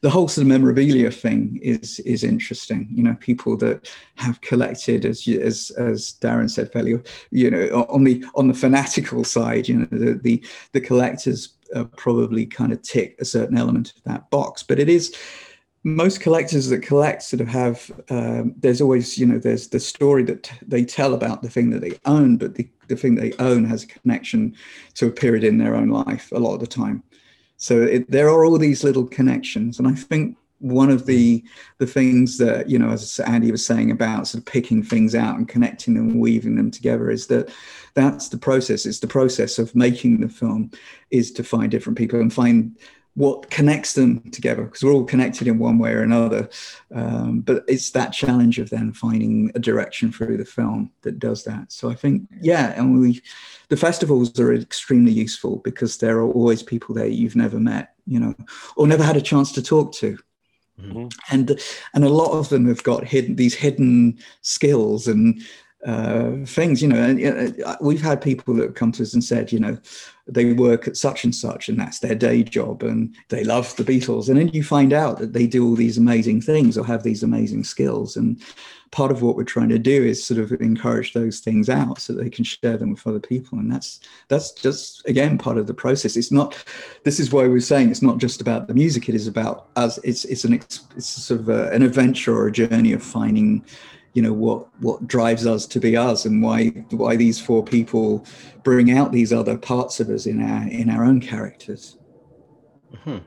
The 0.00 0.10
whole 0.10 0.26
sort 0.26 0.42
of 0.42 0.48
memorabilia 0.48 1.10
thing 1.10 1.58
is 1.62 2.00
is 2.00 2.24
interesting. 2.24 2.88
You 2.90 3.02
know 3.02 3.14
people 3.20 3.58
that 3.58 3.90
have 4.16 4.40
collected 4.40 5.04
as 5.04 5.26
you, 5.26 5.40
as 5.40 5.70
as 5.78 6.14
darren 6.20 6.50
said 6.50 6.72
fairly 6.72 6.98
you 7.30 7.50
know 7.50 7.86
on 7.90 8.04
the 8.04 8.24
on 8.34 8.48
the 8.48 8.54
fanatical 8.54 9.22
side 9.22 9.68
you 9.68 9.76
know 9.80 9.88
the 9.90 10.14
the, 10.14 10.42
the 10.72 10.80
collectors 10.80 11.57
uh, 11.74 11.84
probably 11.96 12.46
kind 12.46 12.72
of 12.72 12.82
tick 12.82 13.16
a 13.20 13.24
certain 13.24 13.56
element 13.56 13.92
of 13.96 14.02
that 14.04 14.30
box. 14.30 14.62
But 14.62 14.78
it 14.78 14.88
is 14.88 15.14
most 15.84 16.20
collectors 16.20 16.68
that 16.68 16.80
collect 16.80 17.22
sort 17.22 17.40
of 17.40 17.48
have 17.48 17.90
um, 18.10 18.54
there's 18.58 18.80
always 18.80 19.16
you 19.16 19.26
know 19.26 19.38
there's 19.38 19.68
the 19.68 19.80
story 19.80 20.22
that 20.24 20.42
t- 20.42 20.56
they 20.66 20.84
tell 20.84 21.14
about 21.14 21.42
the 21.42 21.48
thing 21.48 21.70
that 21.70 21.80
they 21.80 21.98
own 22.04 22.36
but 22.36 22.56
the, 22.56 22.68
the 22.88 22.96
thing 22.96 23.14
they 23.14 23.32
own 23.38 23.64
has 23.64 23.84
a 23.84 23.86
connection 23.86 24.54
to 24.94 25.06
a 25.06 25.10
period 25.10 25.44
in 25.44 25.58
their 25.58 25.74
own 25.74 25.88
life 25.88 26.32
a 26.32 26.38
lot 26.38 26.54
of 26.54 26.60
the 26.60 26.66
time. 26.66 27.02
So 27.56 27.82
it, 27.82 28.10
there 28.10 28.28
are 28.28 28.44
all 28.44 28.58
these 28.58 28.84
little 28.84 29.06
connections. 29.06 29.78
And 29.78 29.88
i 29.88 29.94
think 29.94 30.36
one 30.60 30.90
of 30.90 31.06
the 31.06 31.44
the 31.78 31.86
things 31.86 32.38
that 32.38 32.68
you 32.68 32.78
know 32.78 32.90
as 32.90 33.20
andy 33.20 33.50
was 33.50 33.64
saying 33.64 33.90
about 33.90 34.26
sort 34.26 34.40
of 34.40 34.46
picking 34.46 34.82
things 34.82 35.14
out 35.14 35.36
and 35.36 35.48
connecting 35.48 35.94
them 35.94 36.10
and 36.10 36.20
weaving 36.20 36.56
them 36.56 36.70
together 36.70 37.10
is 37.10 37.28
that 37.28 37.48
that's 37.98 38.28
the 38.28 38.38
process. 38.38 38.86
It's 38.86 39.00
the 39.00 39.08
process 39.08 39.58
of 39.58 39.74
making 39.74 40.20
the 40.20 40.28
film 40.28 40.70
is 41.10 41.32
to 41.32 41.42
find 41.42 41.68
different 41.70 41.98
people 41.98 42.20
and 42.20 42.32
find 42.32 42.76
what 43.14 43.50
connects 43.50 43.94
them 43.94 44.20
together 44.30 44.62
because 44.62 44.84
we're 44.84 44.92
all 44.92 45.04
connected 45.04 45.48
in 45.48 45.58
one 45.58 45.78
way 45.78 45.92
or 45.92 46.02
another. 46.02 46.48
Um, 46.94 47.40
but 47.40 47.64
it's 47.66 47.90
that 47.90 48.12
challenge 48.12 48.60
of 48.60 48.70
then 48.70 48.92
finding 48.92 49.50
a 49.56 49.58
direction 49.58 50.12
through 50.12 50.36
the 50.36 50.44
film 50.44 50.92
that 51.02 51.18
does 51.18 51.42
that. 51.44 51.72
So 51.72 51.90
i 51.90 51.94
think 51.94 52.28
yeah 52.40 52.78
and 52.78 53.00
we 53.00 53.20
the 53.68 53.76
festivals 53.76 54.38
are 54.38 54.54
extremely 54.54 55.12
useful 55.12 55.56
because 55.64 55.98
there 55.98 56.18
are 56.18 56.32
always 56.32 56.62
people 56.62 56.94
there 56.94 57.06
you've 57.06 57.36
never 57.36 57.58
met 57.58 57.94
you 58.06 58.20
know 58.20 58.34
or 58.76 58.86
never 58.86 59.02
had 59.02 59.16
a 59.16 59.20
chance 59.20 59.50
to 59.52 59.62
talk 59.62 59.92
to 59.94 60.16
Mhm. 60.80 61.12
and 61.30 61.60
and 61.94 62.04
a 62.04 62.08
lot 62.08 62.32
of 62.32 62.48
them 62.48 62.66
have 62.68 62.82
got 62.82 63.04
hidden 63.04 63.36
these 63.36 63.54
hidden 63.54 64.18
skills 64.42 65.08
and 65.08 65.42
uh, 65.86 66.32
things, 66.44 66.82
you 66.82 66.88
know, 66.88 67.00
and 67.00 67.62
uh, 67.62 67.76
we've 67.80 68.02
had 68.02 68.20
people 68.20 68.54
that 68.54 68.74
come 68.74 68.90
to 68.92 69.02
us 69.02 69.14
and 69.14 69.22
said, 69.22 69.52
you 69.52 69.60
know, 69.60 69.78
they 70.26 70.52
work 70.52 70.88
at 70.88 70.96
such 70.96 71.24
and 71.24 71.34
such, 71.34 71.68
and 71.68 71.78
that's 71.78 72.00
their 72.00 72.16
day 72.16 72.42
job, 72.42 72.82
and 72.82 73.14
they 73.28 73.44
love 73.44 73.74
the 73.76 73.84
Beatles. 73.84 74.28
And 74.28 74.38
then 74.38 74.48
you 74.48 74.64
find 74.64 74.92
out 74.92 75.18
that 75.18 75.32
they 75.32 75.46
do 75.46 75.66
all 75.66 75.76
these 75.76 75.96
amazing 75.96 76.40
things 76.40 76.76
or 76.76 76.84
have 76.84 77.04
these 77.04 77.22
amazing 77.22 77.64
skills. 77.64 78.16
And 78.16 78.42
part 78.90 79.10
of 79.10 79.22
what 79.22 79.36
we're 79.36 79.44
trying 79.44 79.68
to 79.68 79.78
do 79.78 80.04
is 80.04 80.24
sort 80.24 80.40
of 80.40 80.50
encourage 80.60 81.12
those 81.12 81.40
things 81.40 81.68
out 81.68 82.00
so 82.00 82.12
they 82.12 82.30
can 82.30 82.44
share 82.44 82.76
them 82.76 82.90
with 82.90 83.06
other 83.06 83.20
people. 83.20 83.58
And 83.58 83.72
that's 83.72 84.00
that's 84.26 84.50
just 84.50 85.06
again 85.08 85.38
part 85.38 85.58
of 85.58 85.66
the 85.66 85.74
process. 85.74 86.16
It's 86.16 86.32
not. 86.32 86.62
This 87.04 87.20
is 87.20 87.32
why 87.32 87.46
we're 87.46 87.60
saying 87.60 87.90
it's 87.90 88.02
not 88.02 88.18
just 88.18 88.40
about 88.40 88.66
the 88.66 88.74
music. 88.74 89.08
It 89.08 89.14
is 89.14 89.28
about 89.28 89.68
us. 89.76 89.98
It's 90.02 90.24
it's 90.24 90.44
an 90.44 90.54
it's 90.54 91.06
sort 91.06 91.40
of 91.40 91.48
a, 91.48 91.70
an 91.70 91.82
adventure 91.82 92.36
or 92.36 92.48
a 92.48 92.52
journey 92.52 92.92
of 92.92 93.02
finding 93.02 93.64
you 94.14 94.22
know 94.22 94.32
what 94.32 94.68
what 94.80 95.06
drives 95.06 95.46
us 95.46 95.66
to 95.66 95.80
be 95.80 95.96
us 95.96 96.24
and 96.24 96.42
why 96.42 96.68
why 96.90 97.16
these 97.16 97.40
four 97.40 97.62
people 97.64 98.24
bring 98.64 98.90
out 98.90 99.12
these 99.12 99.32
other 99.32 99.56
parts 99.56 100.00
of 100.00 100.08
us 100.08 100.26
in 100.26 100.42
our 100.42 100.68
in 100.68 100.90
our 100.90 101.04
own 101.04 101.20
characters 101.20 101.98
mm-hmm. 102.92 103.18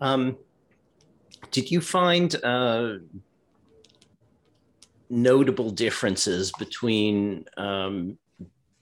um, 0.00 0.36
did 1.50 1.70
you 1.70 1.80
find 1.80 2.36
uh, 2.44 2.94
notable 5.08 5.70
differences 5.70 6.52
between 6.58 7.44
um, 7.56 8.16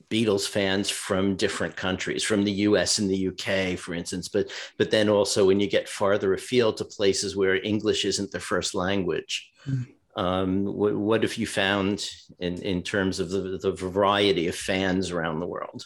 Beatles 0.09 0.47
fans 0.47 0.89
from 0.89 1.35
different 1.35 1.75
countries, 1.75 2.23
from 2.23 2.43
the 2.43 2.51
US 2.51 2.97
and 2.97 3.09
the 3.09 3.27
UK, 3.27 3.77
for 3.77 3.93
instance, 3.93 4.27
but 4.27 4.51
but 4.77 4.89
then 4.89 5.07
also 5.07 5.45
when 5.45 5.59
you 5.59 5.67
get 5.67 5.87
farther 5.87 6.33
afield 6.33 6.77
to 6.77 6.85
places 6.85 7.35
where 7.35 7.63
English 7.63 8.05
isn't 8.05 8.31
the 8.31 8.39
first 8.39 8.73
language. 8.73 9.51
Mm-hmm. 9.67 9.91
Um, 10.15 10.65
what, 10.65 10.95
what, 10.95 11.23
have 11.23 11.37
you 11.37 11.47
found 11.47 12.05
in, 12.39 12.61
in 12.61 12.81
terms 12.81 13.19
of 13.19 13.29
the, 13.29 13.59
the 13.61 13.71
variety 13.71 14.47
of 14.47 14.55
fans 14.55 15.11
around 15.11 15.39
the 15.39 15.47
world? 15.47 15.85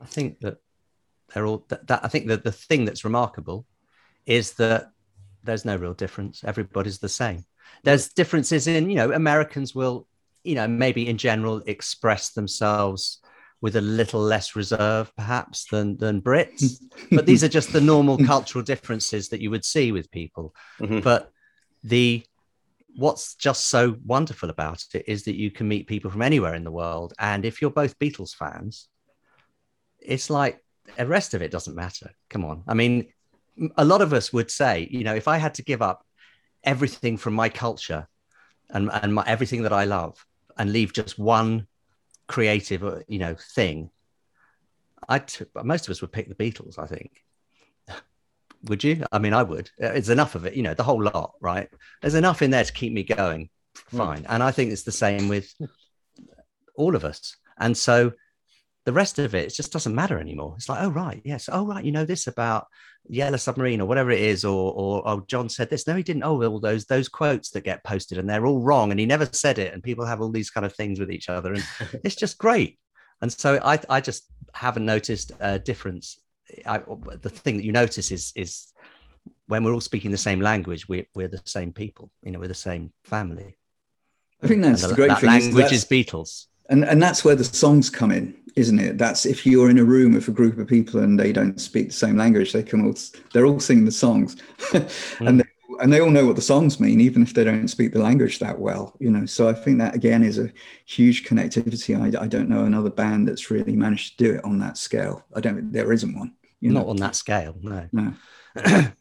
I 0.00 0.06
think 0.06 0.40
that 0.40 0.58
they're 1.32 1.46
all 1.46 1.64
that, 1.68 1.86
that 1.86 2.04
I 2.04 2.08
think 2.08 2.26
that 2.28 2.44
the 2.44 2.52
thing 2.52 2.84
that's 2.84 3.04
remarkable 3.04 3.66
is 4.26 4.52
that 4.54 4.90
there's 5.42 5.64
no 5.64 5.76
real 5.76 5.94
difference. 5.94 6.42
Everybody's 6.44 6.98
the 6.98 7.08
same. 7.08 7.44
There's 7.82 8.08
differences 8.08 8.66
in, 8.66 8.90
you 8.90 8.96
know, 8.96 9.12
Americans 9.12 9.74
will, 9.74 10.06
you 10.42 10.54
know, 10.54 10.68
maybe 10.68 11.08
in 11.08 11.18
general 11.18 11.62
express 11.66 12.30
themselves 12.30 13.20
with 13.60 13.76
a 13.76 13.80
little 13.80 14.20
less 14.20 14.54
reserve 14.54 15.10
perhaps 15.16 15.66
than 15.70 15.96
than 15.96 16.20
Brits. 16.20 16.82
but 17.10 17.26
these 17.26 17.42
are 17.42 17.48
just 17.48 17.72
the 17.72 17.80
normal 17.80 18.18
cultural 18.18 18.62
differences 18.62 19.28
that 19.30 19.40
you 19.40 19.50
would 19.50 19.64
see 19.64 19.92
with 19.92 20.10
people. 20.10 20.54
Mm-hmm. 20.80 21.00
But 21.00 21.30
the 21.82 22.24
what's 22.96 23.34
just 23.34 23.66
so 23.66 23.96
wonderful 24.04 24.50
about 24.50 24.84
it 24.94 25.04
is 25.06 25.24
that 25.24 25.36
you 25.36 25.50
can 25.50 25.68
meet 25.68 25.86
people 25.86 26.10
from 26.10 26.22
anywhere 26.22 26.54
in 26.54 26.64
the 26.64 26.70
world. 26.70 27.12
And 27.18 27.44
if 27.44 27.60
you're 27.60 27.70
both 27.70 27.98
Beatles 27.98 28.34
fans, 28.34 28.88
it's 30.00 30.30
like 30.30 30.62
the 30.96 31.06
rest 31.06 31.34
of 31.34 31.42
it 31.42 31.50
doesn't 31.50 31.74
matter. 31.74 32.10
Come 32.30 32.44
on. 32.44 32.62
I 32.68 32.74
mean, 32.74 33.08
a 33.76 33.84
lot 33.84 34.02
of 34.02 34.12
us 34.12 34.32
would 34.32 34.50
say, 34.50 34.88
you 34.90 35.04
know, 35.04 35.14
if 35.14 35.28
I 35.28 35.38
had 35.38 35.54
to 35.54 35.64
give 35.64 35.82
up 35.82 36.04
everything 36.62 37.16
from 37.16 37.34
my 37.34 37.48
culture 37.48 38.08
and, 38.70 38.90
and 38.92 39.14
my, 39.14 39.24
everything 39.26 39.62
that 39.62 39.72
I 39.72 39.84
love 39.84 40.24
and 40.56 40.72
leave 40.72 40.92
just 40.92 41.18
one 41.18 41.66
creative, 42.26 42.84
uh, 42.84 43.00
you 43.08 43.18
know, 43.18 43.34
thing, 43.54 43.90
I'd, 45.08 45.30
most 45.62 45.86
of 45.86 45.90
us 45.90 46.00
would 46.00 46.12
pick 46.12 46.28
the 46.28 46.34
Beatles, 46.34 46.78
I 46.78 46.86
think. 46.86 47.24
Would 48.64 48.84
you? 48.84 49.04
I 49.12 49.18
mean, 49.18 49.34
I 49.34 49.42
would. 49.42 49.70
Uh, 49.82 49.88
it's 49.88 50.08
enough 50.08 50.34
of 50.34 50.46
it, 50.46 50.54
you 50.54 50.62
know, 50.62 50.74
the 50.74 50.82
whole 50.82 51.02
lot, 51.02 51.34
right? 51.40 51.68
There's 52.00 52.14
enough 52.14 52.42
in 52.42 52.50
there 52.50 52.64
to 52.64 52.72
keep 52.72 52.92
me 52.92 53.02
going. 53.02 53.50
Hmm. 53.90 53.98
Fine. 53.98 54.22
Mm. 54.22 54.26
And 54.28 54.42
I 54.42 54.50
think 54.50 54.72
it's 54.72 54.84
the 54.84 54.92
same 54.92 55.28
with 55.28 55.52
all 56.76 56.96
of 56.96 57.04
us. 57.04 57.36
And 57.58 57.76
so 57.76 58.12
the 58.84 58.92
rest 58.92 59.18
of 59.18 59.34
it, 59.34 59.46
it 59.46 59.54
just 59.54 59.72
doesn't 59.72 59.94
matter 59.94 60.18
anymore. 60.18 60.54
It's 60.56 60.68
like, 60.68 60.82
oh, 60.82 60.90
right. 60.90 61.20
Yes. 61.24 61.48
Oh, 61.50 61.66
right. 61.66 61.84
You 61.84 61.92
know 61.92 62.04
this 62.04 62.26
about 62.26 62.66
Yellow 63.08 63.36
Submarine 63.36 63.80
or 63.80 63.86
whatever 63.86 64.10
it 64.10 64.20
is. 64.20 64.44
Or, 64.44 64.72
or, 64.72 65.02
oh, 65.08 65.24
John 65.26 65.48
said 65.48 65.70
this. 65.70 65.86
No, 65.86 65.96
he 65.96 66.02
didn't. 66.02 66.24
Oh, 66.24 66.42
all 66.42 66.60
those, 66.60 66.84
those 66.84 67.08
quotes 67.08 67.50
that 67.50 67.64
get 67.64 67.84
posted 67.84 68.18
and 68.18 68.28
they're 68.28 68.46
all 68.46 68.60
wrong. 68.60 68.90
And 68.90 69.00
he 69.00 69.06
never 69.06 69.26
said 69.26 69.58
it. 69.58 69.72
And 69.72 69.82
people 69.82 70.04
have 70.04 70.20
all 70.20 70.30
these 70.30 70.50
kind 70.50 70.66
of 70.66 70.74
things 70.74 71.00
with 71.00 71.10
each 71.10 71.28
other. 71.28 71.54
And 71.54 71.64
it's 72.04 72.16
just 72.16 72.38
great. 72.38 72.78
And 73.22 73.32
so 73.32 73.58
I, 73.62 73.80
I 73.88 74.00
just 74.00 74.26
haven't 74.52 74.84
noticed 74.84 75.32
a 75.40 75.58
difference 75.58 76.18
I, 76.66 76.78
the 76.78 77.30
thing 77.30 77.56
that 77.56 77.64
you 77.64 77.72
notice 77.72 78.10
is 78.10 78.32
is 78.36 78.72
when 79.46 79.64
we're 79.64 79.72
all 79.72 79.80
speaking 79.80 80.10
the 80.10 80.16
same 80.16 80.40
language, 80.40 80.88
we're, 80.88 81.06
we're 81.14 81.28
the 81.28 81.40
same 81.44 81.72
people. 81.72 82.10
You 82.22 82.32
know, 82.32 82.38
we're 82.38 82.48
the 82.48 82.54
same 82.54 82.92
family. 83.04 83.56
I 84.42 84.46
think 84.46 84.62
that's 84.62 84.82
the, 84.82 84.88
the, 84.88 84.94
great 84.94 85.08
that 85.08 85.20
thing. 85.20 85.30
Language 85.30 85.72
is, 85.72 85.72
is 85.72 85.84
Beatles, 85.84 86.46
and 86.68 86.84
and 86.84 87.02
that's 87.02 87.24
where 87.24 87.34
the 87.34 87.44
songs 87.44 87.88
come 87.88 88.10
in, 88.10 88.36
isn't 88.56 88.78
it? 88.78 88.98
That's 88.98 89.24
if 89.24 89.46
you're 89.46 89.70
in 89.70 89.78
a 89.78 89.84
room 89.84 90.14
with 90.14 90.28
a 90.28 90.32
group 90.32 90.58
of 90.58 90.66
people 90.66 91.00
and 91.00 91.18
they 91.18 91.32
don't 91.32 91.60
speak 91.60 91.88
the 91.88 91.94
same 91.94 92.16
language, 92.16 92.52
they 92.52 92.62
can 92.62 92.84
all 92.84 92.94
they're 93.32 93.46
all 93.46 93.60
singing 93.60 93.86
the 93.86 93.92
songs, 93.92 94.36
mm. 94.58 95.20
and 95.26 95.43
and 95.80 95.92
they 95.92 96.00
all 96.00 96.10
know 96.10 96.26
what 96.26 96.36
the 96.36 96.42
songs 96.42 96.80
mean, 96.80 97.00
even 97.00 97.22
if 97.22 97.34
they 97.34 97.44
don't 97.44 97.68
speak 97.68 97.92
the 97.92 98.02
language 98.02 98.38
that 98.38 98.58
well. 98.58 98.94
You 98.98 99.10
know, 99.10 99.26
so 99.26 99.48
I 99.48 99.52
think 99.52 99.78
that 99.78 99.94
again 99.94 100.22
is 100.22 100.38
a 100.38 100.52
huge 100.86 101.24
connectivity. 101.24 101.96
I, 101.96 102.22
I 102.22 102.26
don't 102.26 102.48
know 102.48 102.64
another 102.64 102.90
band 102.90 103.28
that's 103.28 103.50
really 103.50 103.76
managed 103.76 104.18
to 104.18 104.24
do 104.24 104.34
it 104.34 104.44
on 104.44 104.58
that 104.58 104.78
scale. 104.78 105.24
I 105.34 105.40
don't. 105.40 105.72
There 105.72 105.92
isn't 105.92 106.16
one. 106.16 106.34
You 106.60 106.72
Not 106.72 106.86
on 106.86 106.96
that 106.96 107.14
scale, 107.14 107.56
no. 107.60 107.88
No. 107.92 108.14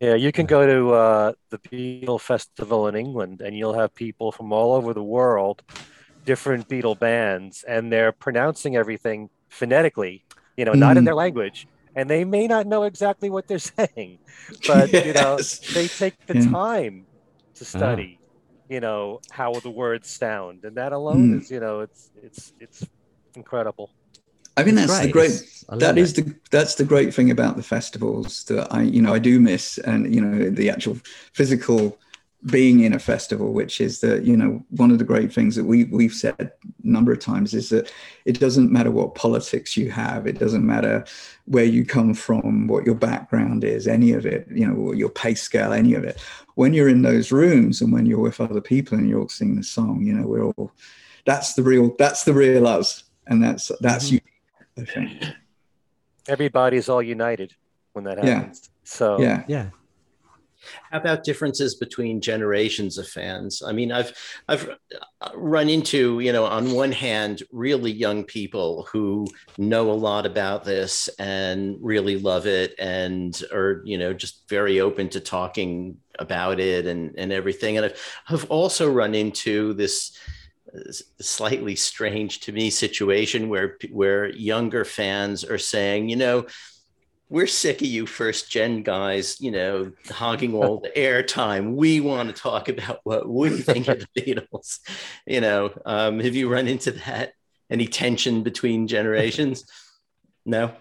yeah, 0.00 0.14
you 0.14 0.30
can 0.30 0.44
go 0.44 0.66
to 0.66 0.94
uh, 0.94 1.32
the 1.48 1.58
Beatle 1.58 2.20
Festival 2.20 2.86
in 2.88 2.94
England, 2.94 3.40
and 3.40 3.56
you'll 3.56 3.78
have 3.78 3.94
people 3.94 4.30
from 4.30 4.52
all 4.52 4.74
over 4.74 4.92
the 4.92 5.02
world, 5.02 5.62
different 6.26 6.68
Beatle 6.68 6.98
bands, 6.98 7.64
and 7.66 7.90
they're 7.90 8.12
pronouncing 8.12 8.76
everything 8.76 9.30
phonetically. 9.48 10.24
You 10.56 10.66
know, 10.66 10.72
mm. 10.72 10.80
not 10.80 10.98
in 10.98 11.04
mm. 11.04 11.06
their 11.06 11.14
language, 11.14 11.66
and 11.94 12.08
they 12.08 12.24
may 12.24 12.46
not 12.46 12.66
know 12.66 12.84
exactly 12.84 13.30
what 13.30 13.46
they're 13.48 13.58
saying, 13.58 14.18
but 14.66 14.92
yes. 14.92 15.06
you 15.06 15.12
know, 15.12 15.38
they 15.74 15.88
take 15.88 16.26
the 16.26 16.38
yeah. 16.38 16.50
time 16.50 17.06
to 17.54 17.64
ah. 17.64 17.78
study. 17.78 18.18
You 18.68 18.80
know 18.80 19.20
how 19.30 19.52
the 19.52 19.70
words 19.70 20.08
sound, 20.08 20.64
and 20.64 20.76
that 20.76 20.92
alone 20.92 21.34
mm. 21.34 21.40
is, 21.40 21.50
you 21.50 21.60
know, 21.60 21.80
it's 21.80 22.10
it's 22.22 22.54
it's 22.58 22.86
incredible. 23.36 23.90
I 24.56 24.64
mean, 24.64 24.74
that's 24.74 24.92
great. 24.92 25.06
the 25.06 25.12
great. 25.12 25.80
That 25.80 25.98
is 25.98 26.16
it. 26.16 26.24
the 26.24 26.34
that's 26.50 26.76
the 26.76 26.84
great 26.84 27.12
thing 27.12 27.30
about 27.30 27.56
the 27.56 27.62
festivals 27.62 28.44
that 28.44 28.72
I 28.72 28.82
you 28.82 29.02
know 29.02 29.12
I 29.12 29.18
do 29.18 29.40
miss, 29.40 29.78
and 29.78 30.14
you 30.14 30.22
know 30.22 30.48
the 30.48 30.70
actual 30.70 30.96
physical 31.34 31.98
being 32.46 32.80
in 32.80 32.92
a 32.92 32.98
festival, 32.98 33.52
which 33.52 33.80
is 33.80 34.00
that 34.00 34.24
you 34.24 34.36
know 34.36 34.64
one 34.70 34.90
of 34.90 34.98
the 34.98 35.04
great 35.04 35.32
things 35.32 35.54
that 35.56 35.64
we 35.64 35.84
we've 35.84 36.12
said 36.12 36.34
a 36.40 36.50
number 36.82 37.12
of 37.12 37.20
times 37.20 37.54
is 37.54 37.68
that 37.68 37.92
it 38.24 38.40
doesn't 38.40 38.72
matter 38.72 38.90
what 38.90 39.14
politics 39.14 39.76
you 39.76 39.90
have, 39.90 40.26
it 40.26 40.38
doesn't 40.38 40.66
matter 40.66 41.04
where 41.44 41.64
you 41.64 41.84
come 41.84 42.14
from, 42.14 42.66
what 42.66 42.84
your 42.84 42.94
background 42.94 43.62
is, 43.62 43.86
any 43.86 44.12
of 44.12 44.26
it, 44.26 44.46
you 44.50 44.66
know, 44.66 44.92
your 44.92 45.08
pay 45.08 45.34
scale, 45.34 45.72
any 45.72 45.94
of 45.94 46.04
it. 46.04 46.20
When 46.54 46.74
you're 46.74 46.88
in 46.88 47.02
those 47.02 47.30
rooms 47.30 47.80
and 47.80 47.92
when 47.92 48.06
you're 48.06 48.18
with 48.18 48.40
other 48.40 48.60
people 48.60 48.98
and 48.98 49.08
you're 49.08 49.20
all 49.20 49.28
singing 49.28 49.56
the 49.56 49.62
song, 49.62 50.02
you 50.04 50.12
know, 50.12 50.26
we're 50.26 50.44
all 50.44 50.72
that's 51.24 51.54
the 51.54 51.62
real 51.62 51.94
that's 51.98 52.24
the 52.24 52.32
real 52.32 52.66
us, 52.66 53.04
and 53.26 53.42
that's 53.42 53.70
that's 53.80 54.10
mm-hmm. 54.10 54.82
I 54.82 54.84
think. 54.84 55.24
Everybody's 56.28 56.88
all 56.88 57.02
united 57.02 57.54
when 57.92 58.04
that 58.04 58.18
happens. 58.18 58.62
Yeah. 58.64 58.70
So 58.84 59.20
yeah, 59.20 59.44
yeah. 59.46 59.66
How 60.90 60.98
about 60.98 61.24
differences 61.24 61.74
between 61.74 62.20
generations 62.20 62.98
of 62.98 63.08
fans? 63.08 63.62
I 63.66 63.72
mean, 63.72 63.92
I've 63.92 64.12
I've 64.48 64.68
run 65.34 65.68
into 65.68 66.20
you 66.20 66.32
know 66.32 66.44
on 66.44 66.72
one 66.72 66.92
hand 66.92 67.42
really 67.52 67.90
young 67.90 68.24
people 68.24 68.88
who 68.92 69.26
know 69.58 69.90
a 69.90 69.94
lot 69.94 70.26
about 70.26 70.64
this 70.64 71.08
and 71.18 71.76
really 71.80 72.18
love 72.18 72.46
it 72.46 72.74
and 72.78 73.42
are 73.52 73.82
you 73.84 73.98
know 73.98 74.12
just 74.12 74.48
very 74.48 74.80
open 74.80 75.08
to 75.10 75.20
talking 75.20 75.98
about 76.18 76.60
it 76.60 76.86
and 76.86 77.14
and 77.16 77.32
everything. 77.32 77.76
And 77.76 77.86
I've, 77.86 78.14
I've 78.28 78.50
also 78.50 78.90
run 78.90 79.14
into 79.14 79.74
this 79.74 80.16
slightly 81.20 81.76
strange 81.76 82.40
to 82.40 82.52
me 82.52 82.70
situation 82.70 83.48
where 83.48 83.76
where 83.90 84.28
younger 84.30 84.84
fans 84.84 85.44
are 85.44 85.58
saying, 85.58 86.08
you 86.08 86.16
know, 86.16 86.46
we're 87.32 87.46
sick 87.46 87.80
of 87.80 87.86
you 87.86 88.04
first 88.04 88.50
gen 88.50 88.82
guys, 88.82 89.40
you 89.40 89.50
know, 89.50 89.90
hogging 90.10 90.54
all 90.54 90.80
the 90.80 90.90
airtime. 90.90 91.74
We 91.74 91.98
want 91.98 92.28
to 92.28 92.40
talk 92.40 92.68
about 92.68 93.00
what 93.04 93.26
we 93.26 93.48
think 93.62 93.88
of 93.88 94.00
the 94.00 94.20
Beatles. 94.20 94.80
You 95.26 95.40
know, 95.40 95.72
um, 95.86 96.20
have 96.20 96.36
you 96.36 96.52
run 96.52 96.68
into 96.68 96.92
that? 96.92 97.32
Any 97.70 97.86
tension 97.86 98.42
between 98.42 98.86
generations? 98.86 99.64
No. 100.44 100.74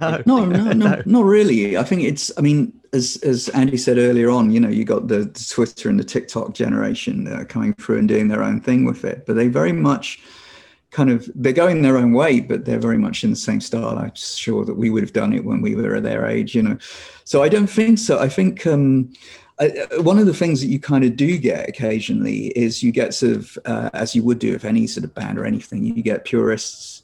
No, 0.00 0.22
no, 0.26 0.46
no, 0.46 0.72
no, 0.72 1.02
not 1.04 1.24
really. 1.24 1.76
I 1.76 1.82
think 1.82 2.00
it's. 2.02 2.32
I 2.38 2.40
mean, 2.40 2.72
as 2.94 3.18
as 3.22 3.50
Andy 3.50 3.76
said 3.76 3.98
earlier 3.98 4.30
on, 4.30 4.50
you 4.50 4.58
know, 4.58 4.70
you 4.70 4.84
got 4.84 5.08
the, 5.08 5.18
the 5.18 5.46
Twitter 5.50 5.90
and 5.90 6.00
the 6.00 6.04
TikTok 6.04 6.54
generation 6.54 7.28
uh, 7.28 7.44
coming 7.46 7.74
through 7.74 7.98
and 7.98 8.08
doing 8.08 8.28
their 8.28 8.42
own 8.42 8.62
thing 8.62 8.86
with 8.86 9.04
it, 9.04 9.26
but 9.26 9.36
they 9.36 9.48
very 9.48 9.72
much 9.72 10.22
kind 10.90 11.10
of 11.10 11.30
they're 11.34 11.52
going 11.52 11.82
their 11.82 11.96
own 11.96 12.12
way, 12.12 12.40
but 12.40 12.64
they're 12.64 12.78
very 12.78 12.98
much 12.98 13.22
in 13.24 13.30
the 13.30 13.36
same 13.36 13.60
style. 13.60 13.98
I'm 13.98 14.12
sure 14.14 14.64
that 14.64 14.74
we 14.74 14.90
would 14.90 15.02
have 15.02 15.12
done 15.12 15.32
it 15.32 15.44
when 15.44 15.60
we 15.62 15.74
were 15.74 15.96
at 15.96 16.02
their 16.02 16.26
age, 16.26 16.54
you 16.54 16.62
know. 16.62 16.78
So 17.24 17.42
I 17.42 17.48
don't 17.48 17.68
think 17.68 17.98
so. 17.98 18.18
I 18.18 18.28
think 18.28 18.66
um, 18.66 19.12
uh, 19.60 19.68
one 19.98 20.18
of 20.18 20.26
the 20.26 20.34
things 20.34 20.60
that 20.60 20.68
you 20.68 20.80
kind 20.80 21.04
of 21.04 21.16
do 21.16 21.38
get 21.38 21.68
occasionally 21.68 22.46
is 22.48 22.82
you 22.82 22.92
get 22.92 23.14
sort 23.14 23.36
of, 23.36 23.58
uh, 23.66 23.90
as 23.92 24.16
you 24.16 24.24
would 24.24 24.38
do 24.38 24.54
if 24.54 24.64
any 24.64 24.86
sort 24.86 25.04
of 25.04 25.14
band 25.14 25.38
or 25.38 25.44
anything, 25.44 25.84
you 25.84 26.02
get 26.02 26.24
purists 26.24 26.99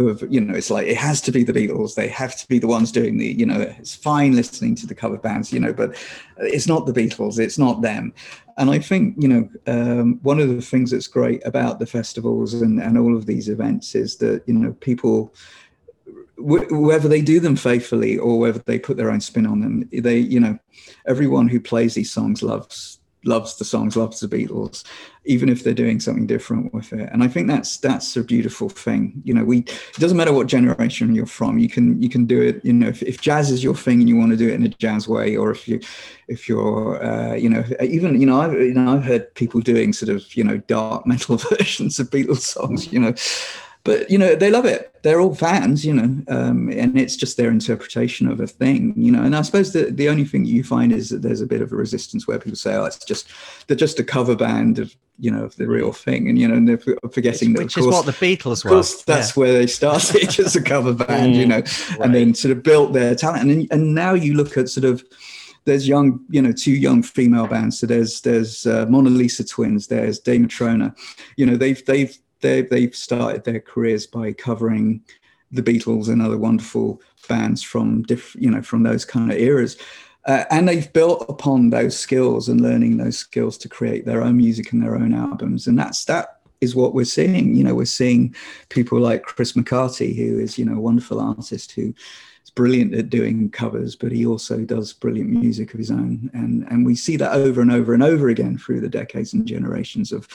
who 0.00 0.08
have, 0.08 0.24
you 0.32 0.40
know, 0.40 0.54
it's 0.54 0.70
like 0.70 0.86
it 0.86 0.96
has 0.96 1.20
to 1.20 1.30
be 1.30 1.44
the 1.44 1.52
Beatles. 1.52 1.94
They 1.94 2.08
have 2.08 2.34
to 2.36 2.48
be 2.48 2.58
the 2.58 2.66
ones 2.66 2.90
doing 2.90 3.18
the, 3.18 3.26
you 3.26 3.44
know, 3.44 3.60
it's 3.60 3.94
fine 3.94 4.34
listening 4.34 4.74
to 4.76 4.86
the 4.86 4.94
cover 4.94 5.18
bands, 5.18 5.52
you 5.52 5.60
know, 5.60 5.74
but 5.74 5.94
it's 6.38 6.66
not 6.66 6.86
the 6.86 6.92
Beatles. 6.92 7.38
It's 7.38 7.58
not 7.58 7.82
them. 7.82 8.14
And 8.56 8.70
I 8.70 8.78
think, 8.78 9.14
you 9.18 9.28
know, 9.28 9.50
um, 9.66 10.18
one 10.22 10.40
of 10.40 10.48
the 10.48 10.62
things 10.62 10.90
that's 10.90 11.06
great 11.06 11.46
about 11.46 11.80
the 11.80 11.86
festivals 11.86 12.54
and, 12.54 12.80
and 12.80 12.96
all 12.96 13.14
of 13.14 13.26
these 13.26 13.50
events 13.50 13.94
is 13.94 14.16
that, 14.16 14.42
you 14.46 14.54
know, 14.54 14.72
people 14.80 15.34
whether 16.38 17.06
they 17.06 17.20
do 17.20 17.38
them 17.38 17.54
faithfully 17.54 18.16
or 18.16 18.38
whether 18.38 18.60
they 18.60 18.78
put 18.78 18.96
their 18.96 19.10
own 19.10 19.20
spin 19.20 19.44
on 19.44 19.60
them 19.60 19.86
they 19.92 20.16
you 20.16 20.40
know 20.40 20.58
everyone 21.06 21.46
who 21.46 21.60
plays 21.60 21.92
these 21.92 22.10
songs 22.10 22.42
loves 22.42 22.98
loves 23.26 23.58
the 23.58 23.64
songs 23.64 23.94
loves 23.94 24.20
the 24.20 24.26
beatles 24.26 24.82
even 25.24 25.48
if 25.48 25.62
they're 25.62 25.74
doing 25.74 26.00
something 26.00 26.26
different 26.26 26.72
with 26.72 26.92
it. 26.92 27.08
And 27.12 27.22
i 27.22 27.28
think 27.28 27.46
that's 27.48 27.76
that's 27.78 28.16
a 28.16 28.24
beautiful 28.24 28.68
thing. 28.68 29.20
You 29.24 29.34
know 29.34 29.44
we 29.44 29.58
it 29.58 29.98
doesn't 29.98 30.16
matter 30.16 30.32
what 30.32 30.46
generation 30.46 31.14
you're 31.14 31.26
from 31.26 31.58
you 31.58 31.68
can 31.68 32.02
you 32.02 32.08
can 32.08 32.26
do 32.26 32.40
it 32.40 32.64
you 32.64 32.72
know 32.72 32.88
if, 32.88 33.02
if 33.02 33.20
jazz 33.20 33.50
is 33.50 33.62
your 33.62 33.74
thing 33.74 34.00
and 34.00 34.08
you 34.08 34.16
want 34.16 34.30
to 34.30 34.36
do 34.36 34.48
it 34.48 34.54
in 34.54 34.64
a 34.64 34.68
jazz 34.68 35.08
way 35.08 35.36
or 35.36 35.50
if 35.50 35.68
you 35.68 35.80
if 36.28 36.48
you're 36.48 37.02
uh, 37.04 37.34
you 37.34 37.48
know 37.48 37.64
even 37.82 38.20
you 38.20 38.26
know 38.26 38.40
i've 38.40 38.52
you 38.52 38.74
know 38.74 38.94
i've 38.94 39.04
heard 39.04 39.34
people 39.34 39.60
doing 39.60 39.92
sort 39.92 40.10
of 40.14 40.34
you 40.36 40.44
know 40.44 40.58
dark 40.58 41.06
metal 41.06 41.36
versions 41.50 41.98
of 41.98 42.10
beatles 42.10 42.40
songs 42.40 42.92
you 42.92 42.98
know 42.98 43.14
but 43.84 44.10
you 44.10 44.18
know 44.18 44.34
they 44.34 44.50
love 44.50 44.64
it 44.64 44.94
they're 45.02 45.20
all 45.20 45.34
fans 45.34 45.84
you 45.84 45.92
know 45.92 46.22
um, 46.28 46.68
and 46.70 46.98
it's 46.98 47.16
just 47.16 47.36
their 47.36 47.50
interpretation 47.50 48.28
of 48.28 48.40
a 48.40 48.46
thing 48.46 48.92
you 48.96 49.10
know 49.10 49.22
and 49.22 49.34
i 49.34 49.42
suppose 49.42 49.72
the, 49.72 49.84
the 49.84 50.08
only 50.08 50.24
thing 50.24 50.44
you 50.44 50.62
find 50.62 50.92
is 50.92 51.08
that 51.08 51.22
there's 51.22 51.40
a 51.40 51.46
bit 51.46 51.62
of 51.62 51.72
a 51.72 51.76
resistance 51.76 52.26
where 52.26 52.38
people 52.38 52.56
say 52.56 52.74
oh 52.74 52.84
it's 52.84 53.04
just 53.04 53.28
they're 53.66 53.76
just 53.76 53.98
a 53.98 54.04
cover 54.04 54.36
band 54.36 54.78
of 54.78 54.94
you 55.18 55.30
know 55.30 55.44
of 55.44 55.56
the 55.56 55.66
real 55.66 55.92
thing 55.92 56.28
and 56.28 56.38
you 56.38 56.48
know 56.48 56.54
and 56.54 56.68
they're 56.68 56.96
forgetting 57.12 57.52
which, 57.52 57.58
that 57.58 57.64
which 57.64 57.78
is 57.78 57.86
what 57.86 58.06
the 58.06 58.12
beatles 58.12 58.64
were 58.64 58.70
course, 58.70 59.02
that's 59.02 59.36
yeah. 59.36 59.40
where 59.40 59.52
they 59.52 59.66
started 59.66 60.38
as 60.38 60.56
a 60.56 60.62
cover 60.62 60.94
band 60.94 61.36
you 61.36 61.46
know 61.46 61.56
right. 61.56 62.00
and 62.00 62.14
then 62.14 62.34
sort 62.34 62.52
of 62.52 62.62
built 62.62 62.92
their 62.92 63.14
talent 63.14 63.50
and, 63.50 63.68
and 63.70 63.94
now 63.94 64.14
you 64.14 64.34
look 64.34 64.56
at 64.56 64.68
sort 64.68 64.84
of 64.84 65.02
there's 65.66 65.86
young, 65.86 66.24
you 66.30 66.40
know, 66.40 66.52
two 66.52 66.72
young 66.72 67.02
female 67.02 67.46
bands. 67.46 67.78
So 67.78 67.86
there's 67.86 68.22
there's 68.22 68.66
uh, 68.66 68.86
Mona 68.88 69.10
Lisa 69.10 69.44
twins. 69.44 69.88
There's 69.88 70.18
Dame 70.18 70.42
Matrona. 70.42 70.94
You 71.36 71.46
know, 71.46 71.56
they've 71.56 71.84
they've 71.84 72.16
they, 72.40 72.62
they've 72.62 72.94
started 72.94 73.44
their 73.44 73.60
careers 73.60 74.06
by 74.06 74.32
covering 74.32 75.02
the 75.52 75.62
Beatles 75.62 76.08
and 76.08 76.22
other 76.22 76.38
wonderful 76.38 77.00
bands 77.28 77.62
from 77.62 78.02
different, 78.02 78.44
you 78.44 78.50
know, 78.50 78.62
from 78.62 78.82
those 78.82 79.04
kind 79.04 79.30
of 79.30 79.38
eras. 79.38 79.76
Uh, 80.26 80.44
and 80.50 80.68
they've 80.68 80.92
built 80.92 81.24
upon 81.28 81.70
those 81.70 81.98
skills 81.98 82.48
and 82.48 82.60
learning 82.60 82.96
those 82.98 83.16
skills 83.16 83.56
to 83.58 83.68
create 83.68 84.04
their 84.04 84.22
own 84.22 84.36
music 84.36 84.72
and 84.72 84.82
their 84.82 84.96
own 84.96 85.14
albums. 85.14 85.66
And 85.66 85.78
that's 85.78 86.04
that 86.04 86.40
is 86.60 86.74
what 86.74 86.94
we're 86.94 87.04
seeing. 87.04 87.54
You 87.54 87.64
know, 87.64 87.74
we're 87.74 87.86
seeing 87.86 88.34
people 88.68 89.00
like 89.00 89.22
Chris 89.22 89.54
McCarty, 89.54 90.14
who 90.14 90.38
is, 90.38 90.58
you 90.58 90.64
know, 90.64 90.76
a 90.76 90.80
wonderful 90.80 91.20
artist 91.20 91.72
who 91.72 91.94
is 92.44 92.50
brilliant 92.50 92.94
at 92.94 93.08
doing 93.08 93.50
covers, 93.50 93.96
but 93.96 94.12
he 94.12 94.26
also 94.26 94.58
does 94.58 94.92
brilliant 94.92 95.30
music 95.30 95.72
of 95.72 95.78
his 95.78 95.90
own. 95.90 96.30
And 96.34 96.66
and 96.70 96.84
we 96.84 96.94
see 96.94 97.16
that 97.16 97.32
over 97.32 97.62
and 97.62 97.72
over 97.72 97.94
and 97.94 98.02
over 98.02 98.28
again 98.28 98.58
through 98.58 98.80
the 98.80 98.88
decades 98.88 99.32
and 99.32 99.46
generations 99.46 100.12
of 100.12 100.28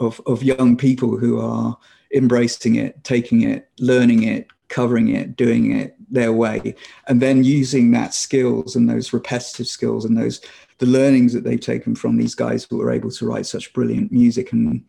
of, 0.00 0.20
of 0.26 0.42
young 0.42 0.76
people 0.76 1.16
who 1.16 1.40
are 1.40 1.76
embracing 2.14 2.76
it, 2.76 3.02
taking 3.04 3.42
it, 3.42 3.68
learning 3.78 4.24
it, 4.24 4.48
covering 4.68 5.08
it, 5.08 5.36
doing 5.36 5.76
it 5.76 5.96
their 6.10 6.32
way, 6.32 6.74
and 7.06 7.20
then 7.20 7.44
using 7.44 7.90
that 7.92 8.14
skills 8.14 8.74
and 8.74 8.88
those 8.88 9.12
repetitive 9.12 9.66
skills 9.66 10.04
and 10.04 10.16
those 10.16 10.40
the 10.78 10.86
learnings 10.86 11.34
that 11.34 11.44
they've 11.44 11.60
taken 11.60 11.94
from 11.94 12.16
these 12.16 12.34
guys 12.34 12.66
who 12.68 12.80
are 12.80 12.90
able 12.90 13.10
to 13.10 13.26
write 13.26 13.44
such 13.44 13.72
brilliant 13.74 14.10
music 14.10 14.50
and 14.52 14.82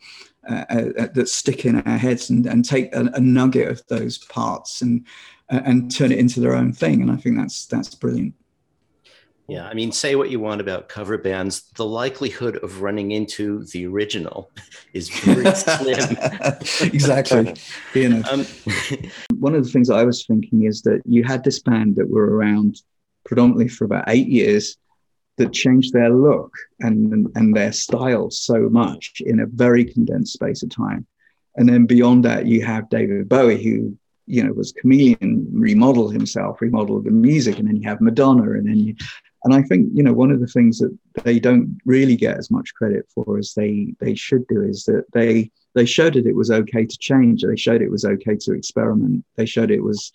uh, 0.50 0.64
uh, 0.70 1.08
that 1.14 1.28
stick 1.28 1.66
in 1.66 1.82
our 1.82 1.98
heads 1.98 2.30
and, 2.30 2.46
and 2.48 2.64
take 2.64 2.96
a, 2.96 3.12
a, 3.14 3.20
nugget 3.20 3.68
of 3.68 3.86
those 3.88 4.18
parts 4.18 4.82
and 4.82 5.06
uh, 5.50 5.60
and 5.66 5.94
turn 5.94 6.12
it 6.12 6.18
into 6.18 6.40
their 6.40 6.56
own 6.56 6.74
thing. 6.74 7.02
And 7.02 7.12
I 7.12 7.18
think 7.18 7.38
that's 7.38 7.66
that's 7.66 7.94
brilliant. 7.94 8.34
Yeah, 9.52 9.68
I 9.68 9.74
mean, 9.74 9.92
say 9.92 10.16
what 10.16 10.30
you 10.30 10.40
want 10.40 10.62
about 10.62 10.88
cover 10.88 11.18
bands, 11.18 11.64
the 11.76 11.86
likelihood 11.86 12.56
of 12.64 12.82
running 12.82 13.12
into 13.12 13.66
the 13.66 13.86
original 13.86 14.50
is 14.94 15.10
very 15.10 15.54
slim. 15.54 16.18
exactly. 16.94 17.56
you 17.94 18.08
know, 18.08 18.22
um, 18.32 18.46
one 19.40 19.54
of 19.54 19.66
the 19.66 19.70
things 19.70 19.90
I 19.90 20.06
was 20.06 20.26
thinking 20.26 20.64
is 20.64 20.84
that 20.84 21.02
you 21.04 21.26
had 21.26 21.44
this 21.44 21.60
band 21.60 21.98
that 21.98 22.10
were 22.10 22.34
around 22.34 22.82
predominantly 23.26 23.68
for 23.68 23.84
about 23.84 24.06
eight 24.08 24.30
years 24.30 24.78
that 25.36 25.52
changed 25.52 25.92
their 25.92 26.12
look 26.12 26.54
and, 26.80 27.12
and, 27.12 27.28
and 27.36 27.54
their 27.54 27.74
style 27.74 28.32
so 28.32 28.70
much 28.70 29.22
in 29.26 29.42
a 29.42 29.48
very 29.48 29.84
condensed 29.84 30.32
space 30.32 30.64
of 30.64 30.70
time. 30.70 31.06
And 31.58 31.68
then 31.68 31.88
beyond 31.88 32.24
that, 32.24 32.46
you 32.46 32.64
have 32.64 32.90
David 32.90 33.28
Bowie, 33.28 33.62
who 33.62 33.98
you 34.28 34.46
know 34.46 34.54
was 34.54 34.72
chameleon, 34.72 35.46
remodeled 35.52 36.14
himself, 36.14 36.62
remodeled 36.62 37.04
the 37.04 37.12
music, 37.12 37.60
and 37.60 37.68
then 37.68 37.76
you 37.76 37.90
have 37.90 38.00
Madonna, 38.00 38.52
and 38.52 38.66
then 38.66 38.80
you 38.80 38.96
and 39.44 39.54
I 39.54 39.62
think 39.64 39.90
you 39.94 40.04
know 40.04 40.14
one 40.14 40.32
of 40.32 40.40
the 40.40 40.48
things 40.48 40.80
that 40.80 40.96
they 41.24 41.40
don't 41.40 41.80
really 41.86 42.16
get 42.16 42.38
as 42.38 42.52
much 42.52 42.74
credit 42.76 43.08
for 43.14 43.38
as 43.38 43.54
they 43.54 43.94
they 44.00 44.16
should 44.16 44.46
do 44.48 44.62
is 44.62 44.84
that 44.86 45.06
they 45.14 45.52
they 45.74 45.86
showed 45.86 46.14
that 46.14 46.28
it 46.28 46.36
was 46.36 46.52
okay 46.52 46.86
to 46.86 46.98
change. 46.98 47.44
They 47.44 47.56
showed 47.56 47.82
it 47.82 47.92
was 47.92 48.06
okay 48.06 48.36
to 48.36 48.54
experiment. 48.54 49.24
They 49.36 49.46
showed 49.46 49.72
it 49.72 49.84
was 49.84 50.12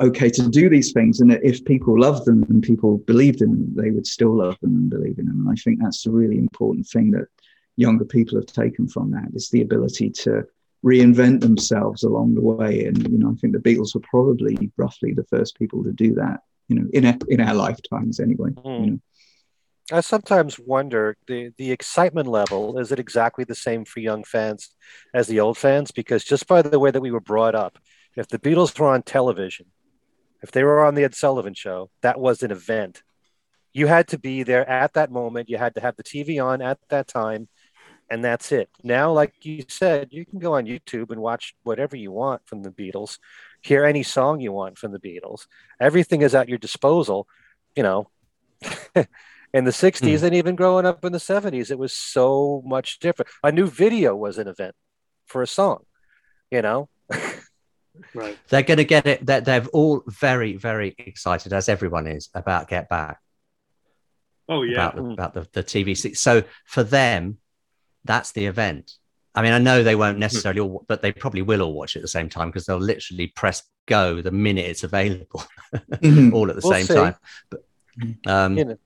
okay 0.00 0.28
to 0.30 0.48
do 0.48 0.68
these 0.68 0.92
things, 0.92 1.20
and 1.20 1.30
that 1.30 1.44
if 1.44 1.64
people 1.64 1.98
loved 1.98 2.26
them 2.26 2.42
and 2.44 2.62
people 2.62 2.98
believed 2.98 3.40
in 3.40 3.50
them, 3.50 3.74
they 3.74 3.90
would 3.90 4.06
still 4.06 4.36
love 4.36 4.58
them 4.60 4.74
and 4.76 4.90
believe 4.90 5.18
in 5.18 5.26
them. 5.26 5.40
And 5.40 5.50
I 5.50 5.54
think 5.54 5.80
that's 5.80 6.06
a 6.06 6.10
really 6.10 6.38
important 6.38 6.86
thing 6.86 7.10
that 7.12 7.28
younger 7.76 8.04
people 8.04 8.36
have 8.36 8.46
taken 8.46 8.86
from 8.86 9.10
that 9.12 9.28
is 9.34 9.48
the 9.48 9.62
ability 9.62 10.10
to 10.10 10.44
reinvent 10.84 11.40
themselves 11.40 12.02
along 12.02 12.34
the 12.34 12.42
way. 12.42 12.84
And 12.84 13.08
you 13.08 13.18
know, 13.18 13.30
I 13.30 13.34
think 13.34 13.54
the 13.54 13.60
Beatles 13.60 13.94
were 13.94 14.02
probably 14.02 14.70
roughly 14.76 15.12
the 15.14 15.24
first 15.24 15.56
people 15.56 15.82
to 15.84 15.92
do 15.92 16.14
that 16.14 16.40
you 16.72 16.80
know 16.80 16.88
in 16.92 17.04
a, 17.04 17.18
in 17.28 17.40
our 17.40 17.54
lifetimes 17.54 18.20
anyway 18.20 18.50
mm. 18.50 18.64
you 18.64 18.70
hmm. 18.70 18.90
know 18.90 18.98
I 19.90 20.00
sometimes 20.00 20.58
wonder 20.58 21.16
the, 21.26 21.50
the 21.58 21.70
excitement 21.70 22.26
level 22.26 22.78
is 22.78 22.92
it 22.92 22.98
exactly 22.98 23.44
the 23.44 23.54
same 23.54 23.84
for 23.84 24.00
young 24.00 24.24
fans 24.24 24.70
as 25.12 25.26
the 25.26 25.40
old 25.40 25.58
fans? 25.58 25.90
Because 25.90 26.24
just 26.24 26.46
by 26.46 26.62
the 26.62 26.78
way 26.78 26.90
that 26.90 27.00
we 27.02 27.10
were 27.10 27.20
brought 27.20 27.54
up, 27.54 27.78
if 28.16 28.28
the 28.28 28.38
Beatles 28.38 28.78
were 28.78 28.88
on 28.88 29.02
television, 29.02 29.66
if 30.42 30.50
they 30.50 30.64
were 30.64 30.84
on 30.84 30.94
the 30.94 31.04
Ed 31.04 31.14
Sullivan 31.14 31.54
show, 31.54 31.90
that 32.00 32.18
was 32.18 32.42
an 32.42 32.50
event. 32.50 33.02
You 33.72 33.86
had 33.86 34.08
to 34.08 34.18
be 34.18 34.42
there 34.42 34.68
at 34.68 34.94
that 34.94 35.10
moment. 35.10 35.48
You 35.48 35.58
had 35.58 35.74
to 35.74 35.80
have 35.80 35.96
the 35.96 36.02
TV 36.02 36.42
on 36.42 36.62
at 36.62 36.78
that 36.90 37.08
time, 37.08 37.48
and 38.10 38.24
that's 38.24 38.52
it. 38.52 38.68
Now, 38.82 39.12
like 39.12 39.32
you 39.44 39.64
said, 39.68 40.08
you 40.10 40.26
can 40.26 40.38
go 40.38 40.54
on 40.54 40.66
YouTube 40.66 41.10
and 41.10 41.20
watch 41.20 41.54
whatever 41.62 41.96
you 41.96 42.12
want 42.12 42.46
from 42.46 42.62
the 42.62 42.70
Beatles 42.70 43.18
hear 43.62 43.84
any 43.84 44.02
song 44.02 44.40
you 44.40 44.52
want 44.52 44.78
from 44.78 44.92
the 44.92 44.98
Beatles. 44.98 45.46
Everything 45.80 46.22
is 46.22 46.34
at 46.34 46.48
your 46.48 46.58
disposal, 46.58 47.26
you 47.74 47.82
know. 47.82 48.10
in 49.54 49.64
the 49.64 49.70
60s 49.70 50.18
mm. 50.18 50.22
and 50.22 50.34
even 50.34 50.56
growing 50.56 50.86
up 50.86 51.04
in 51.04 51.12
the 51.12 51.18
70s, 51.18 51.70
it 51.70 51.78
was 51.78 51.92
so 51.92 52.62
much 52.64 52.98
different. 52.98 53.30
A 53.42 53.52
new 53.52 53.66
video 53.66 54.14
was 54.14 54.38
an 54.38 54.48
event 54.48 54.74
for 55.26 55.42
a 55.42 55.46
song, 55.46 55.84
you 56.50 56.62
know. 56.62 56.88
right. 58.14 58.38
They're 58.48 58.62
going 58.62 58.78
to 58.78 58.84
get 58.84 59.06
it. 59.06 59.26
That 59.26 59.44
they're 59.44 59.66
all 59.66 60.02
very, 60.06 60.56
very 60.56 60.94
excited, 60.98 61.52
as 61.52 61.68
everyone 61.68 62.06
is, 62.06 62.28
about 62.34 62.68
Get 62.68 62.88
Back. 62.88 63.18
Oh 64.48 64.62
yeah, 64.62 64.74
about 64.74 64.96
the, 64.96 65.02
mm. 65.02 65.12
about 65.12 65.34
the, 65.34 65.48
the 65.52 65.62
TV. 65.62 66.16
So 66.16 66.42
for 66.64 66.82
them, 66.82 67.38
that's 68.04 68.32
the 68.32 68.46
event. 68.46 68.92
I 69.34 69.42
mean, 69.42 69.52
I 69.52 69.58
know 69.58 69.82
they 69.82 69.94
won't 69.94 70.16
hmm. 70.16 70.20
necessarily, 70.20 70.60
all, 70.60 70.84
but 70.88 71.02
they 71.02 71.12
probably 71.12 71.42
will 71.42 71.62
all 71.62 71.72
watch 71.72 71.96
it 71.96 72.00
at 72.00 72.02
the 72.02 72.08
same 72.08 72.28
time 72.28 72.48
because 72.48 72.66
they'll 72.66 72.78
literally 72.78 73.28
press 73.28 73.62
go 73.86 74.20
the 74.20 74.30
minute 74.30 74.66
it's 74.66 74.84
available, 74.84 75.44
mm-hmm. 75.74 76.34
all 76.34 76.50
at 76.50 76.56
the 76.56 76.62
we'll 76.62 76.72
same 76.72 76.86
see. 76.86 76.94
time. 76.94 77.16
But 77.50 77.64
um, 78.26 78.58
you 78.58 78.64
know, 78.64 78.78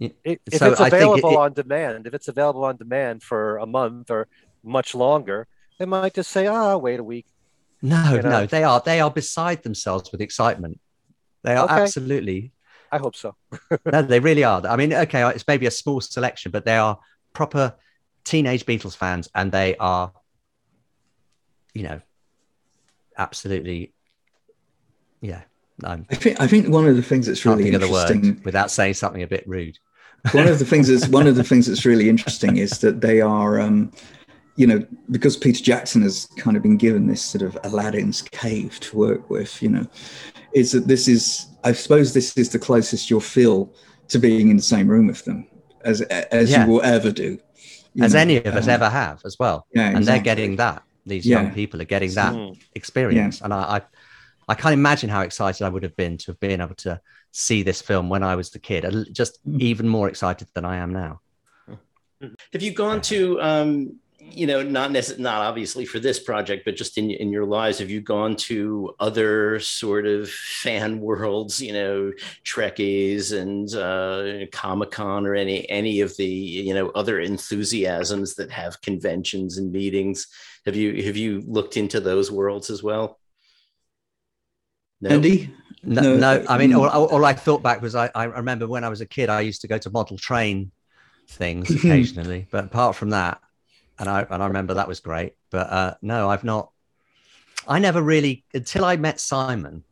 if 0.00 0.38
so 0.54 0.72
it's 0.72 0.80
available 0.80 1.30
it, 1.30 1.36
on 1.36 1.52
demand, 1.52 2.06
if 2.06 2.14
it's 2.14 2.28
available 2.28 2.64
on 2.64 2.76
demand 2.76 3.22
for 3.22 3.58
a 3.58 3.66
month 3.66 4.10
or 4.10 4.28
much 4.64 4.94
longer, 4.94 5.46
they 5.78 5.86
might 5.86 6.14
just 6.14 6.30
say, 6.30 6.46
"Ah, 6.46 6.72
oh, 6.72 6.78
wait 6.78 7.00
a 7.00 7.04
week." 7.04 7.26
No, 7.80 8.14
you 8.14 8.22
know? 8.22 8.30
no, 8.30 8.46
they 8.46 8.64
are 8.64 8.82
they 8.84 9.00
are 9.00 9.10
beside 9.10 9.62
themselves 9.62 10.10
with 10.10 10.20
excitement. 10.20 10.80
They 11.42 11.54
are 11.54 11.64
okay. 11.64 11.82
absolutely. 11.82 12.52
I 12.90 12.98
hope 12.98 13.16
so. 13.16 13.34
no, 13.90 14.02
they 14.02 14.20
really 14.20 14.44
are. 14.44 14.64
I 14.66 14.76
mean, 14.76 14.92
okay, 14.92 15.26
it's 15.30 15.46
maybe 15.48 15.66
a 15.66 15.70
small 15.70 16.00
selection, 16.00 16.52
but 16.52 16.64
they 16.64 16.76
are 16.76 16.98
proper 17.32 17.74
teenage 18.24 18.66
Beatles 18.66 18.96
fans, 18.96 19.28
and 19.34 19.52
they 19.52 19.76
are, 19.76 20.12
you 21.74 21.82
know, 21.84 22.00
absolutely, 23.16 23.92
yeah. 25.20 25.42
I'm, 25.84 26.06
I 26.10 26.14
think 26.14 26.40
I 26.40 26.46
think 26.46 26.68
one 26.68 26.86
of 26.86 26.96
the 26.96 27.02
things 27.02 27.26
that's 27.26 27.44
really 27.44 27.70
interesting, 27.70 28.40
without 28.44 28.70
saying 28.70 28.94
something 28.94 29.22
a 29.22 29.26
bit 29.26 29.46
rude. 29.46 29.78
one 30.32 30.46
of 30.46 30.58
the 30.58 30.64
things 30.64 30.88
that's 30.88 31.08
one 31.08 31.26
of 31.26 31.34
the 31.34 31.44
things 31.50 31.66
that's 31.66 31.84
really 31.84 32.08
interesting 32.08 32.58
is 32.58 32.78
that 32.78 33.00
they 33.00 33.20
are, 33.20 33.60
um, 33.60 33.90
you 34.56 34.66
know, 34.66 34.84
because 35.10 35.36
Peter 35.36 35.62
Jackson 35.62 36.02
has 36.02 36.26
kind 36.36 36.56
of 36.56 36.62
been 36.62 36.76
given 36.76 37.06
this 37.06 37.22
sort 37.22 37.42
of 37.42 37.58
Aladdin's 37.64 38.22
cave 38.22 38.78
to 38.80 38.96
work 38.96 39.30
with. 39.30 39.60
You 39.62 39.70
know, 39.70 39.86
is 40.54 40.72
that 40.72 40.86
this 40.86 41.08
is 41.08 41.46
I 41.64 41.72
suppose 41.72 42.14
this 42.14 42.36
is 42.36 42.50
the 42.50 42.58
closest 42.58 43.10
you'll 43.10 43.20
feel 43.20 43.74
to 44.08 44.18
being 44.18 44.50
in 44.50 44.56
the 44.56 44.62
same 44.62 44.88
room 44.88 45.06
with 45.06 45.24
them 45.24 45.48
as 45.84 46.00
as 46.02 46.50
yeah. 46.50 46.64
you 46.64 46.72
will 46.72 46.82
ever 46.82 47.10
do. 47.10 47.38
As 48.00 48.14
know? 48.14 48.20
any 48.20 48.36
of 48.36 48.54
us 48.54 48.64
um, 48.64 48.70
ever 48.70 48.88
have 48.88 49.20
as 49.24 49.38
well. 49.38 49.66
Yeah, 49.74 49.90
exactly. 49.90 49.96
And 49.96 50.06
they're 50.06 50.34
getting 50.34 50.56
that. 50.56 50.82
These 51.04 51.26
yeah. 51.26 51.42
young 51.42 51.52
people 51.52 51.80
are 51.82 51.86
getting 51.86 52.12
that 52.14 52.32
mm. 52.32 52.58
experience. 52.74 53.40
And 53.40 53.52
I, 53.52 53.76
I 53.76 53.82
I 54.48 54.54
can't 54.54 54.74
imagine 54.74 55.08
how 55.08 55.20
excited 55.20 55.64
I 55.64 55.68
would 55.68 55.82
have 55.82 55.96
been 55.96 56.18
to 56.18 56.26
have 56.32 56.40
been 56.40 56.60
able 56.60 56.74
to 56.76 57.00
see 57.30 57.62
this 57.62 57.80
film 57.80 58.08
when 58.08 58.22
I 58.22 58.36
was 58.36 58.50
the 58.50 58.58
kid. 58.58 59.08
Just 59.12 59.38
mm. 59.46 59.60
even 59.60 59.88
more 59.88 60.08
excited 60.08 60.48
than 60.54 60.64
I 60.64 60.76
am 60.76 60.92
now. 60.92 61.20
Have 62.52 62.62
you 62.62 62.72
gone 62.72 63.00
to 63.02 63.40
um, 63.40 63.96
you 64.34 64.46
know, 64.46 64.62
not 64.62 64.90
necessarily, 64.90 65.22
not 65.22 65.42
obviously 65.42 65.84
for 65.84 65.98
this 65.98 66.18
project, 66.18 66.64
but 66.64 66.76
just 66.76 66.98
in 66.98 67.10
in 67.10 67.30
your 67.30 67.44
lives, 67.44 67.78
have 67.78 67.90
you 67.90 68.00
gone 68.00 68.36
to 68.36 68.94
other 69.00 69.60
sort 69.60 70.06
of 70.06 70.28
fan 70.30 71.00
worlds, 71.00 71.60
you 71.60 71.72
know, 71.72 72.12
Trekkies 72.44 73.32
and 73.38 73.74
uh, 73.74 74.46
Comic 74.52 74.90
Con 74.90 75.26
or 75.26 75.34
any 75.34 75.68
any 75.70 76.00
of 76.00 76.16
the 76.16 76.26
you 76.26 76.74
know 76.74 76.90
other 76.90 77.20
enthusiasms 77.20 78.34
that 78.36 78.50
have 78.50 78.80
conventions 78.80 79.58
and 79.58 79.72
meetings? 79.72 80.26
Have 80.66 80.76
you 80.76 81.02
have 81.04 81.16
you 81.16 81.42
looked 81.46 81.76
into 81.76 82.00
those 82.00 82.30
worlds 82.30 82.70
as 82.70 82.82
well? 82.82 83.18
No? 85.00 85.10
Andy? 85.10 85.52
No, 85.84 86.00
no, 86.00 86.16
no. 86.16 86.44
I 86.48 86.58
mean, 86.58 86.74
all, 86.74 86.88
all, 86.88 87.24
I 87.24 87.32
thought 87.32 87.62
back 87.62 87.82
was 87.82 87.96
I, 87.96 88.08
I 88.14 88.24
remember 88.24 88.68
when 88.68 88.84
I 88.84 88.88
was 88.88 89.00
a 89.00 89.06
kid, 89.06 89.28
I 89.28 89.40
used 89.40 89.62
to 89.62 89.68
go 89.68 89.78
to 89.78 89.90
model 89.90 90.16
train 90.16 90.70
things 91.28 91.70
occasionally, 91.74 92.46
but 92.52 92.66
apart 92.66 92.94
from 92.94 93.10
that, 93.10 93.41
and 94.02 94.10
I 94.10 94.26
and 94.28 94.42
I 94.42 94.46
remember 94.46 94.74
that 94.74 94.88
was 94.88 94.98
great. 94.98 95.34
But 95.50 95.70
uh, 95.70 95.94
no, 96.02 96.28
I've 96.28 96.42
not. 96.44 96.72
I 97.68 97.78
never 97.78 98.02
really 98.02 98.44
until 98.52 98.84
I 98.84 98.96
met 98.96 99.20
Simon. 99.20 99.84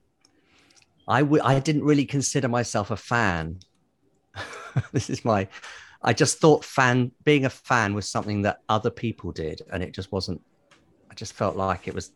I 1.07 1.21
w- 1.21 1.43
I 1.43 1.61
didn't 1.61 1.85
really 1.85 2.05
consider 2.05 2.49
myself 2.49 2.91
a 2.91 2.97
fan. 2.97 3.61
this 4.93 5.11
is 5.11 5.25
my. 5.25 5.47
I 6.03 6.13
just 6.13 6.39
thought 6.39 6.65
fan 6.65 7.13
being 7.25 7.45
a 7.45 7.51
fan 7.51 7.95
was 7.95 8.09
something 8.09 8.43
that 8.43 8.59
other 8.69 8.91
people 8.91 9.31
did, 9.31 9.63
and 9.73 9.81
it 9.81 9.93
just 9.93 10.11
wasn't. 10.11 10.41
I 11.09 11.15
just 11.15 11.35
felt 11.35 11.55
like 11.55 11.87
it 11.87 11.95
was, 11.95 12.11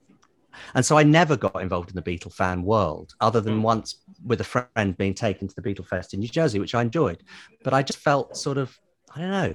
and 0.75 0.85
so 0.85 0.99
I 0.99 1.05
never 1.05 1.37
got 1.37 1.63
involved 1.63 1.91
in 1.91 1.97
the 1.97 2.03
Beatle 2.03 2.33
fan 2.33 2.65
world, 2.65 3.15
other 3.21 3.41
than 3.41 3.59
hmm. 3.59 3.63
once 3.63 4.03
with 4.25 4.41
a 4.41 4.45
friend 4.45 4.97
being 4.97 5.15
taken 5.15 5.47
to 5.47 5.55
the 5.55 5.63
Beatle 5.63 5.87
Fest 5.87 6.13
in 6.13 6.19
New 6.19 6.29
Jersey, 6.29 6.59
which 6.59 6.75
I 6.75 6.83
enjoyed. 6.83 7.23
But 7.63 7.73
I 7.73 7.83
just 7.83 8.01
felt 8.01 8.37
sort 8.37 8.59
of, 8.59 8.77
I 9.15 9.21
don't 9.21 9.31
know, 9.31 9.55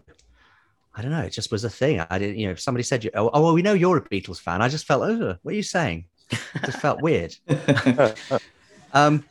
I 0.95 1.01
don't 1.01 1.11
know. 1.11 1.21
It 1.21 1.31
just 1.31 1.51
was 1.51 1.63
a 1.63 1.69
thing. 1.69 1.99
I 2.09 2.19
didn't, 2.19 2.37
you 2.37 2.47
know, 2.47 2.51
if 2.51 2.59
somebody 2.59 2.83
said, 2.83 3.09
oh, 3.13 3.29
oh, 3.33 3.41
well, 3.41 3.53
we 3.53 3.61
know 3.61 3.73
you're 3.73 3.97
a 3.97 4.01
Beatles 4.01 4.39
fan. 4.39 4.61
I 4.61 4.69
just 4.69 4.85
felt, 4.85 5.03
oh, 5.03 5.37
what 5.41 5.51
are 5.51 5.55
you 5.55 5.63
saying? 5.63 6.05
It 6.31 6.63
just 6.65 6.79
felt 6.79 7.01
weird. 7.01 7.35
um, 8.93 9.23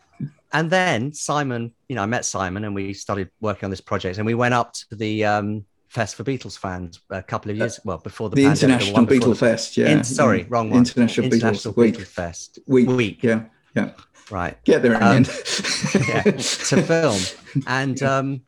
and 0.52 0.70
then 0.70 1.12
Simon, 1.12 1.72
you 1.88 1.96
know, 1.96 2.02
I 2.02 2.06
met 2.06 2.24
Simon 2.24 2.64
and 2.64 2.74
we 2.74 2.94
started 2.94 3.30
working 3.40 3.66
on 3.66 3.70
this 3.70 3.80
project 3.80 4.18
and 4.18 4.26
we 4.26 4.34
went 4.34 4.54
up 4.54 4.72
to 4.74 4.94
the 4.94 5.24
um, 5.24 5.64
Fest 5.88 6.16
for 6.16 6.24
Beatles 6.24 6.58
fans 6.58 7.00
a 7.10 7.22
couple 7.22 7.50
of 7.50 7.56
years, 7.56 7.80
well, 7.84 7.98
before 7.98 8.30
the, 8.30 8.36
the 8.36 8.44
International 8.44 9.04
the 9.04 9.18
Beatles 9.18 9.38
Fest. 9.38 9.76
Yeah. 9.76 9.88
In, 9.88 10.04
sorry, 10.04 10.44
wrong 10.44 10.70
one. 10.70 10.80
International, 10.80 11.26
International 11.26 11.74
Beatles, 11.74 11.96
Beatles 11.96 12.06
Fest. 12.06 12.58
Week. 12.66 12.88
Week. 12.88 13.22
Yeah. 13.22 13.44
Yeah. 13.74 13.90
Right. 14.30 14.62
Get 14.64 14.82
there 14.82 14.94
in 14.94 15.02
um, 15.02 15.24
yeah, 16.08 16.22
to 16.22 16.82
film. 16.82 17.20
And 17.66 18.02
um, 18.02 18.42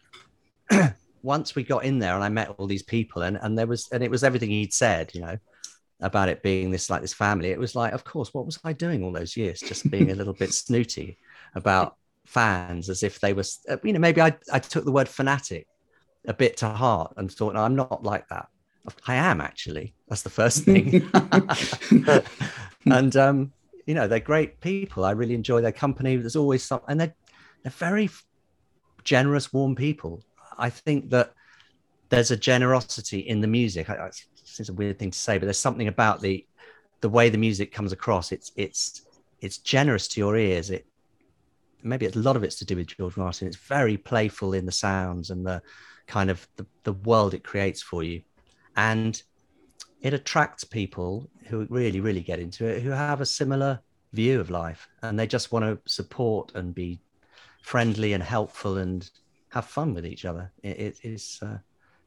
once 1.22 1.54
we 1.54 1.62
got 1.62 1.84
in 1.84 1.98
there 1.98 2.14
and 2.14 2.24
I 2.24 2.28
met 2.28 2.54
all 2.58 2.66
these 2.66 2.82
people 2.82 3.22
and, 3.22 3.38
and 3.40 3.58
there 3.58 3.66
was 3.66 3.88
and 3.92 4.02
it 4.02 4.10
was 4.10 4.24
everything 4.24 4.50
he'd 4.50 4.72
said, 4.72 5.14
you 5.14 5.20
know, 5.20 5.36
about 6.00 6.28
it 6.28 6.42
being 6.42 6.70
this 6.70 6.90
like 6.90 7.02
this 7.02 7.14
family. 7.14 7.50
It 7.50 7.58
was 7.58 7.74
like, 7.74 7.92
of 7.92 8.04
course, 8.04 8.32
what 8.32 8.46
was 8.46 8.58
I 8.64 8.72
doing 8.72 9.02
all 9.02 9.12
those 9.12 9.36
years? 9.36 9.60
Just 9.60 9.90
being 9.90 10.10
a 10.10 10.14
little 10.14 10.32
bit 10.32 10.52
snooty 10.52 11.18
about 11.54 11.96
fans 12.24 12.88
as 12.88 13.02
if 13.02 13.20
they 13.20 13.32
were, 13.32 13.44
uh, 13.68 13.76
you 13.82 13.92
know, 13.92 13.98
maybe 13.98 14.20
I, 14.20 14.36
I 14.52 14.58
took 14.58 14.84
the 14.84 14.92
word 14.92 15.08
fanatic 15.08 15.66
a 16.26 16.34
bit 16.34 16.56
to 16.58 16.68
heart 16.68 17.14
and 17.16 17.30
thought, 17.30 17.54
no, 17.54 17.62
I'm 17.62 17.76
not 17.76 18.02
like 18.02 18.28
that. 18.28 18.48
I 19.06 19.16
am 19.16 19.40
actually. 19.40 19.94
That's 20.08 20.22
the 20.22 20.30
first 20.30 20.64
thing. 20.64 21.08
and 22.86 23.16
um, 23.16 23.52
you 23.86 23.94
know, 23.94 24.08
they're 24.08 24.20
great 24.20 24.60
people. 24.60 25.04
I 25.04 25.12
really 25.12 25.34
enjoy 25.34 25.60
their 25.60 25.72
company. 25.72 26.16
There's 26.16 26.36
always 26.36 26.62
some, 26.64 26.80
and 26.88 27.00
they're 27.00 27.14
they're 27.62 27.72
very 27.72 28.08
generous, 29.04 29.52
warm 29.52 29.74
people. 29.74 30.22
I 30.60 30.70
think 30.70 31.10
that 31.10 31.32
there's 32.10 32.30
a 32.30 32.36
generosity 32.36 33.20
in 33.20 33.40
the 33.40 33.46
music. 33.46 33.88
I, 33.88 34.10
it's 34.58 34.68
a 34.68 34.72
weird 34.72 34.98
thing 34.98 35.10
to 35.10 35.18
say, 35.18 35.38
but 35.38 35.46
there's 35.46 35.58
something 35.58 35.88
about 35.88 36.20
the 36.20 36.46
the 37.00 37.08
way 37.08 37.30
the 37.30 37.38
music 37.38 37.72
comes 37.72 37.92
across. 37.92 38.32
It's 38.32 38.52
it's 38.56 39.02
it's 39.40 39.58
generous 39.58 40.06
to 40.08 40.20
your 40.20 40.36
ears. 40.36 40.70
It 40.70 40.86
maybe 41.82 42.06
a 42.06 42.10
lot 42.10 42.36
of 42.36 42.44
it's 42.44 42.56
to 42.56 42.64
do 42.64 42.76
with 42.76 42.88
George 42.88 43.16
Martin. 43.16 43.48
It's 43.48 43.56
very 43.56 43.96
playful 43.96 44.52
in 44.52 44.66
the 44.66 44.72
sounds 44.72 45.30
and 45.30 45.46
the 45.46 45.62
kind 46.06 46.30
of 46.30 46.46
the, 46.56 46.66
the 46.82 46.92
world 46.92 47.32
it 47.34 47.44
creates 47.44 47.80
for 47.80 48.02
you, 48.02 48.22
and 48.76 49.22
it 50.02 50.14
attracts 50.14 50.64
people 50.64 51.28
who 51.46 51.66
really 51.70 52.00
really 52.00 52.22
get 52.22 52.38
into 52.38 52.66
it 52.66 52.82
who 52.82 52.90
have 52.90 53.20
a 53.20 53.26
similar 53.26 53.80
view 54.12 54.40
of 54.40 54.50
life 54.50 54.88
and 55.02 55.18
they 55.18 55.26
just 55.26 55.52
want 55.52 55.64
to 55.64 55.78
support 55.90 56.52
and 56.54 56.74
be 56.74 56.98
friendly 57.62 58.12
and 58.12 58.22
helpful 58.22 58.78
and 58.78 59.10
have 59.50 59.66
fun 59.66 59.94
with 59.94 60.06
each 60.06 60.24
other. 60.24 60.50
it, 60.62 60.78
it 60.78 61.00
is, 61.02 61.38
uh, 61.42 61.58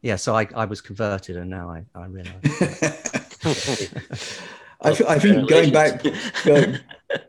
yeah. 0.01 0.15
So 0.15 0.35
I, 0.35 0.47
I 0.55 0.65
was 0.65 0.81
converted, 0.81 1.37
and 1.37 1.49
now 1.49 1.69
I, 1.69 1.85
I 1.95 2.05
realize. 2.05 2.41
I, 4.81 4.89
I 5.07 5.19
think 5.19 5.47
going 5.47 5.71
back, 5.71 6.03
going, 6.43 6.77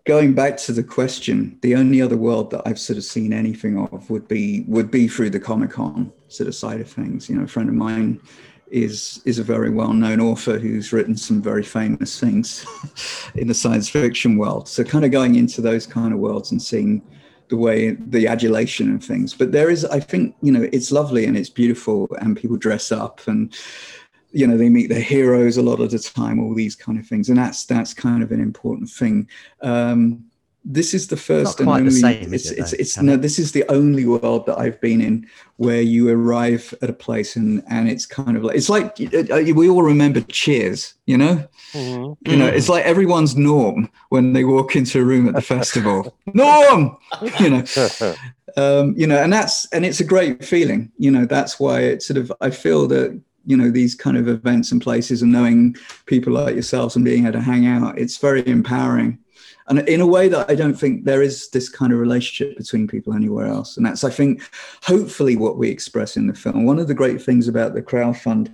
going 0.07 0.35
back 0.35 0.57
to 0.59 0.73
the 0.73 0.83
question, 0.83 1.59
the 1.63 1.77
only 1.77 2.03
other 2.03 2.17
world 2.17 2.51
that 2.51 2.63
I've 2.67 2.81
sort 2.81 2.97
of 2.97 3.05
seen 3.05 3.33
anything 3.33 3.79
of 3.79 4.11
would 4.11 4.27
be 4.27 4.65
would 4.67 4.91
be 4.91 5.07
through 5.07 5.31
the 5.31 5.41
Comic 5.41 5.71
Con 5.71 6.13
sort 6.29 6.49
of 6.49 6.55
side 6.55 6.81
of 6.81 6.91
things. 6.91 7.29
You 7.29 7.37
know, 7.37 7.45
a 7.45 7.49
friend 7.49 7.69
of 7.69 7.75
mine 7.75 8.21
is 8.71 9.23
is 9.25 9.39
a 9.39 9.45
very 9.45 9.71
well 9.71 9.93
known 9.93 10.21
author 10.21 10.59
who's 10.59 10.93
written 10.93 11.17
some 11.17 11.41
very 11.41 11.63
famous 11.63 12.19
things 12.19 12.67
in 13.37 13.47
the 13.47 13.55
science 13.55 13.89
fiction 13.89 14.37
world. 14.37 14.69
So 14.69 14.83
kind 14.83 15.05
of 15.05 15.13
going 15.13 15.37
into 15.37 15.61
those 15.61 15.87
kind 15.87 16.13
of 16.13 16.19
worlds 16.19 16.51
and 16.51 16.61
seeing 16.61 17.03
the 17.49 17.57
way 17.57 17.93
the 17.93 18.27
adulation 18.27 18.89
and 18.89 19.03
things. 19.03 19.35
But 19.35 19.53
there 19.53 19.71
is 19.71 19.85
i 19.87 20.01
think 20.01 20.37
you 20.43 20.53
know 20.53 20.69
it's 20.73 20.93
lovely 20.93 21.25
and 21.27 21.37
it's 21.37 21.51
beautiful 21.51 22.09
and 22.21 22.37
people 22.37 22.57
dress 22.57 22.93
up 22.93 23.21
and 23.27 23.55
you 24.33 24.47
know 24.47 24.57
they 24.57 24.69
meet 24.69 24.89
their 24.89 25.01
heroes 25.01 25.57
a 25.57 25.63
lot 25.63 25.81
of 25.81 25.91
the 25.91 25.99
time 25.99 26.41
all 26.41 26.55
these 26.55 26.77
kind 26.77 26.99
of 26.99 27.07
things. 27.07 27.29
And 27.29 27.39
that's 27.39 27.65
that's 27.67 27.95
kind 27.95 28.23
of 28.23 28.33
an 28.33 28.41
important 28.41 28.91
thing. 28.91 29.29
Um 29.63 30.25
this 30.65 30.95
is 30.95 31.09
the 31.09 31.17
first 31.17 31.61
and 31.61 31.69
only. 31.69 31.91
Same, 31.91 32.33
it's 32.33 32.51
it, 32.51 32.59
it's, 32.59 32.73
it's 32.73 32.99
no. 32.99 33.17
This 33.17 33.39
is 33.39 33.53
the 33.53 33.65
only 33.69 34.07
world 34.07 34.47
that 34.47 34.59
I've 34.59 34.81
been 34.81 35.01
in 35.01 35.29
where 35.57 35.83
you 35.83 36.09
arrive 36.09 36.73
at 36.81 36.89
a 36.89 36.95
place 36.95 37.37
and 37.37 37.63
and 37.69 37.89
it's 37.89 38.07
kind 38.07 38.37
of 38.37 38.45
like 38.45 38.57
it's 38.57 38.71
like 38.71 38.97
uh, 39.13 39.35
uh, 39.35 39.53
we 39.55 39.69
all 39.69 39.83
remember 39.83 40.21
Cheers, 40.23 40.95
you 41.07 41.19
know. 41.19 41.47
Mm-hmm. 41.73 42.31
You 42.31 42.37
know, 42.37 42.47
it's 42.47 42.69
like 42.69 42.85
everyone's 42.85 43.37
norm 43.37 43.91
when 44.09 44.33
they 44.33 44.45
walk 44.45 44.75
into 44.75 45.01
a 45.01 45.05
room 45.05 45.29
at 45.29 45.35
the 45.35 45.43
festival. 45.43 46.17
Norm, 46.35 46.97
you 47.41 47.51
know. 47.51 47.65
Um, 48.57 48.95
you 48.97 49.09
know, 49.09 49.21
and 49.21 49.33
that's 49.33 49.67
and 49.73 49.85
it's 49.85 49.99
a 49.99 50.05
great 50.05 50.45
feeling. 50.45 50.93
You 50.97 51.11
know, 51.11 51.27
that's 51.27 51.59
why 51.59 51.81
it's 51.81 52.07
sort 52.07 52.19
of 52.19 52.33
I 52.41 52.51
feel 52.51 52.87
that 52.87 53.21
you 53.47 53.57
know 53.57 53.69
these 53.69 53.97
kind 53.97 54.17
of 54.17 54.29
events 54.29 54.71
and 54.71 54.81
places 54.81 55.23
and 55.23 55.33
knowing 55.33 55.75
people 56.07 56.33
like 56.33 56.55
yourselves 56.55 56.95
and 56.95 57.05
being 57.05 57.25
able 57.25 57.33
to 57.33 57.41
hang 57.41 57.67
out 57.67 57.99
it's 57.99 58.17
very 58.17 58.47
empowering 58.47 59.19
and 59.67 59.89
in 59.89 60.01
a 60.01 60.07
way 60.07 60.29
that 60.29 60.51
I 60.51 60.55
don't 60.55 60.75
think 60.75 61.05
there 61.05 61.23
is 61.23 61.49
this 61.51 61.69
kind 61.69 61.93
of 61.93 61.99
relationship 61.99 62.57
between 62.57 62.87
people 62.87 63.15
anywhere 63.15 63.47
else. 63.47 63.77
And 63.77 63.87
that's, 63.87 64.05
I 64.05 64.11
think, 64.11 64.43
hopefully 64.83 65.37
what 65.37 65.57
we 65.57 65.71
express 65.71 66.17
in 66.17 66.27
the 66.27 66.35
film. 66.35 66.65
One 66.65 66.79
of 66.79 66.89
the 66.89 66.95
great 66.95 67.23
things 67.23 67.49
about 67.49 67.75
the 67.75 67.83
crowdfund 67.83 68.53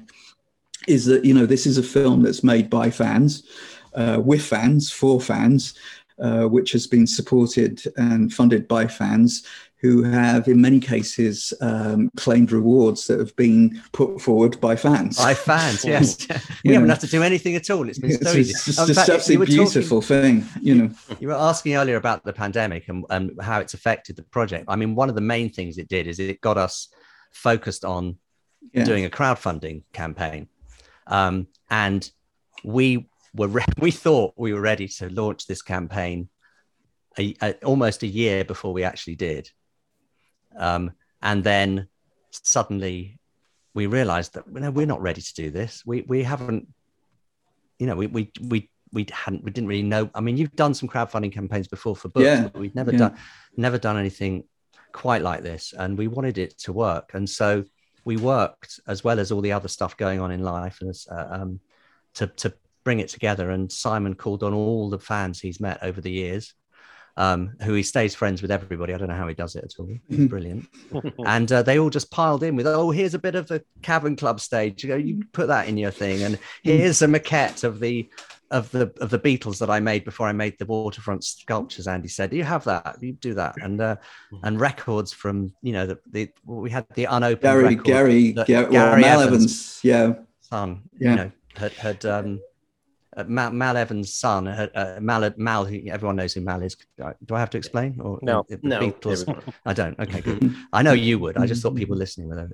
is 0.87 1.07
that, 1.07 1.25
you 1.25 1.35
know, 1.35 1.47
this 1.47 1.67
is 1.67 1.79
a 1.79 1.83
film 1.83 2.23
that's 2.23 2.45
made 2.45 2.71
by 2.71 2.91
fans, 2.91 3.43
uh, 3.95 4.21
with 4.25 4.43
fans, 4.43 4.91
for 4.91 5.21
fans, 5.21 5.75
uh, 6.21 6.45
which 6.45 6.73
has 6.73 6.87
been 6.87 7.07
supported 7.07 7.83
and 7.97 8.33
funded 8.33 8.69
by 8.69 8.87
fans 8.87 9.45
who 9.81 10.03
have, 10.03 10.47
in 10.47 10.61
many 10.61 10.79
cases, 10.79 11.55
um, 11.63 12.11
claimed 12.17 12.53
rewards 12.53 13.07
that 13.07 13.19
have 13.19 13.35
been 13.37 13.81
put 13.93 14.21
forward 14.21 14.61
by 14.61 14.77
fans. 14.77 15.17
By 15.17 15.33
fans, 15.33 15.85
yes. 15.87 16.27
we 16.65 16.75
haven't 16.75 16.91
had 16.91 17.01
to 17.01 17.07
do 17.07 17.23
anything 17.23 17.57
at 17.57 17.71
all. 17.71 17.89
It's 17.89 17.99
been 17.99 18.23
so 18.23 18.33
easy. 18.33 18.51
It's 18.51 18.67
just, 18.67 18.87
just 18.87 19.09
absolutely 19.09 19.47
beautiful 19.47 20.03
talking, 20.03 20.43
thing, 20.43 20.61
you 20.61 20.75
know. 20.75 20.91
You 21.19 21.29
were 21.29 21.35
asking 21.35 21.77
earlier 21.77 21.97
about 21.97 22.25
the 22.25 22.33
pandemic 22.33 22.89
and, 22.89 23.07
and 23.09 23.33
how 23.41 23.61
it's 23.61 23.73
affected 23.73 24.17
the 24.17 24.23
project. 24.23 24.67
I 24.69 24.77
mean, 24.77 24.95
one 24.95 25.09
of 25.09 25.15
the 25.15 25.23
main 25.23 25.49
things 25.49 25.79
it 25.79 25.89
did 25.89 26.07
is 26.07 26.19
it 26.19 26.43
got 26.43 26.59
us 26.59 26.89
focused 27.33 27.85
on 27.85 28.19
yeah. 28.75 28.85
doing 28.85 29.07
a 29.07 29.11
crowdfunding 29.11 29.85
campaign, 29.95 30.49
um, 31.07 31.47
and 31.71 32.11
we 32.63 33.09
were 33.35 33.49
re- 33.49 33.65
we 33.79 33.91
thought 33.91 34.35
we 34.37 34.53
were 34.53 34.61
ready 34.61 34.89
to 34.89 35.09
launch 35.09 35.47
this 35.47 35.63
campaign 35.63 36.29
a, 37.19 37.35
a, 37.41 37.55
almost 37.65 38.03
a 38.03 38.07
year 38.07 38.45
before 38.45 38.75
we 38.75 38.85
actually 38.85 39.17
did 39.17 39.51
um, 40.57 40.93
and 41.23 41.45
then 41.45 41.89
suddenly 42.31 43.19
we 43.75 43.87
realized 43.87 44.35
that 44.35 44.51
no, 44.51 44.71
we're 44.71 44.87
not 44.87 45.01
ready 45.01 45.23
to 45.23 45.35
do 45.35 45.51
this. 45.51 45.83
We 45.87 46.03
we 46.03 46.23
haven't, 46.23 46.69
you 47.79 47.87
know, 47.87 47.97
we 47.97 48.07
we 48.07 48.33
we 48.41 48.71
we 48.93 49.07
hadn't 49.13 49.45
we 49.45 49.51
didn't 49.51 49.69
really 49.69 49.83
know. 49.83 50.11
I 50.15 50.21
mean, 50.21 50.37
you've 50.37 50.57
done 50.57 50.75
some 50.75 50.89
crowdfunding 50.89 51.33
campaigns 51.33 51.69
before 51.69 51.97
for 51.97 52.09
books, 52.09 52.25
yeah. 52.25 52.43
but 52.45 52.59
we've 52.59 52.75
never 52.75 52.93
yeah. 52.93 52.99
done 52.99 53.17
never 53.57 53.79
done 53.79 53.97
anything 53.97 54.45
quite 54.93 55.23
like 55.23 55.43
this, 55.43 55.73
and 55.77 55.97
we 55.97 56.09
wanted 56.09 56.39
it 56.39 56.59
to 56.59 56.73
work. 56.73 57.11
And 57.15 57.29
so 57.29 57.65
we 58.05 58.17
worked 58.17 58.81
as 58.87 59.05
well 59.05 59.21
as 59.21 59.31
all 59.31 59.41
the 59.41 59.53
other 59.53 59.69
stuff 59.69 59.97
going 59.97 60.21
on 60.21 60.31
in 60.31 60.43
life 60.43 60.83
as, 60.83 61.07
uh, 61.11 61.27
um, 61.31 61.61
to 62.15 62.27
to 62.27 62.53
bring 62.83 63.01
it 63.01 63.09
together. 63.09 63.51
And 63.51 63.71
Simon 63.71 64.15
called 64.15 64.43
on 64.43 64.55
all 64.55 64.91
the 64.91 64.99
fans 64.99 65.41
he's 65.41 65.61
met 65.61 65.79
over 65.83 66.01
the 66.01 66.11
years, 66.11 66.55
um, 67.17 67.53
who 67.63 67.75
he 67.75 67.83
stays 67.83 68.15
friends 68.15 68.43
with 68.43 68.51
everybody. 68.51 68.95
I 68.95 68.99
don't 68.99 69.09
know 69.09 69.15
how 69.15 69.29
he 69.29 69.35
does 69.35 69.57
it 69.57 69.65
at 69.65 69.75
all. 69.79 69.89
It's 70.09 70.29
brilliant. 70.29 70.69
and 71.27 71.51
uh, 71.51 71.63
they 71.63 71.79
all 71.79 71.91
just 71.91 72.11
piled 72.11 72.43
in 72.43 72.57
with, 72.57 72.67
oh, 72.67 72.91
here's 72.91 73.15
a 73.15 73.19
bit 73.19 73.35
of 73.35 73.49
the 73.49 73.63
Cavern 73.83 74.17
Club 74.17 74.41
stage. 74.41 74.83
You, 74.83 74.91
know, 74.91 74.97
you 74.97 75.23
put 75.33 75.49
that 75.49 75.69
in 75.69 75.77
your 75.77 75.91
thing, 75.91 76.23
and 76.23 76.39
here's 76.63 77.03
a 77.03 77.07
maquette 77.07 77.65
of 77.65 77.81
the 77.81 78.09
of 78.51 78.71
the 78.73 78.93
of 79.01 79.11
the 79.11 79.19
Beatles 79.19 79.59
that 79.59 79.71
I 79.71 79.79
made 79.79 80.05
before 80.05 80.27
I 80.27 80.33
made 80.33 80.59
the 80.59 80.67
waterfront 80.67 81.25
sculptures. 81.25 81.87
Andy 81.87 82.09
said, 82.09 82.31
"Do 82.31 82.37
you 82.37 82.45
have 82.45 82.65
that? 82.65 82.97
You 83.01 83.13
do 83.13 83.35
that." 83.35 83.55
And 83.63 83.81
uh, 83.81 83.97
and 84.43 84.61
records 84.61 85.13
from 85.13 85.55
you 85.63 85.73
know 85.73 85.87
the, 85.87 85.99
the 86.11 86.31
we 86.45 86.71
had 86.71 86.87
the 86.95 87.05
unopened 87.05 87.43
Gary 87.43 87.77
Gary 87.77 88.33
Gary, 88.33 88.69
well, 88.71 88.97
Mal 88.97 89.21
Evans, 89.21 89.35
Evans, 89.45 89.81
yeah 89.85 90.15
son 90.41 90.83
yeah 90.99 91.11
you 91.11 91.17
know 91.17 91.33
had 91.55 91.73
had 91.73 92.05
um 92.05 92.41
uh, 93.17 93.25
Mal, 93.25 93.51
Mal, 93.51 93.77
Evans' 93.77 94.15
son, 94.15 94.47
uh, 94.47 94.69
uh 94.75 94.99
Mal, 95.01 95.33
Mal, 95.37 95.67
everyone 95.89 96.17
knows 96.17 96.33
who 96.35 96.41
Mal 96.41 96.63
is. 96.63 96.77
Do 96.97 97.35
I 97.35 97.41
have 97.41 97.51
to 97.51 97.59
explain? 97.59 98.01
Or 98.01 98.19
no, 98.23 98.47
no, 98.63 98.81
Beatles? 98.81 99.53
I 99.67 99.73
don't. 99.73 99.99
Okay, 99.99 100.21
good. 100.21 100.55
I 100.73 100.83
know 100.83 100.93
you 100.93 101.19
would. 101.19 101.37
I 101.37 101.47
just 101.47 101.63
thought 101.63 101.75
people 101.75 101.97
listening 101.97 102.29
would. 102.29 102.53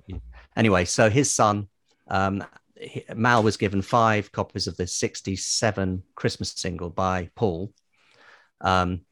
Anyway, 0.56 0.86
so 0.86 1.10
his 1.10 1.30
son, 1.30 1.68
um, 2.08 2.42
he, 2.74 3.04
Mal 3.14 3.42
was 3.42 3.56
given 3.56 3.82
five 3.82 4.32
copies 4.32 4.66
of 4.66 4.76
the 4.76 4.86
'67 4.86 6.02
Christmas 6.14 6.52
single 6.52 6.88
by 6.88 7.30
Paul, 7.34 7.72
um, 8.62 9.02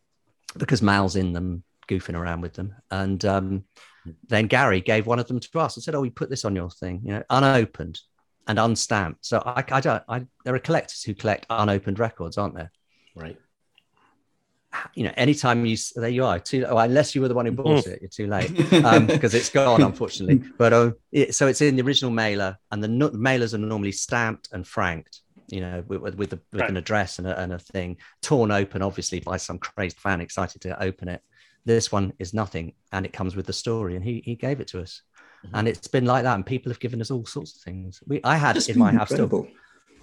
because 0.57 0.80
Mal's 0.80 1.16
in 1.16 1.34
them, 1.34 1.62
goofing 1.88 2.14
around 2.14 2.40
with 2.40 2.55
them, 2.55 2.74
and 2.90 3.22
um, 3.26 3.64
then 4.28 4.47
Gary 4.47 4.80
gave 4.80 5.07
one 5.07 5.18
of 5.18 5.28
them 5.28 5.40
to 5.40 5.59
us 5.59 5.76
and 5.76 5.84
said, 5.84 5.95
"Oh, 5.95 6.01
we 6.01 6.11
put 6.11 6.30
this 6.30 6.47
on 6.47 6.57
your 6.57 6.70
thing, 6.70 7.03
you 7.05 7.12
know, 7.12 7.22
unopened." 7.28 8.01
And 8.47 8.59
unstamped. 8.59 9.24
So 9.24 9.42
I, 9.45 9.64
I 9.70 9.80
don't. 9.80 10.03
I, 10.09 10.26
there 10.45 10.55
are 10.55 10.59
collectors 10.61 11.03
who 11.03 11.14
collect 11.14 11.47
unopened 11.51 11.99
records, 11.99 12.38
aren't 12.38 12.55
there? 12.55 12.70
Right. 13.14 13.38
You 14.95 15.05
know, 15.05 15.12
anytime 15.16 15.64
you 15.64 15.76
there 15.95 16.09
you 16.09 16.24
are. 16.24 16.38
Too 16.40 16.62
well, 16.62 16.80
unless 16.80 17.14
you 17.14 17.20
were 17.20 17.28
the 17.28 17.34
one 17.34 17.47
who 17.47 17.53
bought 17.53 17.86
it, 17.86 18.01
you're 18.03 18.09
too 18.09 18.26
late 18.26 18.55
because 18.55 18.84
um, 18.84 19.09
it's 19.38 19.51
gone, 19.51 19.82
unfortunately. 19.82 20.42
But 20.59 20.72
uh, 20.72 20.92
it, 21.12 21.34
so 21.34 21.47
it's 21.47 21.61
in 21.61 21.76
the 21.76 21.82
original 21.82 22.11
mailer, 22.11 22.59
and 22.72 22.82
the, 22.82 22.88
the 22.88 23.18
mailers 23.18 23.55
are 23.55 23.59
normally 23.59 23.92
stamped 23.92 24.49
and 24.53 24.66
franked. 24.66 25.20
You 25.49 25.61
know, 25.61 25.84
with, 25.86 26.01
with, 26.01 26.14
with 26.16 26.40
right. 26.55 26.70
an 26.70 26.78
address 26.78 27.18
and 27.18 27.28
a, 27.28 27.38
and 27.38 27.53
a 27.53 27.59
thing 27.59 27.99
torn 28.22 28.51
open, 28.51 28.80
obviously 28.80 29.20
by 29.20 29.36
some 29.36 29.59
crazed 29.59 29.99
fan 29.99 30.22
excited 30.22 30.62
to 30.62 30.82
open 30.82 31.09
it. 31.09 31.20
This 31.66 31.92
one 31.92 32.14
is 32.18 32.34
nothing, 32.34 32.72
and 32.92 33.07
it 33.07 33.12
comes 33.12 33.36
with 33.36 33.47
the 33.47 33.53
story, 33.53 33.95
and 33.95 34.05
he 34.05 34.22
he 34.24 34.34
gave 34.34 34.61
it 34.61 34.68
to 34.68 34.80
us. 34.80 35.03
Mm-hmm. 35.45 35.57
And 35.57 35.68
it's 35.68 35.88
been 35.88 36.07
like 36.07 36.24
that, 36.24 36.34
and 36.34 36.47
people 36.47 36.70
have 36.70 36.80
given 36.80 37.01
us 37.01 37.11
all 37.11 37.26
sorts 37.26 37.57
of 37.57 37.62
things. 37.62 38.03
We, 38.07 38.20
I 38.24 38.36
had 38.36 38.57
in 38.68 38.78
my 38.78 38.92
house 38.92 39.11
still. 39.11 39.47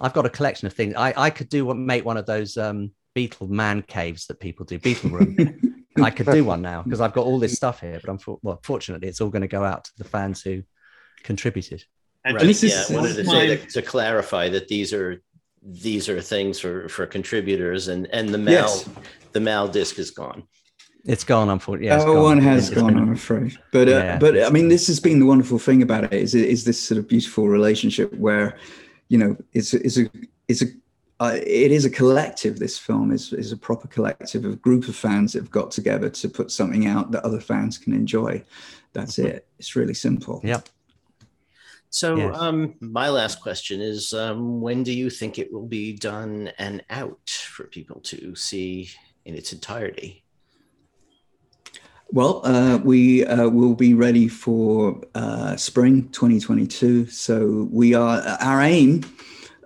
I've 0.00 0.12
got 0.12 0.26
a 0.26 0.30
collection 0.30 0.66
of 0.66 0.72
things. 0.72 0.94
I, 0.96 1.14
I 1.16 1.30
could 1.30 1.48
do 1.48 1.64
what 1.64 1.76
make 1.76 2.04
one 2.04 2.16
of 2.16 2.26
those 2.26 2.56
um, 2.56 2.90
Beatle 3.14 3.48
man 3.48 3.82
caves 3.82 4.26
that 4.26 4.40
people 4.40 4.66
do, 4.66 4.78
Beatle 4.78 5.12
room. 5.12 5.80
I 6.02 6.10
could 6.10 6.26
do 6.26 6.44
one 6.44 6.62
now 6.62 6.82
because 6.82 7.00
I've 7.00 7.12
got 7.12 7.26
all 7.26 7.38
this 7.38 7.54
stuff 7.54 7.80
here. 7.80 8.00
But 8.02 8.10
I'm 8.10 8.18
for, 8.18 8.38
well, 8.42 8.58
fortunately, 8.62 9.08
it's 9.08 9.20
all 9.20 9.28
going 9.28 9.42
to 9.42 9.48
go 9.48 9.64
out 9.64 9.84
to 9.84 9.90
the 9.98 10.04
fans 10.04 10.42
who 10.42 10.62
contributed. 11.22 11.84
And 12.24 12.36
right. 12.36 12.46
Is, 12.46 12.62
yeah, 12.62 12.84
I 12.88 13.00
wanted 13.00 13.16
to 13.16 13.24
say 13.24 13.56
to, 13.56 13.66
to, 13.66 13.82
clarify 13.82 14.48
that 14.50 14.68
these 14.68 14.92
are 14.92 15.22
these 15.62 16.08
are 16.08 16.20
things 16.20 16.58
for 16.58 16.88
for 16.88 17.06
contributors, 17.06 17.88
and 17.88 18.06
and 18.06 18.28
the 18.28 18.38
Mal 18.38 18.54
yes. 18.54 18.88
the 19.32 19.40
Mal 19.40 19.68
disc 19.68 19.98
is 19.98 20.12
gone. 20.12 20.44
It's 21.04 21.24
gone, 21.24 21.48
on 21.48 21.54
unfortunately. 21.54 21.88
Yeah, 21.88 22.04
oh, 22.06 22.22
one 22.22 22.38
has 22.38 22.70
it's 22.70 22.80
gone, 22.80 22.96
I'm 22.96 23.12
afraid. 23.12 23.58
But 23.72 23.88
uh, 23.88 23.92
yeah, 23.92 24.18
but 24.18 24.42
I 24.42 24.50
mean, 24.50 24.68
this 24.68 24.86
has 24.86 25.00
been 25.00 25.18
the 25.18 25.26
wonderful 25.26 25.58
thing 25.58 25.82
about 25.82 26.04
it 26.04 26.12
is 26.12 26.34
is 26.34 26.64
this 26.64 26.80
sort 26.80 26.98
of 26.98 27.08
beautiful 27.08 27.48
relationship 27.48 28.12
where, 28.14 28.56
you 29.08 29.18
know, 29.18 29.36
it's 29.52 29.74
it's 29.74 29.98
a 29.98 30.08
it's 30.48 30.62
a 30.62 30.66
uh, 31.18 31.36
it 31.36 31.72
is 31.72 31.84
a 31.84 31.90
collective. 31.90 32.58
This 32.58 32.78
film 32.78 33.10
is 33.10 33.32
is 33.32 33.52
a 33.52 33.56
proper 33.56 33.88
collective 33.88 34.44
of 34.44 34.52
a 34.52 34.56
group 34.56 34.86
of 34.88 34.94
fans 34.94 35.32
that 35.32 35.40
have 35.40 35.50
got 35.50 35.70
together 35.70 36.08
to 36.08 36.28
put 36.28 36.50
something 36.50 36.86
out 36.86 37.10
that 37.10 37.24
other 37.24 37.40
fans 37.40 37.78
can 37.78 37.92
enjoy. 37.92 38.42
That's 38.92 39.16
mm-hmm. 39.16 39.28
it. 39.28 39.46
It's 39.58 39.74
really 39.74 39.94
simple. 39.94 40.40
Yep. 40.44 40.68
So, 41.90 42.16
yes. 42.16 42.36
um, 42.38 42.74
my 42.80 43.08
last 43.08 43.40
question 43.40 43.80
is: 43.80 44.12
um, 44.14 44.60
When 44.60 44.82
do 44.82 44.92
you 44.92 45.10
think 45.10 45.38
it 45.38 45.52
will 45.52 45.66
be 45.66 45.92
done 45.92 46.52
and 46.58 46.82
out 46.90 47.28
for 47.28 47.64
people 47.64 48.00
to 48.02 48.34
see 48.34 48.90
in 49.24 49.34
its 49.34 49.52
entirety? 49.52 50.22
Well, 52.12 52.42
uh, 52.44 52.76
we 52.76 53.24
uh, 53.24 53.48
will 53.48 53.74
be 53.74 53.94
ready 53.94 54.28
for 54.28 55.00
uh, 55.14 55.56
spring 55.56 56.10
2022. 56.10 57.06
So 57.06 57.66
we 57.72 57.94
are 57.94 58.20
our 58.38 58.60
aim, 58.60 59.02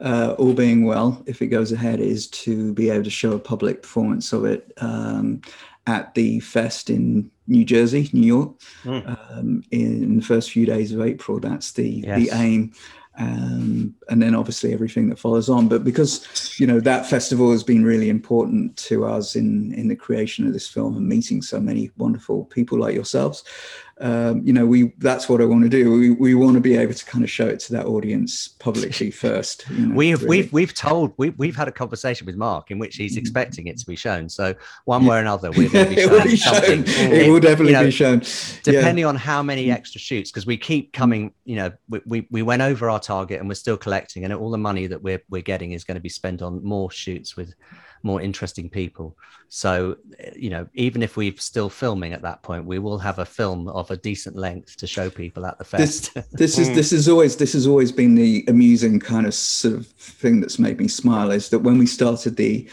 uh, 0.01 0.37
all 0.39 0.53
being 0.53 0.85
well, 0.85 1.21
if 1.27 1.43
it 1.43 1.49
goes 1.49 1.73
ahead, 1.73 1.99
is 1.99 2.29
to 2.29 2.73
be 2.73 2.89
able 2.89 3.03
to 3.03 3.11
show 3.11 3.33
a 3.33 3.41
public 3.41 3.83
performance 3.83 4.33
of 4.33 4.45
it 4.45 4.73
um, 4.77 5.43
at 5.89 6.15
the 6.15 6.39
fest 6.39 6.89
in 6.89 7.33
New 7.49 7.65
Jersey, 7.65 8.09
New 8.13 8.27
York, 8.27 8.53
mm. 8.85 9.37
um, 9.37 9.65
in 9.73 10.19
the 10.19 10.23
first 10.23 10.53
few 10.53 10.67
days 10.67 10.93
of 10.93 11.01
April. 11.01 11.41
That's 11.41 11.73
the 11.73 11.89
yes. 11.89 12.17
the 12.17 12.31
aim 12.33 12.73
um, 13.19 13.96
and 14.09 14.23
then 14.23 14.35
obviously 14.35 14.73
everything 14.73 15.09
that 15.09 15.19
follows 15.19 15.49
on. 15.49 15.69
But 15.69 15.85
because 15.85 16.59
you 16.59 16.67
know 16.67 16.81
that 16.81 17.07
festival 17.07 17.51
has 17.53 17.63
been 17.63 17.85
really 17.85 18.09
important 18.09 18.77
to 18.79 19.05
us 19.05 19.37
in 19.37 19.73
in 19.75 19.89
the 19.89 19.97
creation 19.97 20.47
of 20.47 20.53
this 20.53 20.69
film 20.69 20.97
and 20.97 21.09
meeting 21.09 21.43
so 21.43 21.61
many 21.61 21.91
wonderful 21.97 22.45
people 22.47 22.79
like 22.79 22.95
yourselves, 22.95 23.45
um, 23.99 24.43
you 24.45 24.53
know, 24.53 24.67
we 24.67 24.93
that's 24.99 25.27
what 25.27 25.41
I 25.41 25.47
want 25.47 25.63
to 25.63 25.71
do. 25.71 25.91
We, 25.91 26.11
we 26.11 26.35
want 26.35 26.55
to 26.55 26.61
be 26.61 26.77
able 26.77 26.93
to 26.93 27.05
kind 27.07 27.25
of 27.25 27.31
show 27.31 27.47
it 27.47 27.61
to 27.61 27.73
that 27.73 27.87
audience 27.87 28.49
publicly 28.49 29.11
first. 29.25 29.65
You 29.71 29.87
know, 29.87 29.95
we've 29.95 30.23
really. 30.23 30.29
we've 30.29 30.53
we've 30.53 30.75
told 30.75 31.15
we 31.17 31.31
we've 31.31 31.57
had 31.57 31.67
a 31.67 31.73
conversation 31.73 32.27
with 32.27 32.37
Mark 32.37 32.71
in 32.71 32.79
which 32.79 32.97
he's 32.97 33.13
mm-hmm. 33.13 33.21
expecting 33.21 33.69
it 33.69 33.79
to 33.79 33.87
be 33.87 33.97
shown. 33.97 34.29
So 34.29 34.55
one 34.85 35.07
way 35.07 35.17
or 35.17 35.21
another, 35.21 35.51
we're 35.51 35.71
going 35.71 35.89
to 35.89 35.95
be 35.95 36.03
shown 36.07 36.23
be 36.25 36.37
something. 36.37 36.85
Shown. 36.85 37.13
It, 37.13 37.31
will 37.31 37.41
definitely 37.41 37.73
you 37.73 37.79
know, 37.79 37.85
be 37.85 37.91
shown. 37.91 38.23
Depending 38.65 39.03
yeah. 39.03 39.09
on 39.09 39.17
how 39.17 39.43
many 39.43 39.71
extra 39.71 39.99
shoots, 39.99 40.31
because 40.31 40.45
we 40.45 40.59
keep 40.59 40.93
coming. 40.93 41.33
You 41.47 41.57
know, 41.57 41.73
we, 41.89 42.01
we 42.05 42.27
we 42.31 42.43
went 42.43 42.61
over 42.61 42.91
our 42.91 43.01
target 43.01 43.41
and 43.41 43.49
we're 43.49 43.55
still 43.55 43.79
collecting, 43.79 43.96
and 44.25 44.33
all 44.33 44.51
the 44.51 44.59
money 44.59 44.87
that 44.87 45.03
we're 45.03 45.23
we're 45.29 45.43
getting 45.43 45.73
is 45.73 45.85
going 45.85 45.97
to 45.97 46.01
be 46.01 46.09
spent 46.09 46.43
on 46.43 46.63
more 46.63 46.91
shoots 46.91 47.37
with 47.37 47.55
more 48.03 48.21
interesting 48.21 48.71
people. 48.71 49.17
So, 49.49 49.97
you 50.35 50.51
know, 50.51 50.67
even 50.75 51.03
if 51.03 51.17
we're 51.17 51.35
still 51.37 51.69
filming 51.69 52.13
at 52.13 52.23
that 52.23 52.43
point, 52.43 52.65
we 52.65 52.79
will 52.79 52.99
have 52.99 53.19
a 53.19 53.25
film 53.25 53.69
of 53.69 53.91
a 53.91 53.97
decent 53.97 54.37
length 54.37 54.77
to 54.79 54.87
show 54.87 55.11
people 55.11 55.47
at 55.47 55.59
the 55.59 55.65
fest. 55.65 56.15
This, 56.15 56.27
this 56.33 56.59
is 56.59 56.69
this 56.69 56.93
is 56.93 57.09
always 57.09 57.37
this 57.37 57.53
has 57.53 57.67
always 57.67 57.93
been 57.93 58.15
the 58.15 58.45
amusing 58.49 59.01
kind 59.01 59.27
of 59.27 59.35
sort 59.35 59.75
of 59.75 59.87
thing 59.87 60.41
that's 60.41 60.59
made 60.59 60.79
me 60.79 60.89
smile 60.89 61.31
is 61.31 61.49
that 61.51 61.61
when 61.61 61.79
we 61.79 61.87
started 61.87 62.37
the 62.37 62.69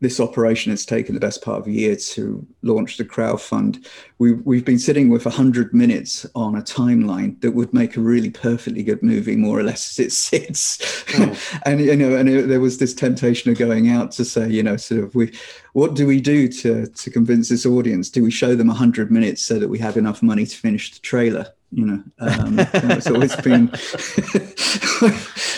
this 0.00 0.20
operation 0.20 0.70
has 0.70 0.84
taken 0.84 1.14
the 1.14 1.20
best 1.20 1.42
part 1.42 1.58
of 1.58 1.66
a 1.66 1.70
year 1.70 1.96
to 1.96 2.46
launch 2.62 2.98
the 2.98 3.04
crowdfund. 3.04 3.86
We, 4.18 4.34
we've 4.34 4.64
been 4.64 4.78
sitting 4.78 5.08
with 5.08 5.24
100 5.24 5.72
minutes 5.72 6.26
on 6.34 6.54
a 6.54 6.62
timeline 6.62 7.40
that 7.40 7.52
would 7.52 7.72
make 7.72 7.96
a 7.96 8.00
really 8.00 8.30
perfectly 8.30 8.82
good 8.82 9.02
movie, 9.02 9.36
more 9.36 9.58
or 9.58 9.62
less 9.62 9.90
as 9.90 10.06
it 10.06 10.12
sits. 10.12 11.04
Oh. 11.18 11.38
and, 11.64 11.80
you 11.80 11.96
know, 11.96 12.14
and 12.14 12.28
it, 12.28 12.48
there 12.48 12.60
was 12.60 12.76
this 12.76 12.92
temptation 12.92 13.50
of 13.50 13.58
going 13.58 13.88
out 13.88 14.12
to 14.12 14.24
say, 14.24 14.48
you 14.50 14.62
know, 14.62 14.76
sort 14.76 15.02
of, 15.02 15.14
we, 15.14 15.32
what 15.76 15.92
do 15.92 16.06
we 16.06 16.22
do 16.22 16.48
to, 16.48 16.86
to 16.86 17.10
convince 17.10 17.50
this 17.50 17.66
audience? 17.66 18.08
Do 18.08 18.24
we 18.24 18.30
show 18.30 18.54
them 18.54 18.68
100 18.68 19.10
minutes 19.10 19.44
so 19.44 19.58
that 19.58 19.68
we 19.68 19.78
have 19.78 19.98
enough 19.98 20.22
money 20.22 20.46
to 20.46 20.56
finish 20.56 20.94
the 20.94 21.00
trailer? 21.00 21.48
you 21.70 21.84
know, 21.84 22.02
um, 22.18 22.58
it's 22.74 23.10
always 23.10 23.36
been. 23.36 23.66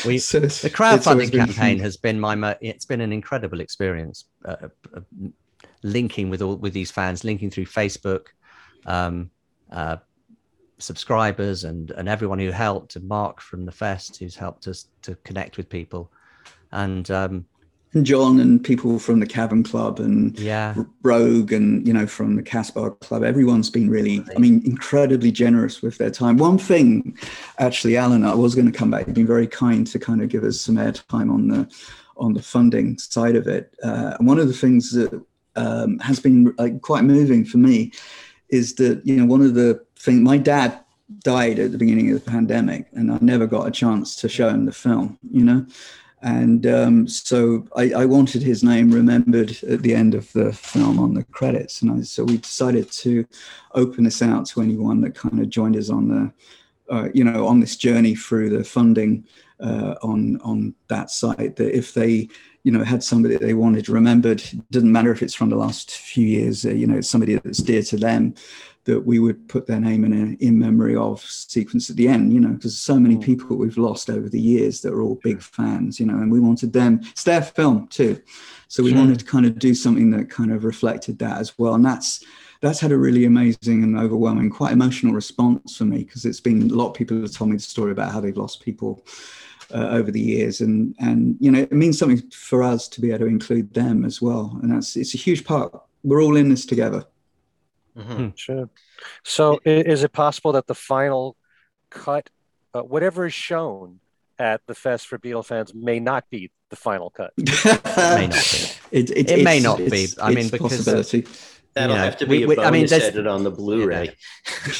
we, 0.05 0.19
so 0.19 0.41
the 0.41 0.73
crowdfunding 0.75 1.31
campaign 1.31 1.79
has 1.79 1.97
been 1.97 2.19
my. 2.19 2.57
It's 2.61 2.85
been 2.85 3.01
an 3.01 3.13
incredible 3.13 3.61
experience, 3.61 4.25
uh, 4.45 4.57
uh, 4.97 5.01
linking 5.85 6.31
with 6.31 6.43
all 6.43 6.57
with 6.57 6.73
these 6.73 6.91
fans, 6.91 7.23
linking 7.23 7.51
through 7.51 7.67
Facebook, 7.67 8.27
um, 8.87 9.31
uh, 9.71 9.99
subscribers, 10.79 11.63
and 11.63 11.93
and 11.93 12.09
everyone 12.09 12.41
who 12.41 12.51
helped, 12.51 12.97
and 12.97 13.07
Mark 13.07 13.41
from 13.41 13.65
the 13.65 13.73
fest 13.73 14.17
who's 14.17 14.35
helped 14.35 14.67
us 14.67 14.89
to 15.03 15.15
connect 15.23 15.57
with 15.59 15.69
people, 15.69 16.11
and 16.73 17.09
um, 17.13 17.35
and 17.35 17.45
John 18.05 18.41
and 18.41 18.63
people 18.63 18.99
from 18.99 19.21
the 19.21 19.27
Cavern 19.27 19.63
Club 19.63 19.99
and 20.01 20.39
yeah. 20.39 20.75
Roag 21.03 21.53
and 21.53 21.87
you 21.87 21.93
know 21.93 22.07
from 22.07 22.37
the 22.37 22.43
Casbah 22.43 22.93
Club. 22.93 23.23
Everyone's 23.23 23.71
been 23.71 23.91
really, 23.91 24.25
I 24.35 24.39
mean, 24.39 24.63
incredibly 24.65 25.31
generous 25.31 25.83
with 25.83 25.99
their 25.99 26.11
time. 26.11 26.37
One 26.37 26.59
thing, 26.59 27.17
actually, 27.59 27.97
Alan, 27.97 28.25
I 28.25 28.35
was 28.35 28.55
going 28.55 28.71
to 28.71 28.77
come 28.77 28.91
back. 28.91 29.07
You've 29.07 29.15
been 29.15 29.27
very 29.27 29.47
kind 29.47 29.87
to 29.87 29.99
kind 29.99 30.23
of 30.23 30.29
give 30.29 30.45
us 30.45 30.61
some 30.61 30.77
airtime 30.77 31.33
on 31.33 31.49
the 31.49 31.69
on 32.17 32.35
the 32.35 32.43
funding 32.43 32.99
side 32.99 33.37
of 33.37 33.47
it. 33.47 33.75
Uh, 33.83 34.17
and 34.19 34.27
one 34.27 34.39
of 34.39 34.49
the 34.49 34.55
things 34.55 34.93
that 34.93 35.25
um, 35.57 35.99
has 36.01 36.21
been 36.21 36.55
like, 36.59 36.81
quite 36.83 37.05
moving 37.05 37.45
for 37.45 37.59
me 37.59 37.93
is 38.49 38.75
that 38.77 39.05
you 39.05 39.17
know 39.17 39.27
one 39.27 39.43
of 39.43 39.55
the 39.55 39.85
things 39.97 40.21
my 40.21 40.39
dad 40.39 40.79
died 41.21 41.59
at 41.59 41.73
the 41.73 41.79
beginning 41.79 42.11
of 42.13 42.25
the 42.25 42.31
pandemic, 42.31 42.87
and 42.93 43.11
I 43.11 43.19
never 43.21 43.47
got 43.47 43.67
a 43.67 43.71
chance 43.71 44.17
to 44.17 44.29
show 44.29 44.49
him 44.49 44.65
the 44.65 44.73
film. 44.73 45.19
You 45.31 45.45
know. 45.45 45.67
And 46.23 46.67
um, 46.67 47.07
so 47.07 47.67
I, 47.77 47.93
I, 47.93 48.05
wanted 48.05 48.43
his 48.43 48.65
name 48.65 48.91
remembered 48.91 49.57
at 49.63 49.83
the 49.83 49.95
end 49.95 50.15
of 50.15 50.33
the 50.33 50.53
film 50.53 50.99
on 50.99 51.15
the 51.15 51.23
credits. 51.23 51.81
And 51.81 51.93
I, 51.93 52.03
so 52.03 52.25
we 52.25 52.39
decided 52.39 52.91
to 52.91 53.25
open 53.75 54.03
this 54.03 54.21
out 54.21 54.47
to 54.47 54.61
anyone 54.61 55.01
that 55.03 55.15
kind 55.15 55.39
of 55.39 55.49
joined 55.49 55.77
us 55.77 55.91
on 55.91 56.09
the 56.09 56.33
uh, 56.91 57.09
you 57.13 57.25
know, 57.25 57.47
on 57.47 57.61
this 57.61 57.77
journey 57.77 58.15
through 58.15 58.51
the 58.51 58.65
funding 58.65 59.25
uh, 59.61 59.95
on 60.03 60.41
on 60.41 60.75
that 60.89 61.11
site, 61.11 61.57
that 61.57 61.77
if 61.77 61.95
they 61.95 62.29
you 62.65 62.73
know 62.73 62.85
had 62.85 63.03
somebody 63.03 63.37
they 63.37 63.55
wanted 63.55 63.89
remembered, 63.89 64.43
doesn't 64.71 64.93
matter 64.93 65.13
if 65.13 65.23
it's 65.23 65.35
from 65.35 65.51
the 65.51 65.57
last 65.57 65.91
few 65.91 66.27
years, 66.27 66.65
uh, 66.65 66.71
you 66.71 66.87
know, 66.87 66.97
it's 66.97 67.09
somebody 67.09 67.35
that's 67.35 67.59
dear 67.59 67.83
to 67.83 67.97
them, 67.97 68.35
that 68.89 69.05
we 69.05 69.19
would 69.19 69.47
put 69.51 69.67
their 69.67 69.79
name 69.79 70.03
in 70.03 70.13
a 70.15 70.45
in 70.45 70.59
memory 70.59 70.97
of 70.97 71.21
sequence 71.21 71.91
at 71.91 71.97
the 71.97 72.09
end, 72.09 72.33
you 72.33 72.41
know, 72.41 72.49
because 72.49 72.79
so 72.79 72.99
many 72.99 73.17
mm. 73.17 73.23
people 73.23 73.55
we've 73.55 73.77
lost 73.77 74.09
over 74.09 74.31
the 74.31 74.41
years 74.41 74.81
that 74.81 74.95
are 74.95 75.03
all 75.03 75.21
big 75.23 75.43
fans, 75.43 76.01
you 76.01 76.07
know, 76.07 76.15
and 76.15 76.33
we 76.33 76.41
wanted 76.41 76.73
them. 76.73 77.01
It's 77.11 77.25
their 77.25 77.43
film 77.43 77.87
too, 77.89 78.19
so 78.69 78.83
we 78.83 78.91
sure. 78.91 78.99
wanted 78.99 79.19
to 79.19 79.27
kind 79.27 79.45
of 79.45 79.59
do 79.59 79.75
something 79.75 80.11
that 80.13 80.31
kind 80.31 80.51
of 80.51 80.65
reflected 80.65 81.19
that 81.19 81.37
as 81.37 81.59
well, 81.59 81.75
and 81.75 81.85
that's 81.85 82.25
that's 82.63 82.81
had 82.81 82.91
a 82.91 82.97
really 82.97 83.27
amazing 83.27 83.85
and 83.85 83.99
overwhelming, 83.99 84.49
quite 84.49 84.73
emotional 84.73 85.13
response 85.13 85.77
for 85.77 85.85
me 85.85 85.99
because 85.99 86.25
it's 86.25 86.41
been 86.41 86.71
a 86.71 86.75
lot 86.75 86.89
of 86.89 86.95
people 86.95 87.21
have 87.21 87.33
told 87.33 87.51
me 87.51 87.57
the 87.57 87.63
story 87.63 87.93
about 87.93 88.11
how 88.11 88.21
they've 88.21 88.39
lost 88.39 88.63
people 88.63 89.05
uh, 89.75 89.89
over 89.91 90.11
the 90.11 90.21
years, 90.35 90.63
and 90.63 90.95
and 90.99 91.37
you 91.41 91.51
know 91.51 91.61
it 91.61 91.73
means 91.73 91.99
something 91.99 92.23
for 92.31 92.63
us 92.63 92.89
to 92.89 93.03
be 93.03 93.11
able 93.11 93.19
to 93.19 93.27
include 93.27 93.75
them 93.75 94.07
as 94.07 94.23
well, 94.23 94.59
and 94.63 94.73
that's 94.73 94.97
it's 94.97 95.15
a 95.15 95.19
huge 95.19 95.45
part. 95.45 95.79
We're 96.05 96.23
all 96.23 96.39
in 96.39 96.49
this 96.49 96.65
together. 96.65 97.05
Mm-hmm. 97.99 98.15
Hmm, 98.15 98.29
sure. 98.37 98.71
So, 99.25 99.61
is 99.65 100.03
it 100.05 100.13
possible 100.13 100.53
that 100.53 100.67
the 100.67 100.75
final 100.75 101.37
cut, 101.91 102.31
uh, 102.75 102.83
whatever 102.83 103.27
is 103.27 103.35
shown 103.35 104.01
at 104.39 104.61
the 104.67 104.75
fest 104.75 105.09
for 105.09 105.19
Beatle 105.19 105.45
fans, 105.45 105.75
may 105.75 105.99
not 105.99 106.31
be 106.31 106.51
the 106.71 106.77
final 106.77 107.11
cut? 107.11 107.33
it 107.37 107.87
may 107.97 108.27
not 108.29 108.49
be. 108.53 108.99
It, 108.99 109.11
it, 109.11 109.31
it 109.31 109.45
may 109.45 109.61
not 109.61 109.79
be. 109.79 110.09
I 110.23 110.33
mean, 110.33 110.49
because 110.49 110.85
possibility. 110.85 111.27
That'll 111.75 111.95
you 111.95 111.99
know, 111.99 112.05
have 112.05 112.17
to 112.19 112.27
be 112.27 112.47
we, 112.47 112.57
we, 112.57 112.63
I 112.63 112.71
mean, 112.71 112.93
edit 112.93 113.27
on 113.27 113.45
the 113.45 113.51
Blu-ray. 113.51 114.15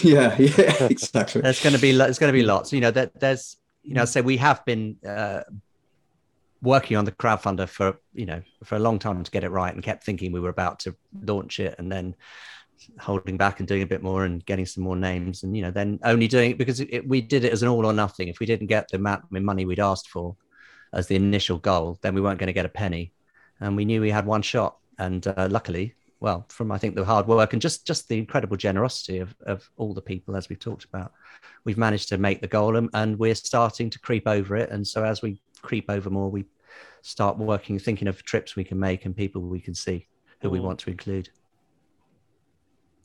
Yeah, 0.03 0.37
yeah, 0.39 0.85
exactly. 0.91 1.43
there's 1.43 1.63
going 1.63 1.75
to 1.75 1.81
be 1.81 1.93
there's 1.93 2.19
going 2.19 2.33
to 2.33 2.39
be 2.39 2.43
lots. 2.43 2.73
You 2.73 2.81
know, 2.81 2.91
that 2.91 3.19
there's 3.21 3.57
you 3.83 3.95
know, 3.95 4.05
so 4.05 4.23
we 4.23 4.37
have 4.39 4.65
been 4.65 4.97
uh, 5.07 5.43
working 6.63 6.97
on 6.97 7.05
the 7.05 7.13
crowdfunder 7.13 7.69
for 7.69 7.99
you 8.15 8.27
know 8.27 8.43
for 8.65 8.77
a 8.77 8.79
long 8.79 8.99
time 8.99 9.23
to 9.23 9.31
get 9.31 9.45
it 9.45 9.51
right, 9.51 9.73
and 9.73 9.83
kept 9.83 10.05
thinking 10.05 10.33
we 10.33 10.41
were 10.41 10.49
about 10.49 10.81
to 10.81 10.97
launch 11.23 11.61
it, 11.61 11.75
and 11.79 11.93
then 11.93 12.15
holding 12.99 13.37
back 13.37 13.59
and 13.59 13.69
doing 13.69 13.83
a 13.83 13.87
bit 13.87 14.03
more 14.03 14.25
and 14.25 14.45
getting 14.47 14.67
some 14.67 14.85
more 14.85 14.97
names, 14.97 15.43
and 15.43 15.57
you 15.57 15.63
know, 15.63 15.71
then 15.71 15.99
only 16.05 16.29
doing 16.29 16.53
it 16.53 16.59
because 16.59 16.81
it, 16.81 17.07
we 17.07 17.21
did 17.21 17.45
it 17.45 17.53
as 17.53 17.63
an 17.63 17.69
all 17.69 17.87
or 17.87 17.93
nothing. 17.93 18.29
If 18.29 18.41
we 18.41 18.47
didn't 18.47 18.67
get 18.67 18.89
the 18.89 18.97
amount 18.97 19.25
of 19.25 19.43
money 19.43 19.65
we'd 19.65 19.81
asked 19.81 20.09
for 20.09 20.37
as 20.93 21.07
the 21.07 21.17
initial 21.17 21.59
goal, 21.59 21.99
then 22.03 22.15
we 22.15 22.21
weren't 22.21 22.39
going 22.39 22.49
to 22.49 22.53
get 22.53 22.67
a 22.67 22.71
penny, 22.71 23.13
and 23.61 23.77
we 23.77 23.85
knew 23.85 24.01
we 24.01 24.11
had 24.11 24.27
one 24.27 24.43
shot. 24.43 24.79
And 24.99 25.27
uh, 25.27 25.49
luckily, 25.51 25.95
well, 26.21 26.45
from 26.49 26.73
I 26.73 26.79
think 26.79 26.97
the 26.97 27.05
hard 27.05 27.27
work 27.27 27.53
and 27.53 27.63
just 27.63 27.87
just 27.87 28.09
the 28.09 28.19
incredible 28.19 28.57
generosity 28.57 29.19
of 29.19 29.35
of 29.47 29.69
all 29.77 29.95
the 29.95 30.03
people 30.03 30.37
as 30.37 30.49
we've 30.49 30.59
talked 30.59 30.85
about, 30.85 31.13
we've 31.65 31.79
managed 31.79 32.09
to 32.09 32.19
make 32.19 32.41
the 32.41 32.49
goal 32.49 32.77
and, 32.77 32.91
and 32.95 33.19
we're 33.19 33.35
starting 33.35 33.91
to 33.91 33.99
creep 33.99 34.27
over 34.27 34.57
it. 34.57 34.71
And 34.71 34.87
so 34.87 35.05
as 35.05 35.23
we 35.23 35.41
creep 35.63 35.87
over 35.89 36.11
more, 36.11 36.31
we 36.31 36.45
start 37.03 37.39
working, 37.39 37.79
thinking 37.79 38.09
of 38.09 38.23
trips 38.25 38.57
we 38.57 38.65
can 38.65 38.79
make 38.79 39.05
and 39.05 39.17
people 39.17 39.43
we 39.43 39.61
can 39.61 39.75
see 39.75 40.07
who 40.41 40.49
mm. 40.49 40.53
we 40.53 40.61
want 40.61 40.79
to 40.81 40.91
include. 40.91 41.29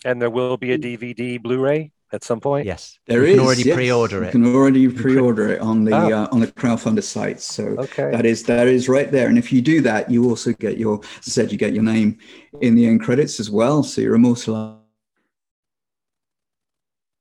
And 0.06 0.22
there 0.22 0.30
will 0.30 0.58
be 0.58 0.72
a 0.74 0.78
DVD 0.78 1.42
Blu-ray 1.42 1.92
at 2.14 2.24
some 2.24 2.40
point? 2.40 2.66
Yes, 2.66 3.00
there 3.08 3.26
you 3.26 3.34
is. 3.34 3.36
Can 3.36 3.46
already 3.46 3.64
yes. 3.64 3.76
pre-order 3.76 4.24
it. 4.24 4.28
You 4.28 4.32
can 4.32 4.56
already 4.56 4.88
pre-order 4.88 5.50
it 5.50 5.62
on 5.62 5.84
the 5.84 5.96
oh. 5.96 6.24
uh, 6.24 6.28
on 6.32 6.40
the 6.40 6.48
crowdfunder 6.48 7.04
site. 7.04 7.42
So 7.42 7.64
okay. 7.80 8.12
that 8.12 8.26
is 8.26 8.44
that 8.44 8.68
is 8.68 8.88
right 8.88 9.12
there. 9.12 9.28
And 9.28 9.38
if 9.38 9.52
you 9.52 9.62
do 9.62 9.82
that, 9.82 10.10
you 10.10 10.30
also 10.30 10.54
get 10.54 10.78
your 10.78 11.00
as 11.20 11.28
I 11.28 11.32
said 11.32 11.52
you 11.52 11.58
get 11.58 11.74
your 11.74 11.84
name 11.84 12.20
in 12.62 12.76
the 12.76 12.86
end 12.86 13.02
credits 13.02 13.40
as 13.40 13.50
well. 13.50 13.84
So 13.84 14.00
you're 14.02 14.16
immortalized 14.16 14.78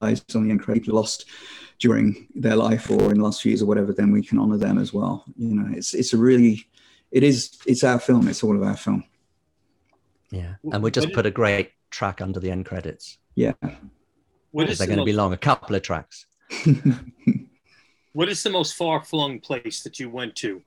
on 0.02 0.44
the 0.44 0.50
end 0.50 0.62
credits 0.62 0.88
lost 0.88 1.24
during 1.78 2.28
their 2.34 2.56
life 2.56 2.90
or 2.90 3.10
in 3.10 3.18
the 3.18 3.24
last 3.24 3.42
few 3.42 3.50
years 3.50 3.62
or 3.62 3.66
whatever. 3.66 3.92
Then 3.92 4.12
we 4.12 4.22
can 4.22 4.38
honor 4.38 4.58
them 4.58 4.78
as 4.78 4.92
well. 4.92 5.24
You 5.36 5.54
know, 5.54 5.76
it's 5.76 5.94
it's 5.94 6.12
a 6.12 6.18
really 6.18 6.68
it 7.10 7.22
is 7.22 7.58
it's 7.66 7.82
our 7.82 7.98
film. 7.98 8.28
It's 8.28 8.44
all 8.44 8.54
of 8.54 8.62
our 8.62 8.76
film. 8.76 9.04
Yeah, 10.32 10.54
and 10.72 10.82
we 10.82 10.90
just 10.90 11.12
put 11.12 11.26
a 11.26 11.30
great 11.30 11.72
track 11.90 12.20
under 12.22 12.40
the 12.40 12.50
end 12.50 12.64
credits. 12.66 13.18
Yeah. 13.34 13.52
What 14.50 14.68
is 14.68 14.78
they're 14.78 14.86
going 14.86 14.98
to 14.98 15.04
be 15.04 15.12
long? 15.12 15.32
A 15.32 15.36
couple 15.36 15.76
of 15.76 15.82
tracks. 15.82 16.26
what 18.12 18.28
is 18.28 18.42
the 18.42 18.50
most 18.50 18.74
far-flung 18.74 19.40
place 19.40 19.82
that 19.82 20.00
you 20.00 20.10
went 20.10 20.34
to, 20.36 20.62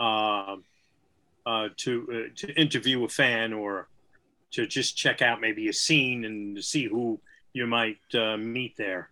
uh, 0.00 0.56
uh, 1.46 1.68
to 1.76 2.08
uh, 2.10 2.28
to 2.36 2.60
interview 2.60 3.04
a 3.04 3.08
fan 3.08 3.52
or 3.52 3.88
to 4.52 4.66
just 4.66 4.96
check 4.96 5.22
out 5.22 5.40
maybe 5.40 5.68
a 5.68 5.72
scene 5.72 6.24
and 6.24 6.62
see 6.64 6.86
who 6.86 7.20
you 7.52 7.66
might 7.66 8.00
uh, 8.14 8.36
meet 8.38 8.76
there? 8.76 9.11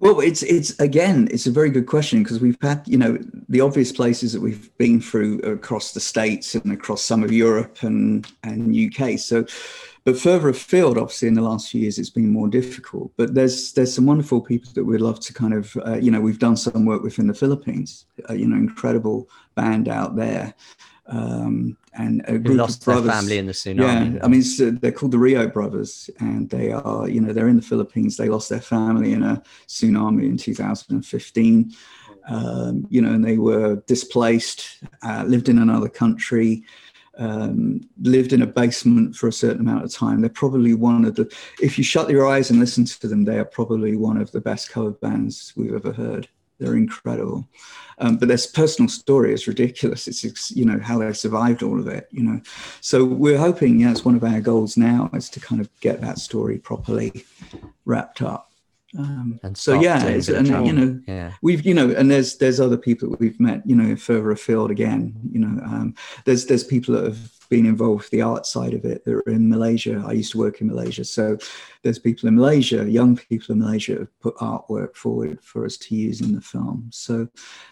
Well, 0.00 0.20
it's 0.20 0.42
it's 0.42 0.78
again, 0.80 1.28
it's 1.30 1.46
a 1.46 1.50
very 1.50 1.70
good 1.70 1.86
question 1.86 2.22
because 2.22 2.40
we've 2.40 2.58
had 2.60 2.82
you 2.86 2.98
know 2.98 3.18
the 3.48 3.60
obvious 3.60 3.92
places 3.92 4.32
that 4.32 4.40
we've 4.40 4.76
been 4.76 5.00
through 5.00 5.38
across 5.40 5.92
the 5.92 6.00
states 6.00 6.54
and 6.54 6.72
across 6.72 7.02
some 7.02 7.22
of 7.22 7.32
Europe 7.32 7.82
and 7.82 8.26
and 8.42 8.74
UK. 8.76 9.18
So 9.18 9.46
but 10.04 10.18
further 10.18 10.50
afield, 10.50 10.98
obviously, 10.98 11.28
in 11.28 11.34
the 11.34 11.40
last 11.40 11.70
few 11.70 11.80
years, 11.80 11.98
it's 11.98 12.10
been 12.10 12.28
more 12.28 12.48
difficult. 12.48 13.10
But 13.16 13.34
there's 13.34 13.72
there's 13.72 13.94
some 13.94 14.04
wonderful 14.04 14.42
people 14.42 14.70
that 14.74 14.84
we'd 14.84 15.00
love 15.00 15.18
to 15.20 15.32
kind 15.32 15.54
of, 15.54 15.74
uh, 15.86 15.96
you 15.96 16.10
know, 16.10 16.20
we've 16.20 16.38
done 16.38 16.58
some 16.58 16.84
work 16.84 17.02
with 17.02 17.18
in 17.18 17.26
the 17.26 17.32
Philippines. 17.32 18.04
Uh, 18.28 18.34
you 18.34 18.46
know, 18.46 18.56
incredible 18.56 19.30
band 19.54 19.88
out 19.88 20.14
there. 20.14 20.52
Um, 21.06 21.76
and 21.92 22.24
a 22.26 22.38
group 22.38 22.58
lost 22.58 22.80
of 22.80 22.84
brothers, 22.86 23.04
their 23.04 23.12
family 23.12 23.38
in 23.38 23.46
the 23.46 23.52
tsunami. 23.52 24.14
Yeah, 24.14 24.24
I 24.24 24.28
mean, 24.28 24.42
uh, 24.60 24.78
they're 24.80 24.92
called 24.92 25.12
the 25.12 25.18
Rio 25.18 25.46
Brothers, 25.46 26.08
and 26.18 26.48
they 26.48 26.72
are, 26.72 27.08
you 27.08 27.20
know, 27.20 27.32
they're 27.32 27.48
in 27.48 27.56
the 27.56 27.62
Philippines. 27.62 28.16
They 28.16 28.28
lost 28.28 28.48
their 28.48 28.60
family 28.60 29.12
in 29.12 29.22
a 29.22 29.42
tsunami 29.68 30.24
in 30.24 30.36
2015. 30.36 31.72
Um, 32.26 32.86
you 32.88 33.02
know, 33.02 33.12
and 33.12 33.24
they 33.24 33.36
were 33.36 33.76
displaced, 33.86 34.82
uh, 35.02 35.24
lived 35.26 35.50
in 35.50 35.58
another 35.58 35.90
country, 35.90 36.64
um, 37.18 37.82
lived 38.00 38.32
in 38.32 38.42
a 38.42 38.46
basement 38.46 39.14
for 39.14 39.28
a 39.28 39.32
certain 39.32 39.60
amount 39.60 39.84
of 39.84 39.92
time. 39.92 40.20
They're 40.20 40.30
probably 40.30 40.74
one 40.74 41.04
of 41.04 41.16
the, 41.16 41.30
if 41.60 41.76
you 41.78 41.84
shut 41.84 42.10
your 42.10 42.26
eyes 42.26 42.50
and 42.50 42.58
listen 42.58 42.84
to 42.86 43.08
them, 43.08 43.24
they 43.24 43.38
are 43.38 43.44
probably 43.44 43.96
one 43.96 44.16
of 44.16 44.32
the 44.32 44.40
best 44.40 44.70
cover 44.70 44.90
bands 44.90 45.52
we've 45.54 45.74
ever 45.74 45.92
heard. 45.92 46.28
They're 46.58 46.76
incredible. 46.76 47.48
Um, 47.98 48.16
but 48.16 48.28
this 48.28 48.46
personal 48.46 48.88
story 48.88 49.32
is 49.32 49.46
ridiculous. 49.46 50.08
It's, 50.08 50.50
you 50.50 50.64
know, 50.64 50.80
how 50.82 50.98
they 50.98 51.12
survived 51.12 51.62
all 51.62 51.78
of 51.78 51.86
it, 51.88 52.08
you 52.10 52.22
know. 52.22 52.40
So 52.80 53.04
we're 53.04 53.38
hoping, 53.38 53.80
yeah, 53.80 53.90
it's 53.90 54.04
one 54.04 54.16
of 54.16 54.24
our 54.24 54.40
goals 54.40 54.76
now 54.76 55.10
is 55.14 55.28
to 55.30 55.40
kind 55.40 55.60
of 55.60 55.68
get 55.80 56.00
that 56.00 56.18
story 56.18 56.58
properly 56.58 57.24
wrapped 57.84 58.22
up. 58.22 58.50
Um, 58.96 59.40
and 59.42 59.56
so 59.56 59.80
yeah, 59.80 60.06
and 60.06 60.46
you 60.66 60.72
know, 60.72 61.00
yeah. 61.08 61.32
we've 61.42 61.66
you 61.66 61.74
know, 61.74 61.90
and 61.90 62.10
there's 62.10 62.38
there's 62.38 62.60
other 62.60 62.76
people 62.76 63.10
that 63.10 63.20
we've 63.20 63.38
met, 63.40 63.62
you 63.66 63.74
know, 63.74 63.96
further 63.96 64.30
afield 64.30 64.70
again. 64.70 65.14
You 65.32 65.40
know, 65.40 65.64
um, 65.64 65.94
there's 66.24 66.46
there's 66.46 66.64
people 66.64 66.94
that 66.94 67.04
have 67.04 67.30
been 67.48 67.66
involved 67.66 68.02
with 68.02 68.10
the 68.10 68.22
art 68.22 68.46
side 68.46 68.72
of 68.72 68.84
it. 68.84 69.04
that 69.04 69.14
are 69.14 69.20
in 69.22 69.48
Malaysia. 69.48 70.02
I 70.06 70.12
used 70.12 70.32
to 70.32 70.38
work 70.38 70.60
in 70.60 70.68
Malaysia, 70.68 71.04
so 71.04 71.36
there's 71.82 71.98
people 71.98 72.28
in 72.28 72.36
Malaysia, 72.36 72.88
young 72.88 73.16
people 73.16 73.52
in 73.52 73.58
Malaysia, 73.58 73.98
have 73.98 74.20
put 74.20 74.36
artwork 74.36 74.94
forward 74.94 75.42
for 75.42 75.64
us 75.64 75.76
to 75.78 75.94
use 75.94 76.20
in 76.20 76.34
the 76.34 76.40
film. 76.40 76.88
So 76.92 77.28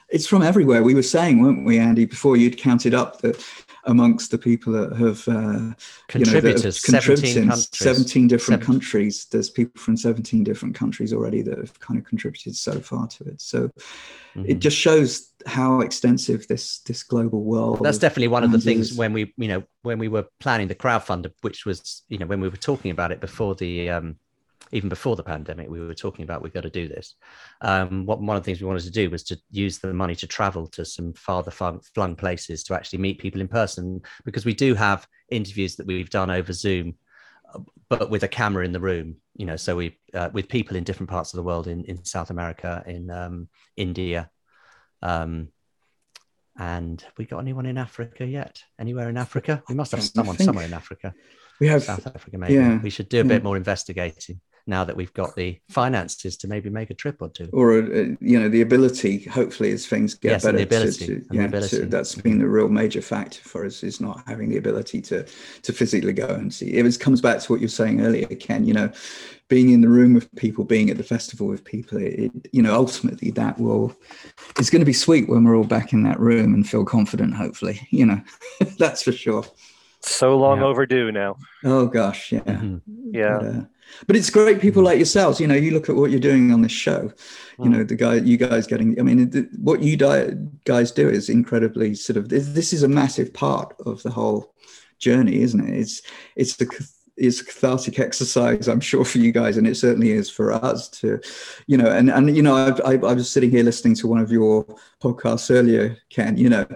it's 0.08 0.26
from 0.26 0.42
everywhere. 0.42 0.82
We 0.82 0.94
were 0.94 1.02
saying, 1.02 1.40
weren't 1.40 1.64
we, 1.64 1.78
Andy, 1.78 2.04
before 2.04 2.36
you'd 2.36 2.58
counted 2.58 2.94
up 2.94 3.20
that 3.20 3.42
amongst 3.84 4.30
the 4.30 4.38
people 4.38 4.72
that 4.72 4.96
have 4.96 5.26
uh, 5.28 5.74
contributors, 6.08 6.86
you 6.86 6.92
know, 6.92 7.00
that 7.00 7.08
have 7.08 7.14
17, 7.24 7.48
countries. 7.48 7.68
17 7.72 8.28
different 8.28 8.62
Seven. 8.62 8.66
countries. 8.66 9.26
There's 9.30 9.50
people 9.50 9.80
from 9.80 9.96
17 9.96 10.44
different 10.44 10.74
countries 10.74 11.12
already 11.12 11.42
that 11.42 11.58
have 11.58 11.78
kind 11.80 11.98
of 11.98 12.04
contributed 12.04 12.56
so 12.56 12.80
far 12.80 13.06
to 13.08 13.24
it. 13.24 13.40
So 13.40 13.68
mm-hmm. 13.68 14.44
it 14.46 14.58
just 14.60 14.76
shows 14.76 15.32
how 15.46 15.80
extensive 15.80 16.46
this 16.46 16.80
this 16.80 17.02
global 17.02 17.42
world. 17.42 17.80
That's 17.82 17.98
definitely 17.98 18.28
one 18.28 18.44
of 18.44 18.52
the 18.52 18.60
things 18.60 18.94
when 18.94 19.12
we 19.12 19.32
you 19.36 19.48
know 19.48 19.64
when 19.82 19.98
we 19.98 20.08
were 20.08 20.26
planning 20.40 20.68
the 20.68 20.74
crowdfunder, 20.74 21.32
which 21.40 21.66
was 21.66 22.02
you 22.08 22.18
know 22.18 22.26
when 22.26 22.40
we 22.40 22.48
were 22.48 22.56
talking 22.56 22.90
about 22.90 23.12
it 23.12 23.20
before 23.20 23.54
the 23.54 23.90
um, 23.90 24.16
even 24.72 24.88
before 24.88 25.16
the 25.16 25.22
pandemic, 25.22 25.68
we 25.68 25.80
were 25.80 25.94
talking 25.94 26.24
about 26.24 26.42
we've 26.42 26.52
got 26.52 26.62
to 26.62 26.70
do 26.70 26.88
this. 26.88 27.14
Um, 27.60 28.06
what 28.06 28.20
one 28.20 28.36
of 28.36 28.42
the 28.42 28.46
things 28.46 28.60
we 28.60 28.66
wanted 28.66 28.84
to 28.84 28.90
do 28.90 29.10
was 29.10 29.22
to 29.24 29.38
use 29.50 29.78
the 29.78 29.92
money 29.92 30.14
to 30.16 30.26
travel 30.26 30.66
to 30.68 30.84
some 30.84 31.12
farther 31.12 31.50
flung 31.50 32.16
places 32.16 32.64
to 32.64 32.74
actually 32.74 33.00
meet 33.00 33.18
people 33.18 33.40
in 33.40 33.48
person, 33.48 34.00
because 34.24 34.44
we 34.44 34.54
do 34.54 34.74
have 34.74 35.06
interviews 35.28 35.76
that 35.76 35.86
we've 35.86 36.10
done 36.10 36.30
over 36.30 36.52
Zoom, 36.52 36.94
but 37.88 38.10
with 38.10 38.22
a 38.22 38.28
camera 38.28 38.64
in 38.64 38.72
the 38.72 38.80
room. 38.80 39.16
You 39.36 39.46
know, 39.46 39.56
so 39.56 39.76
we 39.76 39.98
uh, 40.14 40.30
with 40.32 40.48
people 40.48 40.76
in 40.76 40.84
different 40.84 41.10
parts 41.10 41.32
of 41.32 41.36
the 41.36 41.42
world, 41.42 41.66
in 41.66 41.84
in 41.84 42.04
South 42.04 42.30
America, 42.30 42.82
in 42.86 43.10
um, 43.10 43.48
India. 43.76 44.30
Um, 45.02 45.48
and 46.58 47.02
we 47.16 47.24
got 47.24 47.38
anyone 47.38 47.66
in 47.66 47.78
Africa 47.78 48.26
yet? 48.26 48.62
Anywhere 48.78 49.08
in 49.08 49.16
Africa? 49.16 49.62
We 49.68 49.74
must 49.74 49.92
have 49.92 50.02
someone 50.02 50.36
somewhere 50.38 50.66
in 50.66 50.74
Africa. 50.74 51.14
We 51.60 51.68
have 51.68 51.82
South 51.82 52.06
Africa, 52.06 52.36
maybe. 52.38 52.54
Yeah, 52.54 52.78
we 52.78 52.90
should 52.90 53.08
do 53.08 53.20
a 53.20 53.24
yeah. 53.24 53.28
bit 53.28 53.42
more 53.42 53.56
investigating. 53.56 54.40
Now 54.66 54.84
that 54.84 54.96
we've 54.96 55.12
got 55.12 55.34
the 55.34 55.58
finances 55.68 56.36
to 56.38 56.48
maybe 56.48 56.70
make 56.70 56.90
a 56.90 56.94
trip 56.94 57.16
or 57.20 57.28
two. 57.28 57.48
Or, 57.52 57.78
uh, 57.78 57.82
you 58.20 58.38
know, 58.38 58.48
the 58.48 58.60
ability, 58.60 59.24
hopefully, 59.24 59.72
as 59.72 59.86
things 59.86 60.14
get 60.14 60.30
yes, 60.30 60.44
better. 60.44 60.58
the 60.58 60.64
ability. 60.64 61.06
To, 61.06 61.20
to, 61.20 61.26
yeah, 61.32 61.44
ability. 61.44 61.76
To, 61.78 61.86
that's 61.86 62.14
been 62.14 62.38
the 62.38 62.48
real 62.48 62.68
major 62.68 63.02
factor 63.02 63.40
for 63.40 63.64
us 63.64 63.82
is 63.82 64.00
not 64.00 64.22
having 64.26 64.50
the 64.50 64.58
ability 64.58 65.00
to 65.02 65.24
to 65.62 65.72
physically 65.72 66.12
go 66.12 66.28
and 66.28 66.52
see. 66.52 66.74
It 66.74 66.82
was, 66.82 66.96
comes 66.96 67.20
back 67.20 67.40
to 67.40 67.52
what 67.52 67.60
you 67.60 67.66
were 67.66 67.70
saying 67.70 68.00
earlier, 68.00 68.26
Ken, 68.26 68.64
you 68.64 68.74
know, 68.74 68.90
being 69.48 69.70
in 69.70 69.82
the 69.82 69.88
room 69.88 70.14
with 70.14 70.34
people, 70.36 70.64
being 70.64 70.88
at 70.88 70.96
the 70.96 71.02
festival 71.02 71.46
with 71.46 71.62
people, 71.62 71.98
it, 71.98 72.32
you 72.52 72.62
know, 72.62 72.74
ultimately 72.74 73.30
that 73.32 73.58
will, 73.58 73.94
it's 74.58 74.70
going 74.70 74.80
to 74.80 74.86
be 74.86 74.94
sweet 74.94 75.28
when 75.28 75.44
we're 75.44 75.56
all 75.56 75.64
back 75.64 75.92
in 75.92 76.04
that 76.04 76.18
room 76.18 76.54
and 76.54 76.66
feel 76.66 76.86
confident, 76.86 77.34
hopefully, 77.34 77.86
you 77.90 78.06
know, 78.06 78.20
that's 78.78 79.02
for 79.02 79.12
sure. 79.12 79.44
So 80.00 80.36
long 80.38 80.60
yeah. 80.60 80.64
overdue 80.64 81.12
now. 81.12 81.36
Oh 81.64 81.86
gosh, 81.86 82.32
yeah. 82.32 82.40
Mm-hmm. 82.40 83.14
Yeah. 83.14 83.38
But, 83.40 83.46
uh, 83.46 83.60
but 84.06 84.16
it's 84.16 84.30
great 84.30 84.60
people 84.60 84.82
like 84.82 84.96
yourselves 84.96 85.40
you 85.40 85.46
know 85.46 85.54
you 85.54 85.70
look 85.70 85.88
at 85.88 85.96
what 85.96 86.10
you're 86.10 86.20
doing 86.20 86.52
on 86.52 86.62
this 86.62 86.72
show 86.72 87.12
you 87.58 87.64
hmm. 87.64 87.72
know 87.72 87.84
the 87.84 87.94
guy 87.94 88.14
you 88.14 88.36
guys 88.36 88.66
getting 88.66 88.98
i 88.98 89.02
mean 89.02 89.30
the, 89.30 89.48
what 89.58 89.82
you 89.82 89.96
guys 90.64 90.90
do 90.90 91.08
is 91.08 91.28
incredibly 91.28 91.94
sort 91.94 92.16
of 92.16 92.28
this 92.28 92.72
is 92.72 92.82
a 92.82 92.88
massive 92.88 93.32
part 93.32 93.74
of 93.86 94.02
the 94.02 94.10
whole 94.10 94.52
journey 95.02 95.42
isn't 95.42 95.68
it? 95.68 95.78
It's 95.78 96.02
it's 96.36 96.56
the 96.56 96.66
is 97.16 97.42
cathartic 97.42 97.98
exercise 97.98 98.68
i'm 98.68 98.80
sure 98.80 99.04
for 99.04 99.18
you 99.18 99.32
guys 99.32 99.58
and 99.58 99.66
it 99.66 99.76
certainly 99.76 100.12
is 100.12 100.30
for 100.30 100.50
us 100.52 100.88
to 100.88 101.20
you 101.66 101.76
know 101.76 101.86
and 101.86 102.10
and 102.10 102.34
you 102.34 102.42
know 102.42 102.56
I, 102.56 102.92
I, 102.92 102.94
I, 102.94 103.12
was 103.12 103.30
sitting 103.30 103.50
here 103.50 103.62
listening 103.62 103.94
to 103.96 104.06
one 104.06 104.18
of 104.18 104.32
your 104.32 104.64
podcasts 105.02 105.54
earlier 105.54 105.98
ken 106.08 106.38
you 106.38 106.48
know 106.48 106.66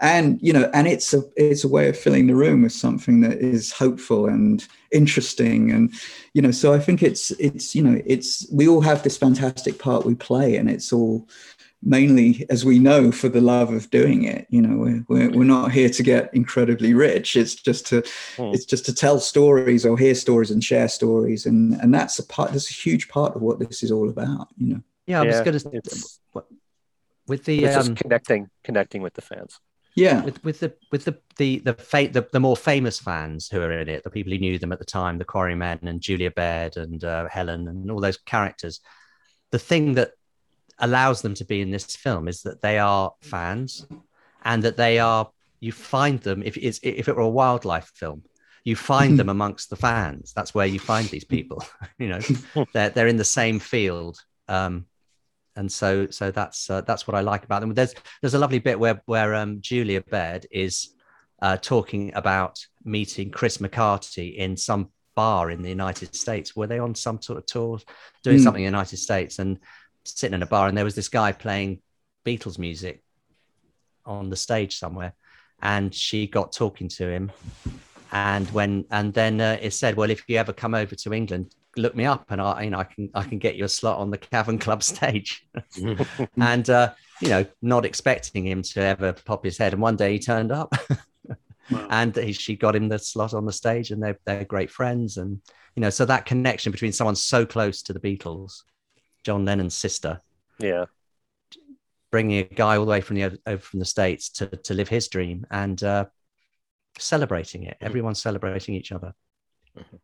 and 0.00 0.38
you 0.40 0.52
know 0.52 0.70
and 0.72 0.86
it's 0.86 1.12
a 1.12 1.22
it's 1.34 1.64
a 1.64 1.68
way 1.68 1.88
of 1.88 1.98
filling 1.98 2.28
the 2.28 2.36
room 2.36 2.62
with 2.62 2.72
something 2.72 3.20
that 3.22 3.38
is 3.38 3.72
hopeful 3.72 4.26
and 4.26 4.68
interesting 4.92 5.72
and 5.72 5.92
you 6.34 6.42
know 6.42 6.52
so 6.52 6.72
i 6.72 6.78
think 6.78 7.02
it's 7.02 7.32
it's 7.32 7.74
you 7.74 7.82
know 7.82 8.00
it's 8.06 8.46
we 8.52 8.68
all 8.68 8.80
have 8.80 9.02
this 9.02 9.18
fantastic 9.18 9.78
part 9.80 10.06
we 10.06 10.14
play 10.14 10.56
and 10.56 10.70
it's 10.70 10.92
all 10.92 11.28
mainly 11.82 12.44
as 12.50 12.64
we 12.64 12.78
know 12.78 13.10
for 13.10 13.28
the 13.28 13.40
love 13.40 13.72
of 13.72 13.88
doing 13.88 14.24
it 14.24 14.46
you 14.50 14.60
know 14.60 14.76
we're, 14.76 15.04
we're, 15.08 15.30
we're 15.30 15.44
not 15.44 15.72
here 15.72 15.88
to 15.88 16.02
get 16.02 16.32
incredibly 16.34 16.92
rich. 16.92 17.36
It's 17.36 17.54
just 17.54 17.86
to 17.86 18.04
hmm. 18.36 18.54
it's 18.54 18.66
just 18.66 18.84
to 18.86 18.94
tell 18.94 19.18
stories 19.18 19.86
or 19.86 19.96
hear 19.96 20.14
stories 20.14 20.50
and 20.50 20.62
share 20.62 20.88
stories 20.88 21.46
and 21.46 21.74
and 21.80 21.92
that's 21.92 22.18
a 22.18 22.26
part 22.26 22.52
that's 22.52 22.70
a 22.70 22.74
huge 22.74 23.08
part 23.08 23.34
of 23.34 23.42
what 23.42 23.58
this 23.58 23.82
is 23.82 23.90
all 23.90 24.08
about 24.08 24.48
you 24.56 24.74
know. 24.74 24.80
Yeah 25.06 25.22
i 25.22 25.26
was 25.26 25.40
gonna 25.40 25.58
say, 25.58 25.80
with 27.30 27.44
the 27.44 27.64
it's 27.64 27.88
um, 27.88 27.94
connecting 27.94 28.50
connecting 28.64 29.00
with 29.00 29.14
the 29.14 29.22
fans. 29.22 29.58
Yeah. 29.96 30.22
With 30.22 30.42
with 30.44 30.60
the 30.60 30.74
with 30.90 31.04
the 31.04 31.18
the 31.36 31.58
the, 31.60 31.74
fa- 31.74 32.10
the 32.12 32.26
the 32.32 32.40
more 32.40 32.56
famous 32.56 32.98
fans 32.98 33.48
who 33.48 33.60
are 33.60 33.72
in 33.72 33.88
it 33.88 34.04
the 34.04 34.10
people 34.10 34.32
who 34.32 34.38
knew 34.38 34.58
them 34.58 34.72
at 34.72 34.78
the 34.78 34.84
time 34.84 35.18
the 35.18 35.24
quarrymen 35.24 35.78
and 35.82 36.00
julia 36.00 36.30
baird 36.30 36.76
and 36.76 37.02
uh, 37.02 37.28
helen 37.28 37.68
and 37.68 37.90
all 37.90 38.00
those 38.00 38.18
characters 38.18 38.80
the 39.50 39.58
thing 39.58 39.94
that 39.94 40.12
allows 40.80 41.22
them 41.22 41.34
to 41.34 41.44
be 41.44 41.60
in 41.60 41.70
this 41.70 41.96
film 41.96 42.28
is 42.28 42.42
that 42.42 42.60
they 42.62 42.78
are 42.78 43.12
fans 43.20 43.86
and 44.44 44.62
that 44.62 44.76
they 44.76 44.98
are 44.98 45.30
you 45.60 45.72
find 45.72 46.20
them 46.20 46.42
if 46.42 46.56
it's 46.56 46.80
if 46.82 47.08
it 47.08 47.16
were 47.16 47.22
a 47.22 47.28
wildlife 47.28 47.92
film 47.94 48.22
you 48.64 48.76
find 48.76 49.18
them 49.18 49.28
amongst 49.36 49.70
the 49.70 49.76
fans. 49.76 50.32
That's 50.34 50.54
where 50.54 50.66
you 50.66 50.78
find 50.78 51.08
these 51.08 51.24
people 51.24 51.64
you 51.98 52.08
know. 52.08 52.20
They're, 52.72 52.90
they're 52.90 53.08
in 53.08 53.16
the 53.16 53.24
same 53.24 53.58
field 53.58 54.18
um, 54.48 54.86
and 55.56 55.70
so 55.70 56.06
so 56.10 56.30
that's 56.30 56.70
uh, 56.70 56.80
that's 56.82 57.06
what 57.06 57.14
i 57.14 57.20
like 57.20 57.44
about 57.44 57.60
them. 57.60 57.74
There's 57.74 57.94
there's 58.20 58.34
a 58.34 58.38
lovely 58.38 58.58
bit 58.58 58.78
where 58.78 59.02
where 59.06 59.34
um, 59.34 59.60
julia 59.60 60.00
baird 60.00 60.46
is 60.50 60.94
uh, 61.42 61.56
talking 61.56 62.12
about 62.14 62.64
meeting 62.84 63.30
chris 63.30 63.58
mccarty 63.58 64.36
in 64.36 64.56
some 64.56 64.90
bar 65.14 65.50
in 65.50 65.62
the 65.62 65.68
united 65.68 66.14
states. 66.14 66.54
Were 66.56 66.66
they 66.66 66.78
on 66.78 66.94
some 66.94 67.20
sort 67.20 67.38
of 67.38 67.46
tour 67.46 67.78
doing 68.22 68.38
mm. 68.38 68.42
something 68.42 68.62
in 68.62 68.72
the 68.72 68.76
united 68.76 68.98
states? 68.98 69.38
And 69.38 69.58
sitting 70.04 70.34
in 70.34 70.42
a 70.42 70.46
bar 70.46 70.68
and 70.68 70.76
there 70.76 70.84
was 70.84 70.94
this 70.94 71.08
guy 71.08 71.32
playing 71.32 71.80
Beatles 72.24 72.58
music 72.58 73.02
on 74.04 74.30
the 74.30 74.36
stage 74.36 74.78
somewhere, 74.78 75.14
and 75.62 75.94
she 75.94 76.26
got 76.26 76.52
talking 76.52 76.88
to 76.88 77.08
him. 77.08 77.32
And 78.12 78.48
when 78.50 78.84
and 78.90 79.14
then 79.14 79.40
uh, 79.40 79.58
it 79.60 79.72
said, 79.72 79.96
well, 79.96 80.10
if 80.10 80.24
you 80.28 80.36
ever 80.36 80.52
come 80.52 80.74
over 80.74 80.94
to 80.96 81.12
England, 81.12 81.54
look 81.76 81.94
me 81.94 82.04
up, 82.04 82.26
and 82.30 82.40
I, 82.40 82.62
you 82.62 82.70
know, 82.70 82.78
I 82.78 82.84
can 82.84 83.10
I 83.14 83.22
can 83.22 83.38
get 83.38 83.56
you 83.56 83.64
a 83.64 83.68
slot 83.68 83.98
on 83.98 84.10
the 84.10 84.18
Cavern 84.32 84.58
Club 84.58 84.82
stage. 84.82 85.46
and 86.36 86.70
uh, 86.70 86.92
you 87.20 87.28
know, 87.28 87.46
not 87.62 87.84
expecting 87.84 88.46
him 88.46 88.62
to 88.62 88.80
ever 88.80 89.12
pop 89.12 89.44
his 89.44 89.58
head, 89.58 89.72
and 89.72 89.82
one 89.82 89.96
day 89.96 90.12
he 90.12 90.18
turned 90.18 90.52
up. 90.52 90.74
Wow. 91.70 91.86
and 91.90 92.16
he, 92.16 92.32
she 92.32 92.56
got 92.56 92.74
him 92.74 92.88
the 92.88 92.98
slot 92.98 93.32
on 93.32 93.46
the 93.46 93.52
stage 93.52 93.92
and 93.92 94.02
they're, 94.02 94.18
they're 94.24 94.44
great 94.44 94.72
friends 94.72 95.18
and 95.18 95.40
you 95.76 95.80
know 95.80 95.90
so 95.90 96.04
that 96.04 96.26
connection 96.26 96.72
between 96.72 96.90
someone 96.90 97.14
so 97.14 97.46
close 97.46 97.80
to 97.82 97.92
the 97.92 98.00
beatles 98.00 98.62
John 99.24 99.44
Lennon's 99.44 99.74
sister. 99.74 100.20
Yeah. 100.58 100.86
Bringing 102.10 102.38
a 102.38 102.44
guy 102.44 102.76
all 102.76 102.84
the 102.84 102.90
way 102.90 103.00
from 103.00 103.16
the 103.16 103.38
over 103.46 103.62
from 103.62 103.78
the 103.78 103.84
states 103.84 104.28
to 104.30 104.46
to 104.48 104.74
live 104.74 104.88
his 104.88 105.08
dream 105.08 105.46
and 105.50 105.82
uh, 105.82 106.06
celebrating 106.98 107.64
it. 107.64 107.76
Mm-hmm. 107.76 107.86
Everyone's 107.86 108.22
celebrating 108.22 108.74
each 108.74 108.92
other. 108.92 109.14
Mm-hmm. 109.78 109.96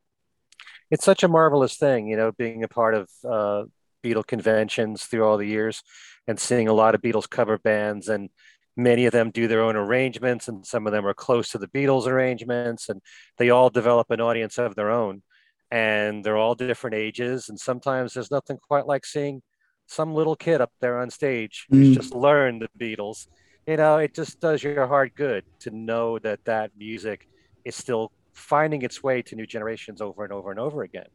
It's 0.91 1.05
such 1.05 1.25
a 1.25 1.29
marvelous 1.29 1.77
thing, 1.77 2.07
you 2.07 2.17
know, 2.17 2.31
being 2.31 2.63
a 2.63 2.69
part 2.69 2.95
of 2.95 3.11
uh, 3.29 3.65
Beatle 4.05 4.27
conventions 4.27 5.05
through 5.05 5.25
all 5.25 5.37
the 5.37 5.47
years 5.47 5.83
and 6.29 6.39
seeing 6.39 6.69
a 6.69 6.73
lot 6.73 6.95
of 6.95 7.03
Beatles 7.03 7.29
cover 7.29 7.59
bands 7.59 8.09
and 8.09 8.31
many 8.77 9.07
of 9.07 9.13
them 9.13 9.31
do 9.31 9.49
their 9.49 9.63
own 9.63 9.75
arrangements 9.75 10.49
and 10.49 10.65
some 10.65 10.87
of 10.87 10.93
them 10.93 11.07
are 11.07 11.15
close 11.15 11.51
to 11.51 11.59
the 11.59 11.69
Beatles 11.69 12.07
arrangements 12.07 12.89
and 12.89 13.01
they 13.39 13.51
all 13.51 13.71
develop 13.71 14.11
an 14.11 14.21
audience 14.21 14.59
of 14.59 14.75
their 14.77 14.91
own 14.91 15.23
and 15.71 16.25
they're 16.25 16.37
all 16.37 16.55
different 16.55 16.97
ages. 16.97 17.49
And 17.49 17.59
sometimes 17.59 18.15
there's 18.15 18.31
nothing 18.31 18.59
quite 18.59 18.87
like 18.87 19.05
seeing 19.05 19.43
some 19.87 20.15
little 20.15 20.37
kid 20.37 20.61
up 20.61 20.73
there 20.81 20.99
on 20.99 21.11
stage 21.11 21.67
who's 21.71 21.91
mm. 21.91 21.95
just 21.95 22.15
learned 22.15 22.63
the 22.63 22.97
Beatles. 22.97 23.29
You 23.67 23.77
know, 23.77 23.99
it 23.99 24.15
just 24.15 24.41
does 24.41 24.63
your 24.63 24.87
heart 24.87 25.15
good 25.15 25.45
to 25.61 25.71
know 25.71 26.19
that 26.21 26.45
that 26.45 26.71
music 26.77 27.29
is 27.65 27.75
still 27.75 28.13
finding 28.33 28.83
its 28.83 29.03
way 29.03 29.23
to 29.23 29.35
new 29.35 29.47
generations 29.47 30.01
over 30.01 30.25
and 30.25 30.33
over 30.33 30.51
and 30.51 30.61
over 30.61 30.83
again. 30.83 31.09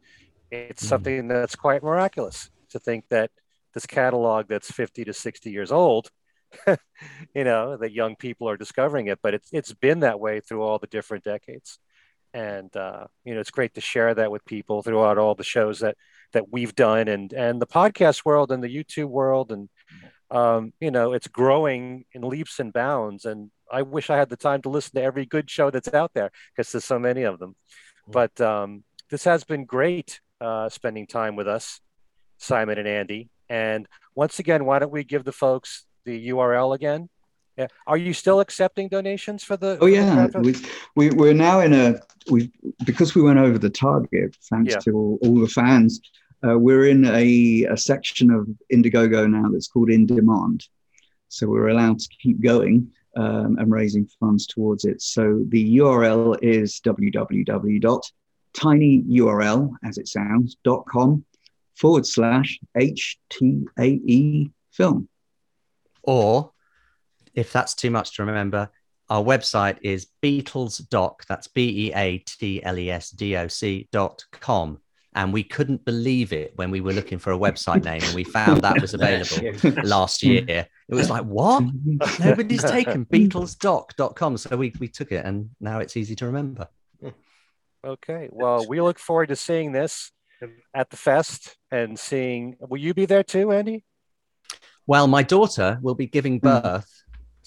It's 0.52 0.84
mm. 0.84 0.88
something 0.88 1.28
that's 1.28 1.56
quite 1.56 1.84
miraculous 1.84 2.49
to 2.70 2.80
think 2.80 3.06
that 3.10 3.32
this 3.74 3.86
catalog 3.86 4.47
that's 4.47 4.72
50 4.72 5.06
to 5.06 5.14
60 5.14 5.49
years 5.49 5.72
old 5.72 6.10
you 7.34 7.43
know 7.43 7.78
that 7.78 7.93
young 7.93 8.16
people 8.16 8.49
are 8.49 8.58
discovering 8.58 9.08
it 9.08 9.20
but 9.22 9.34
it's 9.34 9.49
it's 9.54 9.74
been 9.74 10.02
that 10.02 10.20
way 10.20 10.39
through 10.41 10.62
all 10.62 10.80
the 10.80 10.88
different 10.88 11.24
decades 11.24 11.80
and 12.34 12.76
uh, 12.76 13.06
you 13.26 13.34
know 13.34 13.40
it's 13.40 13.52
great 13.52 13.74
to 13.76 13.82
share 13.82 14.14
that 14.14 14.32
with 14.32 14.46
people 14.46 14.82
throughout 14.82 15.18
all 15.18 15.36
the 15.36 15.44
shows 15.44 15.80
that 15.80 15.98
that 16.34 16.52
we've 16.52 16.76
done 16.76 17.08
and 17.08 17.34
and 17.34 17.62
the 17.62 17.68
podcast 17.68 18.24
world 18.26 18.52
and 18.52 18.64
the 18.64 18.74
youtube 18.74 19.10
world. 19.10 19.52
And 19.52 19.70
um, 20.30 20.74
you 20.80 20.92
know 20.92 21.14
it's 21.14 21.28
growing 21.28 22.06
in 22.14 22.22
leaps 22.22 22.60
and 22.60 22.72
bounds. 22.74 23.26
And 23.26 23.52
i 23.72 23.82
wish 23.82 24.10
i 24.10 24.18
had 24.18 24.30
the 24.30 24.38
time 24.38 24.62
to 24.64 24.70
listen 24.70 24.94
to 24.96 25.04
every 25.04 25.26
good 25.26 25.50
show 25.50 25.70
that's 25.70 25.94
out 25.94 26.12
there 26.14 26.32
because 26.56 26.72
there's 26.72 26.86
so 26.86 27.00
many 27.00 27.24
of 27.24 27.40
them. 27.40 27.56
But 28.08 28.40
um, 28.42 28.84
this 29.10 29.24
has 29.26 29.44
been 29.44 29.66
great 29.66 30.20
uh, 30.40 30.70
spending 30.70 31.08
time 31.08 31.36
with 31.36 31.48
us 31.48 31.80
simon 32.38 32.78
and 32.78 32.88
andy. 32.88 33.30
And 33.50 33.88
once 34.16 34.40
again 34.40 34.66
why 34.66 34.80
don't 34.80 34.92
we 34.92 35.04
give 35.04 35.24
the 35.24 35.32
folks 35.32 35.86
the 36.06 36.30
url 36.30 36.74
again 36.74 37.10
yeah. 37.62 37.68
Are 37.88 37.97
you 37.97 38.14
still 38.14 38.39
accepting 38.39 38.88
donations 38.88 39.43
for 39.43 39.57
the? 39.57 39.78
Oh 39.82 39.86
yeah, 39.86 40.28
we, 40.36 40.55
we 40.95 41.09
we're 41.12 41.34
now 41.34 41.59
in 41.62 41.74
a 41.74 41.99
we 42.30 42.51
because 42.86 43.16
we 43.16 43.22
went 43.22 43.39
over 43.39 43.57
the 43.57 43.70
target 43.70 44.36
thanks 44.49 44.74
yeah. 44.74 44.80
to 44.80 44.91
all, 44.93 45.20
all, 45.22 45.39
the 45.39 45.47
fans. 45.47 46.01
Uh, 46.43 46.57
we're 46.57 46.88
in 46.88 47.05
a, 47.05 47.66
a 47.66 47.78
section 47.78 48.32
of 48.32 48.47
Indiegogo 48.74 49.30
now 49.30 49.47
that's 49.51 49.68
called 49.68 49.91
In 49.91 50.05
Demand, 50.05 50.68
so 51.30 51.47
we're 51.47 51.70
allowed 51.70 51.99
to 51.99 52.09
keep 52.20 52.41
going 52.41 52.91
um, 53.16 53.57
and 53.59 53.72
raising 53.72 54.07
funds 54.20 54.47
towards 54.47 54.84
it. 54.86 55.01
So 55.01 55.45
the 55.49 55.78
URL 55.78 56.38
is 56.41 56.82
www.tinyurl 56.82 59.72
as 59.84 59.97
it 59.97 60.07
sounds 60.07 60.57
dot 60.64 60.86
com 60.88 61.26
forward 61.76 62.07
slash 62.07 62.59
HTAE 62.78 64.51
film. 64.72 65.07
Or 66.03 66.51
if 67.34 67.52
that's 67.52 67.74
too 67.74 67.92
much 67.92 68.16
to 68.16 68.26
remember, 68.26 68.70
our 69.10 69.24
website 69.24 69.78
is 69.82 70.08
Beatles 70.24 70.88
Doc. 70.90 71.26
That's 71.28 71.48
B 71.48 71.88
E 71.88 71.94
A 71.94 72.20
T 72.20 72.64
L 72.64 72.78
E 72.78 72.90
S 72.90 73.10
D 73.10 73.36
O 73.36 73.48
C 73.48 73.90
dot 73.92 74.24
com. 74.32 74.80
And 75.14 75.34
we 75.34 75.44
couldn't 75.44 75.84
believe 75.84 76.32
it 76.32 76.54
when 76.56 76.72
we 76.72 76.80
were 76.80 76.94
looking 76.94 77.20
for 77.20 77.34
a 77.34 77.38
website 77.38 77.84
name 77.84 78.02
and 78.02 78.16
we 78.16 78.24
found 78.24 78.62
that 78.62 78.80
was 78.80 78.94
available 78.94 79.82
last 79.84 80.24
year. 80.24 80.46
It 80.88 80.96
was 80.96 81.10
like, 81.10 81.26
what? 81.26 81.66
Nobody's 82.22 82.64
taken 82.72 83.06
BeatlesDoc.com. 83.06 84.38
So 84.38 84.56
we, 84.56 84.74
we 84.80 84.88
took 84.88 85.12
it 85.12 85.26
and 85.26 85.50
now 85.60 85.80
it's 85.80 85.98
easy 85.98 86.16
to 86.16 86.28
remember. 86.28 86.70
Okay. 87.86 88.30
Well, 88.32 88.66
we 88.68 88.80
look 88.80 89.00
forward 89.00 89.28
to 89.30 89.36
seeing 89.36 89.74
this 89.74 90.12
at 90.74 90.90
the 90.90 90.98
fest 90.98 91.58
and 91.72 92.00
seeing. 92.00 92.56
Will 92.62 92.78
you 92.78 92.94
be 92.94 93.06
there 93.06 93.24
too, 93.24 93.52
Andy? 93.52 93.84
Well, 94.88 95.08
my 95.08 95.24
daughter 95.24 95.80
will 95.82 95.96
be 95.96 96.08
giving 96.08 96.40
hmm. 96.40 96.48
birth 96.48 97.01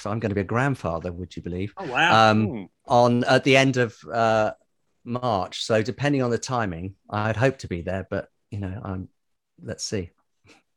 so 0.05 0.11
I'm 0.11 0.21
going 0.21 0.29
to 0.29 0.35
be 0.35 0.43
a 0.43 0.45
grandfather. 0.45 1.11
Would 1.11 1.35
you 1.35 1.41
believe? 1.41 1.73
Oh 1.79 1.87
wow! 1.87 2.31
Um, 2.31 2.47
hmm. 2.47 2.65
on 2.87 3.25
at 3.25 3.43
the 3.43 3.57
end 3.57 3.79
of 3.79 3.97
uh, 4.13 4.53
March. 5.03 5.65
So 5.65 5.81
depending 5.83 6.21
on 6.21 6.31
the 6.31 6.37
timing, 6.37 6.97
I'd 7.09 7.37
hope 7.37 7.57
to 7.61 7.69
be 7.69 7.81
there, 7.81 8.07
but 8.11 8.29
you 8.51 8.61
know, 8.61 8.79
I'm. 8.85 9.09
Let's 9.63 9.83
see. 9.83 10.11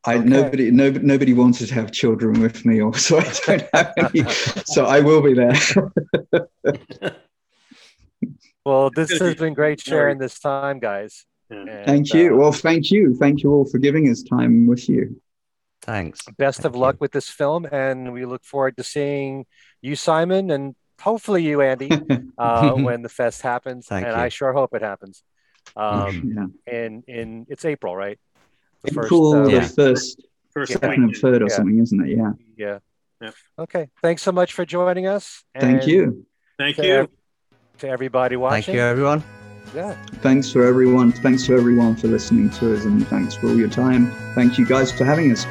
I 0.06 0.14
okay. 0.14 0.24
nobody 0.24 0.70
nobody 0.70 1.04
nobody 1.04 1.32
wanted 1.34 1.68
to 1.68 1.74
have 1.74 1.92
children 1.92 2.40
with 2.40 2.64
me, 2.64 2.80
or 2.80 2.94
so 2.94 3.18
I 3.18 3.24
don't 3.46 3.68
have 3.74 3.92
any. 3.98 4.24
so 4.64 4.86
I 4.86 5.00
will 5.00 5.20
be 5.20 5.34
there. 5.34 5.52
well, 8.64 8.88
this 8.88 9.10
has 9.18 9.34
been 9.34 9.52
great 9.52 9.78
sharing 9.78 10.16
this 10.16 10.38
time, 10.38 10.78
guys. 10.78 11.26
And, 11.50 11.68
thank 11.84 12.14
you. 12.14 12.32
Uh, 12.32 12.38
well, 12.38 12.52
thank 12.52 12.90
you. 12.90 13.14
Thank 13.14 13.42
you 13.42 13.52
all 13.52 13.66
for 13.66 13.76
giving 13.76 14.08
us 14.08 14.22
time 14.22 14.66
with 14.66 14.88
you. 14.88 15.20
Thanks. 15.82 16.20
Best 16.36 16.62
thank 16.62 16.74
of 16.74 16.76
luck 16.76 16.96
with 17.00 17.12
this 17.12 17.28
film, 17.28 17.66
and 17.70 18.12
we 18.12 18.24
look 18.24 18.44
forward 18.44 18.76
to 18.76 18.84
seeing 18.84 19.46
you, 19.80 19.96
Simon, 19.96 20.50
and 20.50 20.74
hopefully 21.00 21.42
you, 21.42 21.62
Andy, 21.62 21.90
uh, 22.38 22.72
when 22.72 23.02
the 23.02 23.08
fest 23.08 23.42
happens. 23.42 23.86
Thank 23.86 24.06
and 24.06 24.16
you. 24.16 24.22
I 24.22 24.28
sure 24.28 24.52
hope 24.52 24.74
it 24.74 24.82
happens. 24.82 25.22
Um, 25.76 26.52
yeah. 26.66 26.86
In 26.86 27.02
in 27.06 27.46
it's 27.48 27.64
April, 27.64 27.96
right? 27.96 28.18
The 28.82 28.90
April 28.90 29.32
first, 29.32 29.52
uh, 29.52 29.54
yeah. 29.54 29.66
the 29.66 29.74
first, 29.74 30.26
first 30.52 30.72
second 30.72 31.04
and 31.04 31.16
third 31.16 31.42
or 31.42 31.46
yeah. 31.48 31.56
something, 31.56 31.78
isn't 31.78 32.06
it? 32.06 32.16
Yeah. 32.16 32.32
Yeah. 32.56 32.78
Yeah. 33.20 33.30
Okay. 33.58 33.88
Thanks 34.00 34.22
so 34.22 34.32
much 34.32 34.52
for 34.52 34.64
joining 34.64 35.06
us. 35.06 35.44
Thank 35.58 35.86
you. 35.86 36.26
Thank 36.56 36.78
you. 36.78 37.08
to 37.78 37.88
everybody 37.88 38.36
watching. 38.36 38.62
Thank 38.62 38.76
you, 38.76 38.82
everyone. 38.82 39.24
Yeah. 39.74 39.92
Thanks 40.22 40.50
for 40.50 40.64
everyone. 40.64 41.12
Thanks 41.12 41.44
to 41.46 41.56
everyone 41.56 41.96
for 41.96 42.08
listening 42.08 42.50
to 42.50 42.74
us, 42.74 42.84
and 42.84 43.06
thanks 43.08 43.34
for 43.34 43.48
all 43.48 43.56
your 43.56 43.68
time. 43.68 44.10
Thank 44.34 44.58
you 44.58 44.66
guys 44.66 44.90
for 44.90 45.04
having 45.04 45.30
us. 45.32 45.44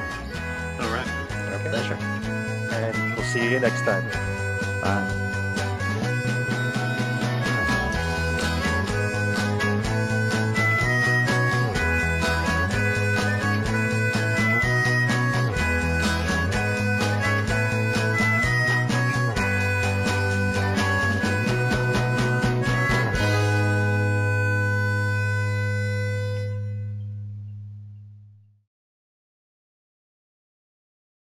All 0.80 0.90
right. 0.92 1.08
Okay. 1.32 1.70
Pleasure. 1.70 1.96
And 1.96 3.16
we'll 3.16 3.26
see 3.26 3.50
you 3.52 3.60
next 3.60 3.82
time. 3.82 4.04
Bye. 4.82 5.14